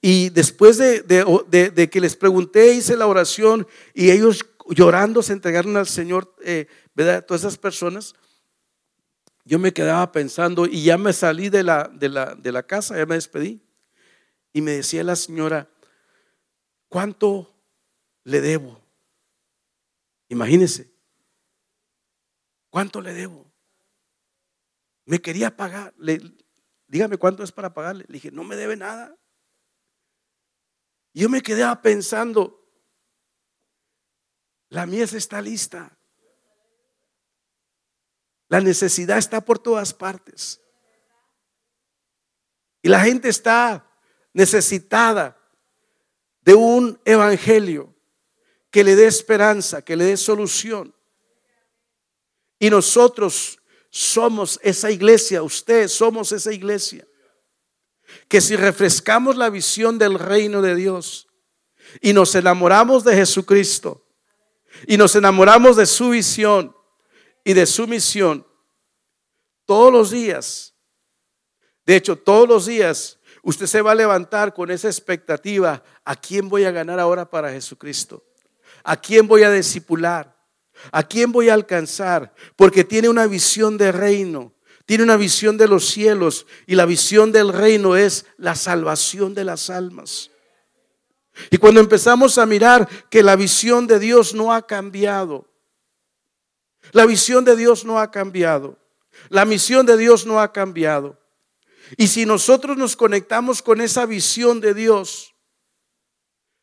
Y 0.00 0.30
después 0.30 0.78
de, 0.78 1.90
que 1.90 2.00
les 2.00 2.16
pregunté, 2.16 2.74
hice 2.74 2.96
la 2.96 3.06
oración 3.06 3.66
y 3.94 4.10
ellos 4.10 4.44
llorando 4.68 5.22
se 5.22 5.32
entregaron 5.32 5.76
al 5.76 5.86
Señor, 5.86 6.34
eh, 6.44 6.66
¿verdad? 6.94 7.24
Todas 7.24 7.42
esas 7.42 7.58
personas. 7.58 8.14
Yo 9.44 9.58
me 9.58 9.72
quedaba 9.72 10.12
pensando 10.12 10.66
y 10.66 10.84
ya 10.84 10.98
me 10.98 11.12
salí 11.12 11.48
de 11.48 11.62
la, 11.62 11.90
de 11.92 12.08
la, 12.08 12.34
de 12.34 12.52
la 12.52 12.62
casa, 12.62 12.96
ya 12.96 13.06
me 13.06 13.16
despedí. 13.16 13.60
Y 14.52 14.60
me 14.60 14.72
decía 14.72 15.02
la 15.02 15.16
señora, 15.16 15.68
¿cuánto 16.88 17.52
le 18.24 18.40
debo? 18.40 18.80
Imagínese, 20.28 20.90
¿cuánto 22.70 23.00
le 23.00 23.14
debo? 23.14 23.52
Me 25.04 25.20
quería 25.20 25.56
pagar. 25.56 25.94
Dígame 26.86 27.16
cuánto 27.18 27.42
es 27.42 27.52
para 27.52 27.74
pagarle. 27.74 28.04
Le 28.08 28.14
dije, 28.14 28.30
no 28.30 28.44
me 28.44 28.56
debe 28.56 28.76
nada. 28.76 29.16
Yo 31.14 31.28
me 31.28 31.42
quedaba 31.42 31.80
pensando, 31.82 32.66
la 34.68 34.86
mies 34.86 35.12
está 35.12 35.40
lista. 35.42 35.96
La 38.48 38.60
necesidad 38.60 39.18
está 39.18 39.42
por 39.42 39.58
todas 39.58 39.94
partes. 39.94 40.60
Y 42.82 42.88
la 42.88 43.00
gente 43.00 43.28
está 43.28 43.90
necesitada 44.32 45.38
de 46.40 46.54
un 46.54 47.00
evangelio. 47.04 47.92
que 48.72 48.82
le 48.82 48.96
dé 48.96 49.06
esperanza, 49.06 49.82
que 49.82 49.94
le 49.94 50.06
dé 50.06 50.16
solución. 50.16 50.94
Y 52.58 52.70
nosotros 52.70 53.60
somos 53.90 54.58
esa 54.62 54.90
iglesia, 54.90 55.42
ustedes 55.42 55.92
somos 55.92 56.32
esa 56.32 56.52
iglesia. 56.54 57.06
Que 58.28 58.40
si 58.40 58.56
refrescamos 58.56 59.36
la 59.36 59.50
visión 59.50 59.98
del 59.98 60.18
reino 60.18 60.62
de 60.62 60.74
Dios 60.74 61.28
y 62.00 62.12
nos 62.12 62.34
enamoramos 62.34 63.04
de 63.04 63.14
Jesucristo 63.14 64.06
y 64.86 64.96
nos 64.96 65.14
enamoramos 65.16 65.76
de 65.76 65.86
su 65.86 66.10
visión 66.10 66.74
y 67.44 67.52
de 67.52 67.66
su 67.66 67.86
misión, 67.86 68.46
todos 69.66 69.92
los 69.92 70.10
días, 70.10 70.74
de 71.84 71.96
hecho 71.96 72.16
todos 72.16 72.48
los 72.48 72.66
días, 72.66 73.18
usted 73.42 73.66
se 73.66 73.82
va 73.82 73.92
a 73.92 73.96
levantar 73.96 74.54
con 74.54 74.70
esa 74.70 74.88
expectativa, 74.88 75.82
¿a 76.04 76.16
quién 76.16 76.48
voy 76.48 76.64
a 76.64 76.70
ganar 76.70 76.98
ahora 77.00 77.28
para 77.28 77.50
Jesucristo? 77.50 78.24
¿A 78.84 78.96
quién 78.96 79.26
voy 79.28 79.42
a 79.42 79.50
discipular? 79.50 80.36
¿A 80.90 81.02
quién 81.02 81.30
voy 81.30 81.48
a 81.48 81.54
alcanzar? 81.54 82.34
Porque 82.56 82.84
tiene 82.84 83.08
una 83.08 83.26
visión 83.26 83.78
de 83.78 83.92
reino, 83.92 84.54
tiene 84.86 85.04
una 85.04 85.16
visión 85.16 85.56
de 85.56 85.68
los 85.68 85.86
cielos 85.86 86.46
y 86.66 86.74
la 86.74 86.86
visión 86.86 87.32
del 87.32 87.52
reino 87.52 87.96
es 87.96 88.26
la 88.36 88.54
salvación 88.54 89.34
de 89.34 89.44
las 89.44 89.70
almas. 89.70 90.30
Y 91.50 91.58
cuando 91.58 91.80
empezamos 91.80 92.38
a 92.38 92.46
mirar 92.46 92.88
que 93.08 93.22
la 93.22 93.36
visión 93.36 93.86
de 93.86 93.98
Dios 93.98 94.34
no 94.34 94.52
ha 94.52 94.66
cambiado, 94.66 95.48
la 96.92 97.06
visión 97.06 97.44
de 97.44 97.56
Dios 97.56 97.84
no 97.84 98.00
ha 98.00 98.10
cambiado, 98.10 98.78
la 99.28 99.44
misión 99.44 99.86
de 99.86 99.96
Dios 99.96 100.26
no 100.26 100.40
ha 100.40 100.52
cambiado. 100.52 101.18
Y 101.96 102.08
si 102.08 102.26
nosotros 102.26 102.76
nos 102.76 102.96
conectamos 102.96 103.62
con 103.62 103.80
esa 103.80 104.06
visión 104.06 104.60
de 104.60 104.74
Dios, 104.74 105.34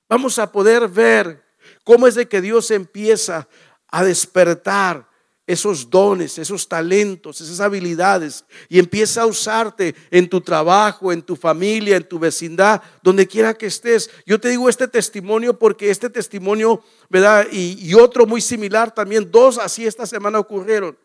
vamos 0.07 0.39
a 0.39 0.51
poder 0.51 0.87
ver 0.87 1.45
cómo 1.83 2.07
es 2.07 2.15
de 2.15 2.27
que 2.27 2.41
Dios 2.41 2.71
empieza 2.71 3.47
a 3.87 4.03
despertar 4.03 5.08
esos 5.49 5.89
dones, 5.89 6.37
esos 6.37 6.67
talentos, 6.67 7.41
esas 7.41 7.59
habilidades 7.59 8.45
y 8.69 8.77
empieza 8.77 9.23
a 9.23 9.25
usarte 9.25 9.95
en 10.11 10.29
tu 10.29 10.41
trabajo, 10.41 11.11
en 11.11 11.23
tu 11.23 11.35
familia, 11.35 11.97
en 11.97 12.07
tu 12.07 12.19
vecindad, 12.19 12.83
donde 13.01 13.27
quiera 13.27 13.55
que 13.55 13.65
estés. 13.65 14.11
Yo 14.27 14.39
te 14.39 14.49
digo 14.49 14.69
este 14.69 14.87
testimonio 14.87 15.57
porque 15.57 15.89
este 15.89 16.07
testimonio, 16.07 16.83
¿verdad? 17.09 17.47
Y, 17.51 17.95
otro 17.95 18.27
muy 18.27 18.41
similar 18.41 18.93
también, 18.93 19.31
dos 19.31 19.57
así 19.57 19.87
esta 19.87 20.05
semana 20.05 20.37
ocurrieron. 20.37 20.95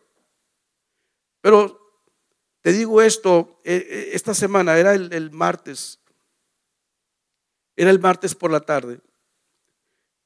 Pero 1.41 1.81
te 2.61 2.71
digo 2.71 3.01
esto, 3.01 3.59
eh, 3.63 3.83
eh, 3.89 4.09
esta 4.13 4.35
semana 4.35 4.77
era 4.77 4.93
el, 4.93 5.11
el 5.11 5.31
martes, 5.31 5.99
era 7.75 7.89
el 7.89 7.99
martes 7.99 8.35
por 8.35 8.51
la 8.51 8.59
tarde. 8.59 8.99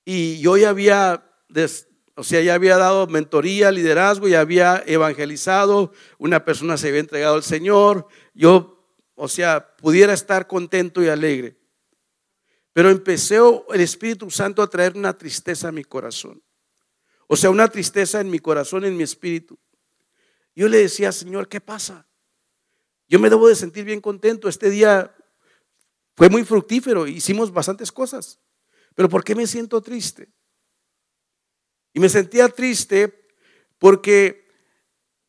Y 0.03 0.41
yo 0.41 0.57
ya 0.57 0.71
había 0.71 1.23
o 2.19 2.23
sea, 2.23 2.41
ya 2.41 2.53
había 2.53 2.75
dado 2.75 3.07
mentoría, 3.07 3.71
liderazgo, 3.71 4.27
ya 4.27 4.41
había 4.41 4.83
evangelizado, 4.85 5.93
una 6.17 6.43
persona 6.43 6.75
se 6.75 6.89
había 6.89 6.99
entregado 6.99 7.35
al 7.35 7.43
Señor, 7.43 8.07
yo, 8.33 8.85
o 9.15 9.29
sea, 9.29 9.77
pudiera 9.77 10.11
estar 10.11 10.45
contento 10.45 11.01
y 11.01 11.07
alegre. 11.07 11.57
Pero 12.73 12.89
empezó 12.89 13.65
el 13.73 13.79
Espíritu 13.79 14.29
Santo 14.29 14.61
a 14.61 14.69
traer 14.69 14.97
una 14.97 15.17
tristeza 15.17 15.69
a 15.69 15.71
mi 15.71 15.85
corazón. 15.85 16.43
O 17.27 17.37
sea, 17.37 17.51
una 17.51 17.69
tristeza 17.69 18.19
en 18.19 18.29
mi 18.29 18.39
corazón, 18.39 18.83
en 18.83 18.97
mi 18.97 19.03
espíritu. 19.03 19.57
Yo 20.53 20.67
le 20.67 20.79
decía, 20.79 21.13
Señor, 21.13 21.47
¿qué 21.47 21.61
pasa? 21.61 22.05
Yo 23.07 23.17
me 23.17 23.29
debo 23.29 23.47
de 23.47 23.55
sentir 23.55 23.85
bien 23.85 24.01
contento. 24.01 24.49
Este 24.49 24.69
día 24.69 25.15
fue 26.17 26.27
muy 26.27 26.43
fructífero, 26.43 27.07
hicimos 27.07 27.53
bastantes 27.53 27.93
cosas. 27.93 28.41
Pero 28.93 29.07
¿por 29.07 29.23
qué 29.23 29.35
me 29.35 29.47
siento 29.47 29.79
triste? 29.81 30.33
Y 31.99 32.01
me 32.01 32.07
sentía 32.07 32.47
triste 32.47 33.27
porque 33.77 34.47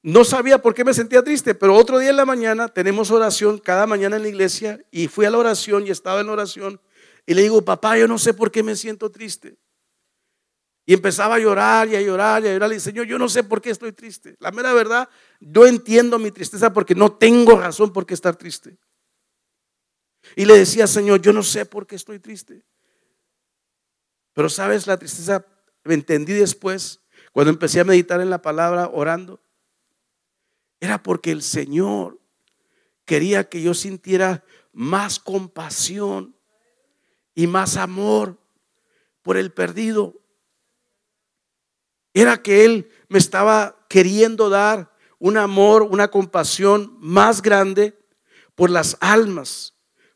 no 0.02 0.22
sabía 0.22 0.62
por 0.62 0.72
qué 0.72 0.84
me 0.84 0.94
sentía 0.94 1.20
triste, 1.20 1.52
pero 1.56 1.74
otro 1.74 1.98
día 1.98 2.10
en 2.10 2.16
la 2.16 2.24
mañana 2.24 2.68
tenemos 2.68 3.10
oración 3.10 3.58
cada 3.58 3.88
mañana 3.88 4.14
en 4.14 4.22
la 4.22 4.28
iglesia 4.28 4.80
y 4.92 5.08
fui 5.08 5.26
a 5.26 5.32
la 5.32 5.38
oración 5.38 5.84
y 5.84 5.90
estaba 5.90 6.20
en 6.20 6.28
la 6.28 6.34
oración 6.34 6.80
y 7.26 7.34
le 7.34 7.42
digo, 7.42 7.64
papá, 7.64 7.98
yo 7.98 8.06
no 8.06 8.18
sé 8.18 8.34
por 8.34 8.52
qué 8.52 8.62
me 8.62 8.76
siento 8.76 9.10
triste. 9.10 9.56
Y 10.86 10.94
empezaba 10.94 11.34
a 11.34 11.38
llorar 11.40 11.88
y 11.88 11.96
a 11.96 12.02
llorar 12.02 12.44
y 12.44 12.46
a 12.46 12.52
llorar. 12.52 12.72
Y 12.72 12.78
Señor, 12.78 13.04
yo 13.08 13.18
no 13.18 13.28
sé 13.28 13.42
por 13.42 13.60
qué 13.60 13.70
estoy 13.70 13.90
triste. 13.90 14.36
La 14.38 14.52
mera 14.52 14.72
verdad, 14.72 15.08
yo 15.40 15.66
entiendo 15.66 16.20
mi 16.20 16.30
tristeza 16.30 16.72
porque 16.72 16.94
no 16.94 17.10
tengo 17.10 17.58
razón 17.58 17.92
por 17.92 18.06
qué 18.06 18.14
estar 18.14 18.36
triste. 18.36 18.78
Y 20.36 20.44
le 20.44 20.56
decía, 20.56 20.86
Señor, 20.86 21.20
yo 21.20 21.32
no 21.32 21.42
sé 21.42 21.66
por 21.66 21.88
qué 21.88 21.96
estoy 21.96 22.20
triste. 22.20 22.62
Pero 24.34 24.48
sabes, 24.48 24.86
la 24.86 24.96
tristeza 24.96 25.44
me 25.84 25.94
entendí 25.94 26.32
después, 26.32 27.00
cuando 27.32 27.50
empecé 27.50 27.80
a 27.80 27.84
meditar 27.84 28.20
en 28.20 28.30
la 28.30 28.42
palabra 28.42 28.88
orando, 28.92 29.40
era 30.80 31.02
porque 31.02 31.30
el 31.30 31.42
Señor 31.42 32.20
quería 33.04 33.48
que 33.48 33.62
yo 33.62 33.74
sintiera 33.74 34.44
más 34.72 35.18
compasión 35.18 36.36
y 37.34 37.46
más 37.46 37.76
amor 37.76 38.38
por 39.22 39.36
el 39.36 39.52
perdido. 39.52 40.20
Era 42.14 42.42
que 42.42 42.64
Él 42.64 42.90
me 43.08 43.18
estaba 43.18 43.86
queriendo 43.88 44.48
dar 44.48 44.96
un 45.18 45.36
amor, 45.36 45.82
una 45.82 46.08
compasión 46.08 46.96
más 46.98 47.42
grande 47.42 47.98
por 48.54 48.70
las 48.70 48.96
almas, 49.00 49.74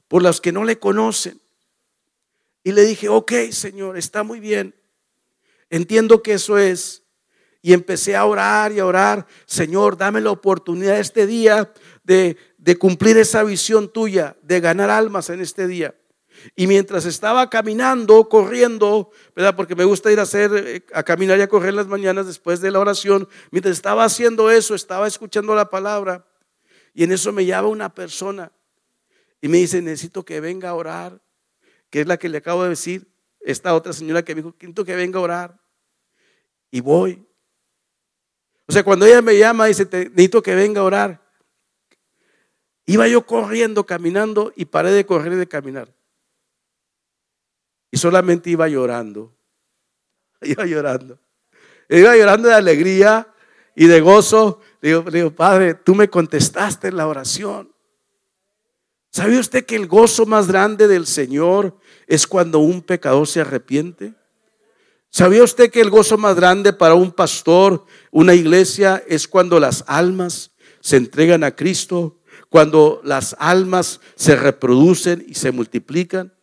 por 0.09 0.23
las 0.23 0.41
que 0.41 0.53
no 0.53 0.65
le 0.65 0.79
conocen. 0.79 1.41
Y 2.62 2.73
le 2.73 2.83
dije, 2.83 3.09
ok, 3.09 3.33
Señor, 3.51 3.99
está 3.99 4.23
muy 4.23 4.41
bien. 4.41 4.75
Entiendo 5.75 6.22
que 6.22 6.35
eso 6.35 6.57
es. 6.57 7.03
Y 7.61 7.72
empecé 7.72 8.14
a 8.14 8.27
orar 8.27 8.70
y 8.70 8.79
a 8.79 8.87
orar, 8.87 9.27
Señor, 9.45 9.97
dame 9.97 10.20
la 10.20 10.31
oportunidad 10.31 11.01
este 11.01 11.27
día 11.27 11.72
de, 12.05 12.37
de 12.59 12.77
cumplir 12.77 13.16
esa 13.16 13.43
visión 13.43 13.93
tuya, 13.93 14.37
de 14.43 14.61
ganar 14.61 14.89
almas 14.89 15.31
en 15.31 15.41
este 15.41 15.66
día. 15.66 15.93
Y 16.55 16.68
mientras 16.68 17.07
estaba 17.07 17.51
caminando, 17.51 18.29
corriendo, 18.29 19.11
¿verdad? 19.35 19.57
Porque 19.57 19.75
me 19.75 19.83
gusta 19.83 20.12
ir 20.12 20.20
a 20.20 20.22
hacer, 20.22 20.53
eh, 20.55 20.87
a 20.93 21.03
caminar 21.03 21.41
y 21.41 21.43
a 21.43 21.49
correr 21.49 21.75
las 21.75 21.89
mañanas 21.89 22.29
después 22.29 22.61
de 22.61 22.70
la 22.70 22.79
oración. 22.79 23.29
Mientras 23.51 23.72
estaba 23.72 24.05
haciendo 24.05 24.53
eso, 24.53 24.77
estaba 24.77 25.09
escuchando 25.09 25.57
la 25.57 25.70
palabra. 25.70 26.25
Y 26.93 27.03
en 27.03 27.11
eso 27.11 27.33
me 27.33 27.47
llama 27.47 27.66
una 27.66 27.93
persona 27.93 28.53
y 29.41 29.49
me 29.49 29.59
dice, 29.59 29.83
necesito 29.83 30.25
que 30.25 30.39
venga 30.39 30.68
a 30.68 30.75
orar, 30.75 31.20
que 31.91 32.03
es 32.03 32.07
la 32.07 32.16
que 32.16 32.29
le 32.29 32.39
acabo 32.39 32.62
de 32.62 32.68
decir, 32.68 33.09
esta 33.41 33.75
otra 33.75 33.93
señora 33.93 34.25
que 34.25 34.37
me 34.37 34.43
dijo, 34.43 34.55
necesito 34.57 34.85
que 34.85 34.95
venga 34.95 35.18
a 35.18 35.22
orar 35.22 35.64
y 36.75 36.81
voy. 36.81 37.25
O 38.66 38.72
sea, 38.72 38.83
cuando 38.83 39.07
ella 39.07 39.22
me 39.22 39.39
llama, 39.39 39.66
dice, 39.66 39.87
te, 39.87 40.09
necesito 40.09 40.43
que 40.43 40.57
venga 40.57 40.81
a 40.81 40.85
orar. 40.85 41.22
Iba 42.85 43.07
yo 43.07 43.25
corriendo, 43.25 43.87
caminando 43.87 44.53
y 44.57 44.64
paré 44.64 44.91
de 44.91 45.07
correr 45.07 45.34
y 45.34 45.37
de 45.37 45.46
caminar. 45.46 45.95
Y 47.92 47.96
solamente 47.96 48.51
iba 48.51 48.67
llorando. 48.67 49.33
Iba 50.42 50.67
llorando. 50.67 51.21
Iba 51.88 52.17
llorando 52.17 52.49
de 52.49 52.55
alegría 52.55 53.33
y 53.76 53.87
de 53.87 54.01
gozo. 54.01 54.61
Digo, 54.83 55.03
digo, 55.03 55.30
Padre, 55.30 55.75
tú 55.75 55.95
me 55.95 56.11
contestaste 56.11 56.88
en 56.88 56.96
la 56.96 57.07
oración. 57.07 57.72
¿Sabía 59.13 59.38
usted 59.38 59.64
que 59.64 59.76
el 59.76 59.87
gozo 59.87 60.26
más 60.26 60.49
grande 60.49 60.88
del 60.88 61.07
Señor 61.07 61.79
es 62.09 62.26
cuando 62.26 62.59
un 62.59 62.83
pecador 62.83 63.29
se 63.29 63.42
arrepiente? 63.42 64.17
¿Sabía 65.16 65.45
usted 65.45 65.70
que 65.70 65.80
el 65.80 65.91
gozo 65.91 66.18
más 66.18 66.34
grande 66.34 66.72
para 66.72 66.95
un 66.95 67.12
pastor, 67.12 67.86
una 68.11 68.34
iglesia, 68.34 69.00
es 69.07 69.28
cuando 69.28 69.61
las 69.61 69.84
almas 69.86 70.50
se 70.80 70.96
entregan 70.96 71.45
a 71.45 71.54
Cristo, 71.54 72.18
cuando 72.49 73.00
las 73.04 73.36
almas 73.38 74.00
se 74.16 74.34
reproducen 74.34 75.24
y 75.28 75.34
se 75.34 75.53
multiplican? 75.53 76.34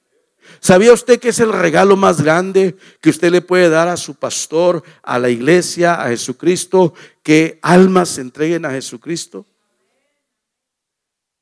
¿Sabía 0.61 0.93
usted 0.93 1.19
que 1.19 1.27
es 1.27 1.41
el 1.41 1.51
regalo 1.51 1.97
más 1.97 2.21
grande 2.21 2.77
que 3.01 3.09
usted 3.09 3.29
le 3.29 3.41
puede 3.41 3.67
dar 3.67 3.89
a 3.89 3.97
su 3.97 4.15
pastor, 4.15 4.83
a 5.03 5.19
la 5.19 5.29
iglesia, 5.29 6.01
a 6.01 6.07
Jesucristo, 6.07 6.93
que 7.23 7.59
almas 7.61 8.07
se 8.07 8.21
entreguen 8.21 8.63
a 8.63 8.71
Jesucristo? 8.71 9.45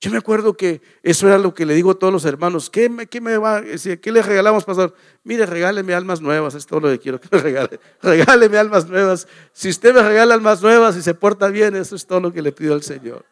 Yo 0.02 0.12
me 0.12 0.18
acuerdo 0.18 0.56
que 0.56 0.82
eso 1.04 1.28
era 1.28 1.38
lo 1.38 1.54
que 1.54 1.66
le 1.66 1.74
digo 1.74 1.92
a 1.92 2.00
todos 2.00 2.14
los 2.14 2.24
hermanos. 2.24 2.70
¿Qué 2.70 2.88
me, 2.88 3.08
qué 3.08 3.20
me 3.20 3.38
va 3.38 3.62
¿Qué 3.62 4.12
le 4.12 4.22
regalamos, 4.22 4.64
pastor? 4.64 4.96
Mire, 5.26 5.46
regáleme 5.46 5.94
almas 5.94 6.22
nuevas, 6.22 6.56
es 6.56 6.66
todo 6.66 6.80
lo 6.80 6.90
que 6.90 7.00
quiero 7.00 7.20
que 7.20 7.28
me 7.30 7.42
regale. 7.42 7.82
Regáleme 8.02 8.58
almas 8.58 8.88
nuevas. 8.88 9.28
Si 9.52 9.68
usted 9.68 9.94
me 9.94 10.02
regala 10.02 10.36
almas 10.36 10.62
nuevas 10.62 10.96
y 10.96 11.02
se 11.02 11.14
porta 11.14 11.50
bien, 11.50 11.76
eso 11.76 11.98
es 11.98 12.08
todo 12.08 12.22
lo 12.22 12.32
que 12.32 12.42
le 12.42 12.54
pido 12.54 12.74
al 12.74 12.82
Señor. 12.82 13.26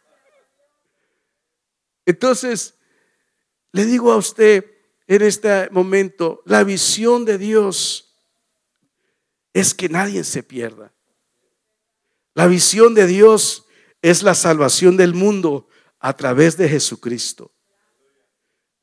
Entonces, 2.04 2.74
le 3.72 3.86
digo 3.86 4.12
a 4.12 4.16
usted 4.16 4.66
en 5.06 5.22
este 5.22 5.70
momento, 5.70 6.42
la 6.44 6.64
visión 6.64 7.24
de 7.24 7.38
Dios 7.38 8.14
es 9.54 9.72
que 9.72 9.88
nadie 9.88 10.22
se 10.22 10.42
pierda. 10.42 10.92
La 12.34 12.46
visión 12.46 12.92
de 12.92 13.06
Dios 13.06 13.64
es 14.02 14.22
la 14.22 14.34
salvación 14.34 14.98
del 14.98 15.14
mundo 15.14 15.66
a 15.98 16.16
través 16.16 16.56
de 16.56 16.68
Jesucristo. 16.68 17.52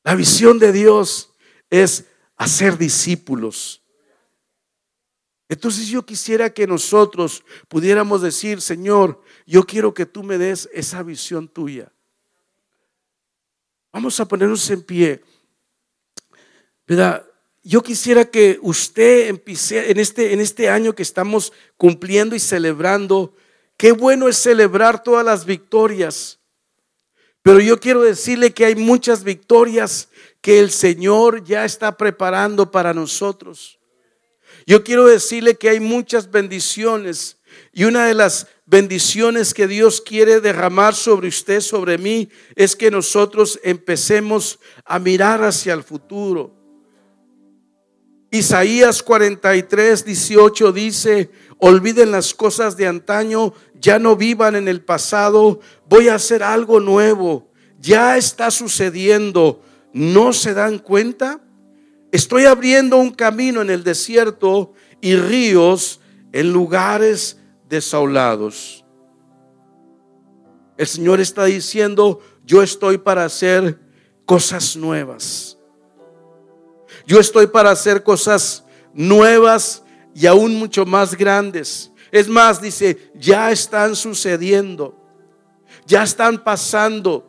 La 0.03 0.15
visión 0.15 0.59
de 0.59 0.71
Dios 0.71 1.31
es 1.69 2.05
hacer 2.37 2.77
discípulos. 2.77 3.81
Entonces 5.47 5.87
yo 5.87 6.05
quisiera 6.05 6.53
que 6.53 6.67
nosotros 6.67 7.43
pudiéramos 7.67 8.21
decir, 8.21 8.61
Señor, 8.61 9.21
yo 9.45 9.63
quiero 9.63 9.93
que 9.93 10.05
tú 10.05 10.23
me 10.23 10.37
des 10.37 10.69
esa 10.73 11.03
visión 11.03 11.47
tuya. 11.47 11.91
Vamos 13.91 14.19
a 14.19 14.27
ponernos 14.27 14.69
en 14.69 14.81
pie. 14.81 15.23
¿Verdad? 16.87 17.25
Yo 17.63 17.81
quisiera 17.81 18.25
que 18.25 18.59
usted 18.61 19.27
empiece 19.29 19.89
en 19.89 19.99
este, 19.99 20.33
en 20.33 20.39
este 20.39 20.69
año 20.69 20.93
que 20.93 21.01
estamos 21.03 21.53
cumpliendo 21.77 22.35
y 22.35 22.39
celebrando. 22.39 23.35
Qué 23.77 23.91
bueno 23.91 24.27
es 24.27 24.37
celebrar 24.37 25.03
todas 25.03 25.25
las 25.25 25.45
victorias. 25.45 26.39
Pero 27.45 27.59
yo 27.59 27.79
quiero 27.79 28.01
decirle 28.01 28.55
que 28.55 28.65
hay 28.65 28.75
muchas 28.75 29.23
victorias 29.23 30.09
que 30.41 30.59
el 30.59 30.71
Señor 30.71 31.43
ya 31.43 31.63
está 31.63 31.95
preparando 31.95 32.71
para 32.71 32.91
nosotros. 32.91 33.77
Yo 34.65 34.83
quiero 34.83 35.05
decirle 35.05 35.55
que 35.55 35.69
hay 35.69 35.79
muchas 35.79 36.31
bendiciones 36.31 37.37
y 37.71 37.83
una 37.83 38.07
de 38.07 38.15
las 38.15 38.47
bendiciones 38.65 39.53
que 39.53 39.67
Dios 39.67 40.01
quiere 40.01 40.41
derramar 40.41 40.95
sobre 40.95 41.27
usted, 41.27 41.61
sobre 41.61 41.99
mí, 41.99 42.29
es 42.55 42.75
que 42.75 42.89
nosotros 42.89 43.59
empecemos 43.61 44.57
a 44.83 44.97
mirar 44.97 45.43
hacia 45.43 45.75
el 45.75 45.83
futuro. 45.83 46.51
Isaías 48.31 49.03
43, 49.03 50.03
18 50.03 50.71
dice, 50.71 51.29
olviden 51.59 52.11
las 52.11 52.33
cosas 52.33 52.75
de 52.75 52.87
antaño, 52.87 53.53
ya 53.85 53.99
no 53.99 54.15
vivan 54.15 54.55
en 54.55 54.67
el 54.67 54.81
pasado, 54.81 55.59
voy 55.87 56.07
a 56.09 56.15
hacer 56.15 56.41
algo 56.41 56.79
nuevo, 56.79 57.51
ya 57.79 58.17
está 58.17 58.49
sucediendo, 58.49 59.61
¿no 59.93 60.33
se 60.33 60.55
dan 60.55 60.79
cuenta? 60.79 61.39
Estoy 62.11 62.45
abriendo 62.45 62.97
un 62.97 63.11
camino 63.11 63.61
en 63.61 63.69
el 63.69 63.83
desierto 63.83 64.73
y 65.01 65.15
ríos 65.15 66.01
en 66.31 66.51
lugares 66.51 67.37
desaulados. 67.69 68.83
El 70.77 70.87
Señor 70.87 71.19
está 71.19 71.45
diciendo, 71.45 72.21
yo 72.43 72.63
estoy 72.63 72.97
para 72.97 73.23
hacer 73.23 73.79
cosas 74.25 74.75
nuevas. 74.75 75.59
Yo 77.05 77.19
estoy 77.19 77.45
para 77.45 77.69
hacer 77.69 78.01
cosas 78.01 78.65
nuevas 78.95 79.83
y 80.15 80.25
aún 80.25 80.55
mucho 80.55 80.87
más 80.87 81.15
grandes. 81.15 81.91
Es 82.15 82.29
más, 82.29 82.61
dice, 82.61 83.11
ya 83.13 83.51
están 83.51 83.93
sucediendo, 83.93 84.95
ya 85.85 86.03
están 86.03 86.41
pasando 86.41 87.27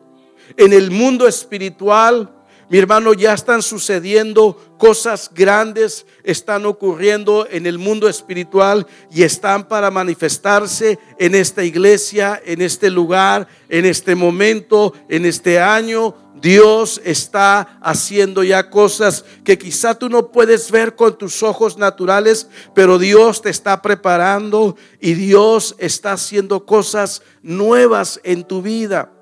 en 0.57 0.73
el 0.73 0.93
mundo 0.93 1.27
espiritual 1.27 2.33
mi 2.69 2.79
hermano, 2.79 3.13
ya 3.13 3.33
están 3.33 3.63
sucediendo 3.63 4.61
cosas 4.77 5.31
grandes, 5.33 6.05
están 6.25 6.67
ocurriendo 6.67 7.47
en 7.49 7.65
el 7.65 7.79
mundo 7.79 8.09
espiritual 8.09 8.89
y 9.13 9.23
están 9.23 9.69
para 9.69 9.93
manifestarse 9.93 10.99
en 11.17 11.37
esta 11.37 11.63
iglesia, 11.63 12.43
en 12.45 12.61
este 12.61 12.91
lugar, 12.91 13.47
en 13.69 13.87
este 13.87 14.17
momento, 14.17 14.93
en 15.09 15.27
este 15.27 15.61
año. 15.61 16.15
Dios 16.43 17.01
está 17.05 17.79
haciendo 17.81 18.43
ya 18.43 18.69
cosas 18.69 19.25
que 19.45 19.57
quizá 19.57 19.95
tú 19.95 20.09
no 20.09 20.33
puedes 20.33 20.71
ver 20.73 20.97
con 20.97 21.17
tus 21.17 21.45
ojos 21.45 21.79
naturales, 21.79 22.49
pero 22.75 22.99
Dios 22.99 23.43
te 23.43 23.51
está 23.51 23.81
preparando 23.81 24.77
y 25.01 25.15
Dios 25.15 25.77
está 25.79 26.13
haciendo 26.13 26.67
cosas 26.67 27.23
nuevas 27.43 28.21
en 28.25 28.43
tu 28.43 28.61
vida. 28.61 29.13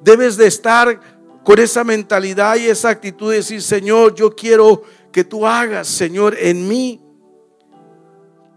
Debes 0.00 0.36
de 0.36 0.46
estar 0.46 1.17
con 1.48 1.58
esa 1.60 1.82
mentalidad 1.82 2.56
y 2.56 2.66
esa 2.66 2.90
actitud 2.90 3.30
de 3.30 3.38
decir, 3.38 3.62
Señor, 3.62 4.14
yo 4.14 4.36
quiero 4.36 4.82
que 5.10 5.24
tú 5.24 5.46
hagas, 5.46 5.88
Señor, 5.88 6.36
en 6.38 6.68
mí 6.68 7.02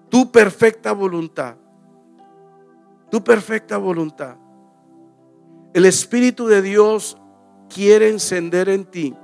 tu 0.09 0.29
perfecta 0.29 0.91
voluntad. 0.91 1.55
Tu 3.09 3.23
perfecta 3.23 3.77
voluntad. 3.77 4.35
El 5.73 5.85
Espíritu 5.85 6.47
de 6.47 6.61
Dios 6.61 7.17
quiere 7.73 8.09
encender 8.09 8.67
en 8.67 8.83
ti 8.83 9.15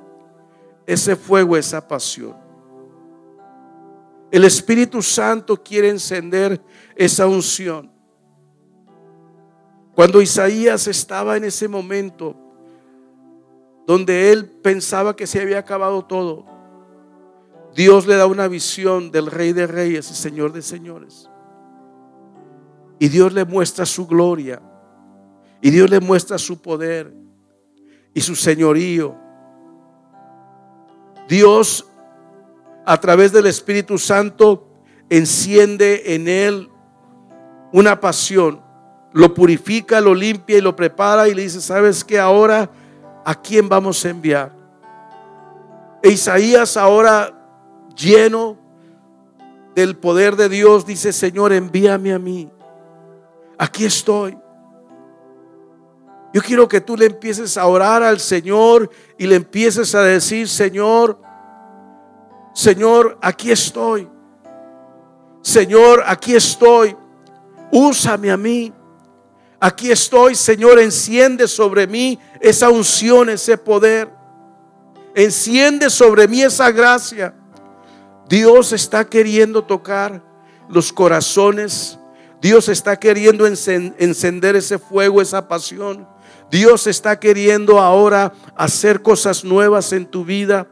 ese 0.85 1.17
fuego, 1.17 1.57
esa 1.57 1.85
pasión. 1.85 2.37
El 4.31 4.45
Espíritu 4.45 5.01
Santo 5.01 5.61
quiere 5.61 5.89
encender 5.89 6.61
esa 6.95 7.27
unción. 7.27 7.91
Cuando 9.93 10.21
Isaías 10.21 10.87
estaba 10.87 11.35
en 11.35 11.43
ese 11.43 11.67
momento, 11.67 12.46
donde 13.87 14.33
él 14.33 14.45
pensaba 14.45 15.15
que 15.15 15.25
se 15.25 15.41
había 15.41 15.59
acabado 15.59 16.03
todo, 16.03 16.45
Dios 17.73 18.05
le 18.05 18.15
da 18.15 18.25
una 18.25 18.49
visión 18.49 19.11
del 19.11 19.27
Rey 19.27 19.53
de 19.53 19.65
Reyes 19.65 20.11
y 20.11 20.13
Señor 20.13 20.51
de 20.51 20.61
Señores. 20.61 21.29
Y 22.99 23.07
Dios 23.07 23.31
le 23.31 23.45
muestra 23.45 23.85
su 23.85 24.05
gloria. 24.05 24.61
Y 25.61 25.69
Dios 25.69 25.89
le 25.89 26.01
muestra 26.01 26.37
su 26.37 26.61
poder 26.61 27.13
y 28.13 28.19
su 28.19 28.35
señorío. 28.35 29.15
Dios, 31.29 31.87
a 32.85 32.99
través 32.99 33.31
del 33.31 33.45
Espíritu 33.45 33.97
Santo, 33.97 34.67
enciende 35.09 36.13
en 36.13 36.27
él 36.27 36.69
una 37.71 38.01
pasión. 38.01 38.61
Lo 39.13 39.33
purifica, 39.33 40.01
lo 40.01 40.13
limpia 40.13 40.57
y 40.57 40.61
lo 40.61 40.75
prepara 40.75 41.29
y 41.29 41.33
le 41.33 41.43
dice, 41.43 41.61
¿sabes 41.61 42.03
que 42.03 42.19
ahora 42.19 42.69
¿a 43.27 43.35
quién 43.35 43.67
vamos 43.67 44.05
a 44.05 44.09
enviar? 44.09 44.53
E 46.01 46.11
Isaías 46.11 46.77
ahora 46.77 47.33
lleno 47.93 48.57
del 49.75 49.97
poder 49.97 50.37
de 50.37 50.47
Dios 50.47 50.85
dice, 50.85 51.11
Señor, 51.11 51.51
envíame 51.51 52.13
a 52.13 52.19
mí. 52.19 52.49
Aquí 53.57 53.83
estoy. 53.83 54.37
Yo 56.33 56.41
quiero 56.41 56.69
que 56.69 56.79
tú 56.79 56.95
le 56.95 57.07
empieces 57.07 57.57
a 57.57 57.65
orar 57.67 58.01
al 58.01 58.21
Señor 58.21 58.89
y 59.17 59.27
le 59.27 59.35
empieces 59.35 59.93
a 59.93 60.03
decir, 60.03 60.47
Señor, 60.47 61.19
Señor, 62.53 63.17
aquí 63.21 63.51
estoy. 63.51 64.07
Señor, 65.41 66.01
aquí 66.07 66.33
estoy. 66.33 66.95
Úsame 67.73 68.31
a 68.31 68.37
mí. 68.37 68.71
Aquí 69.59 69.91
estoy, 69.91 70.35
Señor, 70.35 70.79
enciende 70.79 71.47
sobre 71.47 71.87
mí 71.87 72.19
esa 72.39 72.69
unción, 72.69 73.29
ese 73.29 73.57
poder. 73.57 74.09
Enciende 75.15 75.89
sobre 75.89 76.27
mí 76.27 76.43
esa 76.43 76.71
gracia. 76.71 77.33
Dios 78.29 78.71
está 78.71 79.05
queriendo 79.05 79.63
tocar 79.63 80.23
los 80.69 80.93
corazones. 80.93 81.97
Dios 82.39 82.69
está 82.69 82.99
queriendo 82.99 83.47
encender 83.47 84.55
ese 84.55 84.77
fuego, 84.77 85.21
esa 85.21 85.47
pasión. 85.47 86.07
Dios 86.51 86.85
está 86.85 87.19
queriendo 87.19 87.79
ahora 87.79 88.33
hacer 88.55 89.01
cosas 89.01 89.43
nuevas 89.43 89.91
en 89.91 90.05
tu 90.05 90.23
vida. 90.23 90.67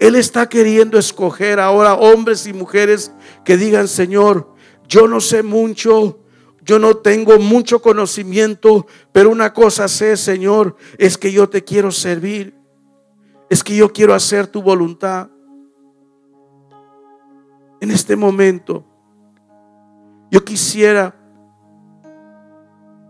Él 0.00 0.16
está 0.16 0.48
queriendo 0.48 0.98
escoger 0.98 1.60
ahora 1.60 1.94
hombres 1.94 2.46
y 2.46 2.52
mujeres 2.52 3.12
que 3.44 3.56
digan, 3.56 3.86
Señor, 3.86 4.52
yo 4.88 5.06
no 5.06 5.20
sé 5.20 5.42
mucho, 5.42 6.18
yo 6.66 6.80
no 6.80 6.96
tengo 6.96 7.38
mucho 7.38 7.80
conocimiento, 7.80 8.86
pero 9.12 9.30
una 9.30 9.54
cosa 9.54 9.86
sé, 9.86 10.16
Señor, 10.16 10.76
es 10.98 11.16
que 11.16 11.30
yo 11.30 11.48
te 11.48 11.62
quiero 11.62 11.92
servir. 11.92 12.58
Es 13.48 13.62
que 13.62 13.76
yo 13.76 13.92
quiero 13.92 14.12
hacer 14.12 14.48
tu 14.48 14.60
voluntad. 14.60 15.30
En 17.80 17.92
este 17.92 18.16
momento, 18.16 18.84
yo 20.28 20.44
quisiera, 20.44 21.14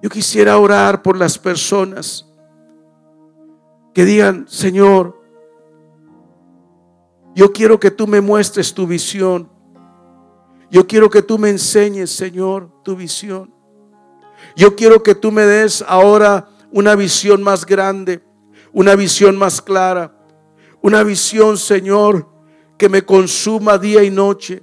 yo 0.02 0.10
quisiera 0.10 0.58
orar 0.58 1.00
por 1.00 1.16
las 1.16 1.38
personas 1.38 2.30
que 3.94 4.04
digan, 4.04 4.44
Señor, 4.46 5.18
yo 7.34 7.54
quiero 7.54 7.80
que 7.80 7.90
tú 7.90 8.06
me 8.06 8.20
muestres 8.20 8.74
tu 8.74 8.86
visión. 8.86 9.55
Yo 10.70 10.86
quiero 10.86 11.08
que 11.10 11.22
tú 11.22 11.38
me 11.38 11.50
enseñes, 11.50 12.10
Señor, 12.10 12.70
tu 12.82 12.96
visión. 12.96 13.52
Yo 14.56 14.74
quiero 14.74 15.02
que 15.02 15.14
tú 15.14 15.30
me 15.30 15.42
des 15.42 15.84
ahora 15.86 16.48
una 16.72 16.94
visión 16.94 17.42
más 17.42 17.64
grande, 17.64 18.22
una 18.72 18.94
visión 18.96 19.36
más 19.36 19.62
clara, 19.62 20.12
una 20.82 21.02
visión, 21.02 21.56
Señor, 21.56 22.28
que 22.76 22.88
me 22.88 23.02
consuma 23.02 23.78
día 23.78 24.02
y 24.02 24.10
noche, 24.10 24.62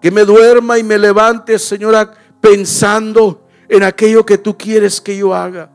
que 0.00 0.10
me 0.10 0.24
duerma 0.24 0.78
y 0.78 0.82
me 0.82 0.98
levante, 0.98 1.58
Señor, 1.58 2.12
pensando 2.40 3.46
en 3.68 3.82
aquello 3.82 4.24
que 4.24 4.38
tú 4.38 4.56
quieres 4.56 5.00
que 5.00 5.16
yo 5.16 5.34
haga 5.34 5.70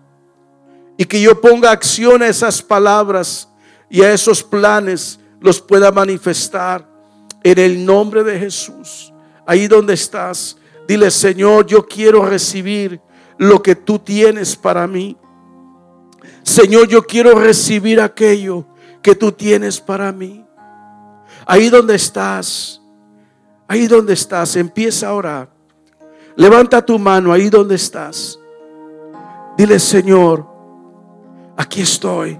y 0.97 1.05
que 1.05 1.21
yo 1.21 1.39
ponga 1.39 1.71
acción 1.71 2.21
a 2.21 2.27
esas 2.27 2.61
palabras 2.61 3.49
y 3.89 4.01
a 4.01 4.11
esos 4.11 4.43
planes 4.43 5.19
los 5.39 5.61
pueda 5.61 5.91
manifestar 5.91 6.87
en 7.43 7.57
el 7.57 7.85
nombre 7.85 8.23
de 8.23 8.37
Jesús 8.37 9.13
ahí 9.49 9.67
donde 9.67 9.95
estás, 9.95 10.57
dile, 10.87 11.09
Señor, 11.09 11.65
yo 11.65 11.87
quiero 11.87 12.23
recibir 12.23 13.01
lo 13.39 13.63
que 13.63 13.73
tú 13.73 13.97
tienes 13.97 14.55
para 14.55 14.85
mí. 14.85 15.17
Señor, 16.43 16.87
yo 16.87 17.01
quiero 17.01 17.33
recibir 17.33 17.99
aquello 17.99 18.67
que 19.01 19.15
tú 19.15 19.31
tienes 19.31 19.81
para 19.81 20.11
mí. 20.11 20.45
Ahí 21.47 21.69
donde 21.69 21.95
estás, 21.95 22.79
Ahí 23.67 23.87
donde 23.87 24.13
estás, 24.13 24.55
empieza 24.55 25.09
a 25.09 25.13
orar. 25.13 25.49
Levanta 26.35 26.83
tu 26.83 26.99
mano 26.99 27.31
ahí 27.31 27.49
donde 27.49 27.75
estás. 27.75 28.39
Dile, 29.57 29.79
Señor, 29.79 30.45
aquí 31.57 31.81
estoy. 31.81 32.39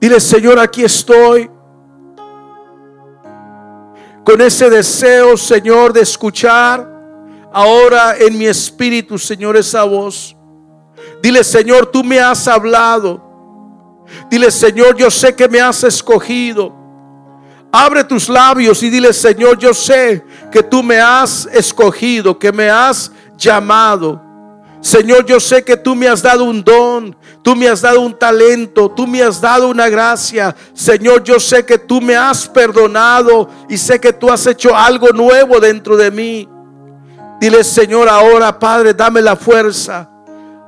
Dile, 0.00 0.20
Señor, 0.20 0.58
aquí 0.58 0.84
estoy. 0.84 1.50
Con 4.28 4.42
ese 4.42 4.68
deseo, 4.68 5.38
Señor, 5.38 5.94
de 5.94 6.02
escuchar 6.02 6.86
ahora 7.50 8.14
en 8.18 8.36
mi 8.36 8.44
espíritu, 8.44 9.18
Señor, 9.18 9.56
esa 9.56 9.84
voz. 9.84 10.36
Dile, 11.22 11.42
Señor, 11.42 11.86
tú 11.86 12.04
me 12.04 12.20
has 12.20 12.46
hablado. 12.46 14.04
Dile, 14.28 14.50
Señor, 14.50 14.98
yo 14.98 15.10
sé 15.10 15.34
que 15.34 15.48
me 15.48 15.62
has 15.62 15.82
escogido. 15.82 16.76
Abre 17.72 18.04
tus 18.04 18.28
labios 18.28 18.82
y 18.82 18.90
dile, 18.90 19.14
Señor, 19.14 19.56
yo 19.56 19.72
sé 19.72 20.22
que 20.52 20.62
tú 20.62 20.82
me 20.82 21.00
has 21.00 21.48
escogido, 21.50 22.38
que 22.38 22.52
me 22.52 22.68
has 22.68 23.10
llamado. 23.34 24.22
Señor, 24.80 25.26
yo 25.26 25.40
sé 25.40 25.64
que 25.64 25.76
tú 25.76 25.94
me 25.94 26.06
has 26.06 26.22
dado 26.22 26.44
un 26.44 26.62
don, 26.62 27.16
tú 27.42 27.56
me 27.56 27.68
has 27.68 27.80
dado 27.80 28.00
un 28.00 28.16
talento, 28.16 28.90
tú 28.90 29.06
me 29.06 29.22
has 29.22 29.40
dado 29.40 29.68
una 29.68 29.88
gracia. 29.88 30.54
Señor, 30.72 31.24
yo 31.24 31.40
sé 31.40 31.64
que 31.64 31.78
tú 31.78 32.00
me 32.00 32.16
has 32.16 32.48
perdonado 32.48 33.48
y 33.68 33.76
sé 33.76 34.00
que 34.00 34.12
tú 34.12 34.30
has 34.30 34.46
hecho 34.46 34.74
algo 34.76 35.08
nuevo 35.08 35.58
dentro 35.58 35.96
de 35.96 36.10
mí. 36.10 36.48
Dile, 37.40 37.64
Señor, 37.64 38.08
ahora, 38.08 38.56
Padre, 38.58 38.94
dame 38.94 39.20
la 39.20 39.36
fuerza 39.36 40.08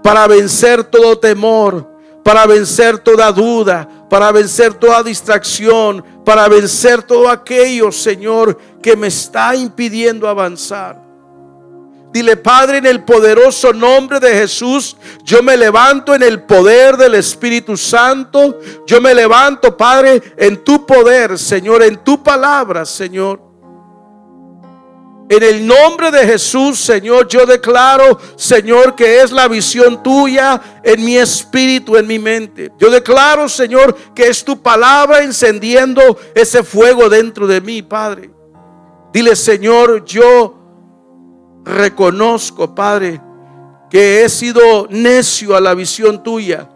para 0.03 0.27
vencer 0.27 0.85
todo 0.85 1.19
temor, 1.19 1.89
para 2.24 2.47
vencer 2.47 2.99
toda 2.99 3.31
duda, 3.31 3.89
para 4.09 4.32
vencer 4.32 4.74
toda 4.74 5.03
distracción, 5.03 6.05
para 6.24 6.49
vencer 6.49 7.03
todo 7.03 7.28
aquello, 7.28 7.93
Señor, 7.93 8.59
que 8.82 8.97
me 8.97 9.07
está 9.07 9.55
impidiendo 9.55 10.28
avanzar. 10.28 11.10
Dile, 12.12 12.37
Padre, 12.37 12.78
en 12.78 12.87
el 12.87 13.05
poderoso 13.05 13.73
nombre 13.73 14.19
de 14.19 14.32
Jesús, 14.32 14.97
yo 15.23 15.45
me 15.45 15.57
levanto 15.57 16.12
en 16.12 16.24
el 16.24 16.43
poder 16.43 16.97
del 16.97 17.15
Espíritu 17.15 17.77
Santo. 17.77 18.59
Yo 18.85 19.01
me 19.01 19.15
levanto, 19.15 19.77
Padre, 19.77 20.20
en 20.37 20.65
tu 20.65 20.85
poder, 20.85 21.39
Señor, 21.39 21.85
en 21.85 22.03
tu 22.03 22.20
palabra, 22.20 22.85
Señor. 22.85 23.41
En 25.28 25.45
el 25.45 25.65
nombre 25.65 26.11
de 26.11 26.27
Jesús, 26.27 26.81
Señor, 26.81 27.28
yo 27.28 27.47
declaro, 27.47 28.19
Señor, 28.35 28.97
que 28.97 29.20
es 29.20 29.31
la 29.31 29.47
visión 29.47 30.03
tuya 30.03 30.61
en 30.82 31.05
mi 31.05 31.16
espíritu, 31.16 31.97
en 31.97 32.09
mi 32.09 32.19
mente. 32.19 32.73
Yo 32.81 32.91
declaro, 32.91 33.49
Señor, 33.49 33.97
que 34.12 34.27
es 34.27 34.45
tu 34.45 34.61
palabra 34.61 35.23
encendiendo 35.23 36.19
ese 36.35 36.65
fuego 36.65 37.09
dentro 37.09 37.47
de 37.47 37.61
mí, 37.61 37.82
Padre. 37.82 38.32
Dile, 39.12 39.37
Señor, 39.37 40.05
yo 40.05 40.60
reconozco, 41.71 42.75
Padre, 42.75 43.21
que 43.91 44.23
he 44.23 44.29
sido 44.29 44.87
necio 44.91 45.57
a 45.57 45.61
la 45.61 45.75
visión 45.75 46.23
tuya, 46.23 46.69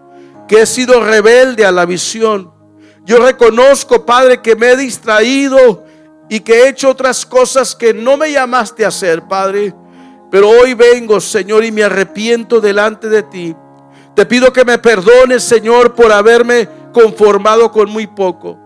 que 0.48 0.62
he 0.62 0.66
sido 0.66 1.04
rebelde 1.04 1.64
a 1.64 1.72
la 1.72 1.86
visión. 1.86 2.52
Yo 3.04 3.18
reconozco, 3.18 4.04
Padre, 4.06 4.40
que 4.40 4.56
me 4.56 4.72
he 4.72 4.76
distraído 4.76 5.84
y 6.28 6.40
que 6.40 6.54
he 6.54 6.68
hecho 6.68 6.90
otras 6.90 7.24
cosas 7.26 7.76
que 7.76 7.92
no 7.92 8.16
me 8.16 8.32
llamaste 8.32 8.84
a 8.84 8.88
hacer, 8.88 9.22
Padre. 9.28 9.74
Pero 10.30 10.48
hoy 10.48 10.74
vengo, 10.74 11.20
Señor, 11.20 11.64
y 11.64 11.70
me 11.70 11.84
arrepiento 11.84 12.60
delante 12.60 13.08
de 13.08 13.22
ti. 13.22 13.54
Te 14.14 14.26
pido 14.26 14.52
que 14.52 14.64
me 14.64 14.78
perdones, 14.78 15.44
Señor, 15.44 15.94
por 15.94 16.12
haberme 16.12 16.68
conformado 16.92 17.70
con 17.70 17.90
muy 17.90 18.06
poco. 18.06 18.58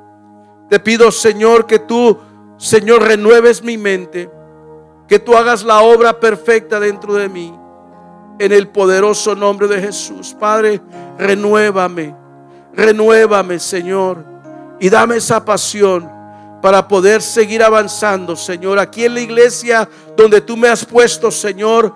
Te 0.70 0.78
pido, 0.78 1.10
Señor, 1.10 1.66
que 1.66 1.78
tú, 1.78 2.18
Señor, 2.58 3.02
renueves 3.02 3.62
mi 3.62 3.76
mente. 3.76 4.30
Que 5.08 5.18
tú 5.18 5.34
hagas 5.34 5.64
la 5.64 5.80
obra 5.80 6.20
perfecta 6.20 6.78
dentro 6.78 7.14
de 7.14 7.28
mí. 7.28 7.58
En 8.38 8.52
el 8.52 8.68
poderoso 8.68 9.34
nombre 9.34 9.66
de 9.66 9.80
Jesús. 9.80 10.36
Padre, 10.38 10.80
renuévame. 11.18 12.14
Renuévame, 12.74 13.58
Señor. 13.58 14.24
Y 14.78 14.88
dame 14.90 15.16
esa 15.16 15.44
pasión 15.44 16.18
para 16.60 16.86
poder 16.88 17.22
seguir 17.22 17.62
avanzando, 17.62 18.34
Señor, 18.34 18.78
aquí 18.78 19.04
en 19.04 19.14
la 19.14 19.20
iglesia 19.20 19.88
donde 20.16 20.40
tú 20.40 20.56
me 20.56 20.68
has 20.68 20.84
puesto, 20.84 21.30
Señor, 21.30 21.94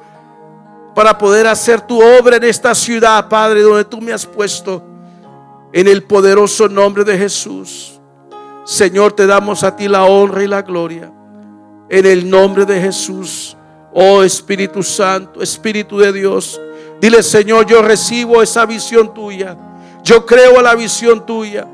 para 0.94 1.16
poder 1.18 1.47
hacer 1.47 1.80
tu 1.80 2.01
obra 2.01 2.36
en 2.36 2.44
esta 2.44 2.74
ciudad, 2.74 3.28
Padre, 3.28 3.62
donde 3.62 3.84
tú 3.84 4.01
me 4.01 4.12
has 4.12 4.24
puesto, 4.24 4.82
en 5.72 5.89
el 5.89 6.05
poderoso 6.05 6.68
nombre 6.68 7.02
de 7.02 7.18
Jesús. 7.18 8.01
Señor, 8.64 9.12
te 9.12 9.26
damos 9.26 9.64
a 9.64 9.74
ti 9.74 9.89
la 9.89 10.05
honra 10.05 10.44
y 10.44 10.47
la 10.47 10.62
gloria, 10.62 11.12
en 11.89 12.07
el 12.07 12.29
nombre 12.29 12.65
de 12.65 12.81
Jesús. 12.81 13.57
Oh 13.93 14.23
Espíritu 14.23 14.83
Santo, 14.83 15.43
Espíritu 15.43 15.99
de 15.99 16.13
Dios, 16.13 16.61
dile, 17.01 17.23
Señor, 17.23 17.67
yo 17.67 17.83
recibo 17.83 18.43
esa 18.43 18.65
visión 18.65 19.13
tuya, 19.13 19.57
yo 20.03 20.25
creo 20.25 20.59
a 20.59 20.63
la 20.63 20.75
visión 20.75 21.27
tuya. 21.27 21.69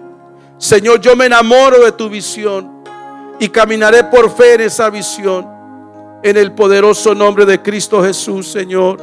Señor, 0.59 1.01
yo 1.01 1.15
me 1.15 1.27
enamoro 1.27 1.85
de 1.85 1.93
tu 1.93 2.09
visión 2.09 2.83
y 3.39 3.49
caminaré 3.49 4.05
por 4.05 4.31
fe 4.31 4.55
en 4.55 4.63
esa 4.63 4.91
visión. 4.91 5.47
En 6.23 6.37
el 6.37 6.53
poderoso 6.53 7.15
nombre 7.15 7.47
de 7.47 7.63
Cristo 7.63 8.03
Jesús, 8.03 8.49
Señor. 8.49 9.01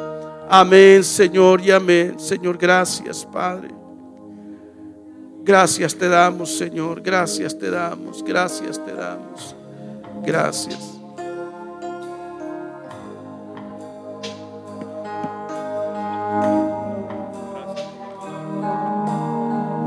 Amén, 0.50 1.02
Señor, 1.04 1.62
y 1.62 1.72
amén. 1.72 2.20
Señor, 2.20 2.58
gracias, 2.58 3.26
Padre. 3.26 3.70
Gracias 5.46 5.96
te 5.96 6.10
damos, 6.10 6.58
Señor. 6.58 7.02
Gracias 7.02 7.58
te 7.58 7.70
damos. 7.70 8.24
Gracias 8.24 8.84
te 8.84 8.94
damos. 8.94 9.56
Gracias. 10.26 10.95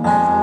Gracias. 0.02 0.37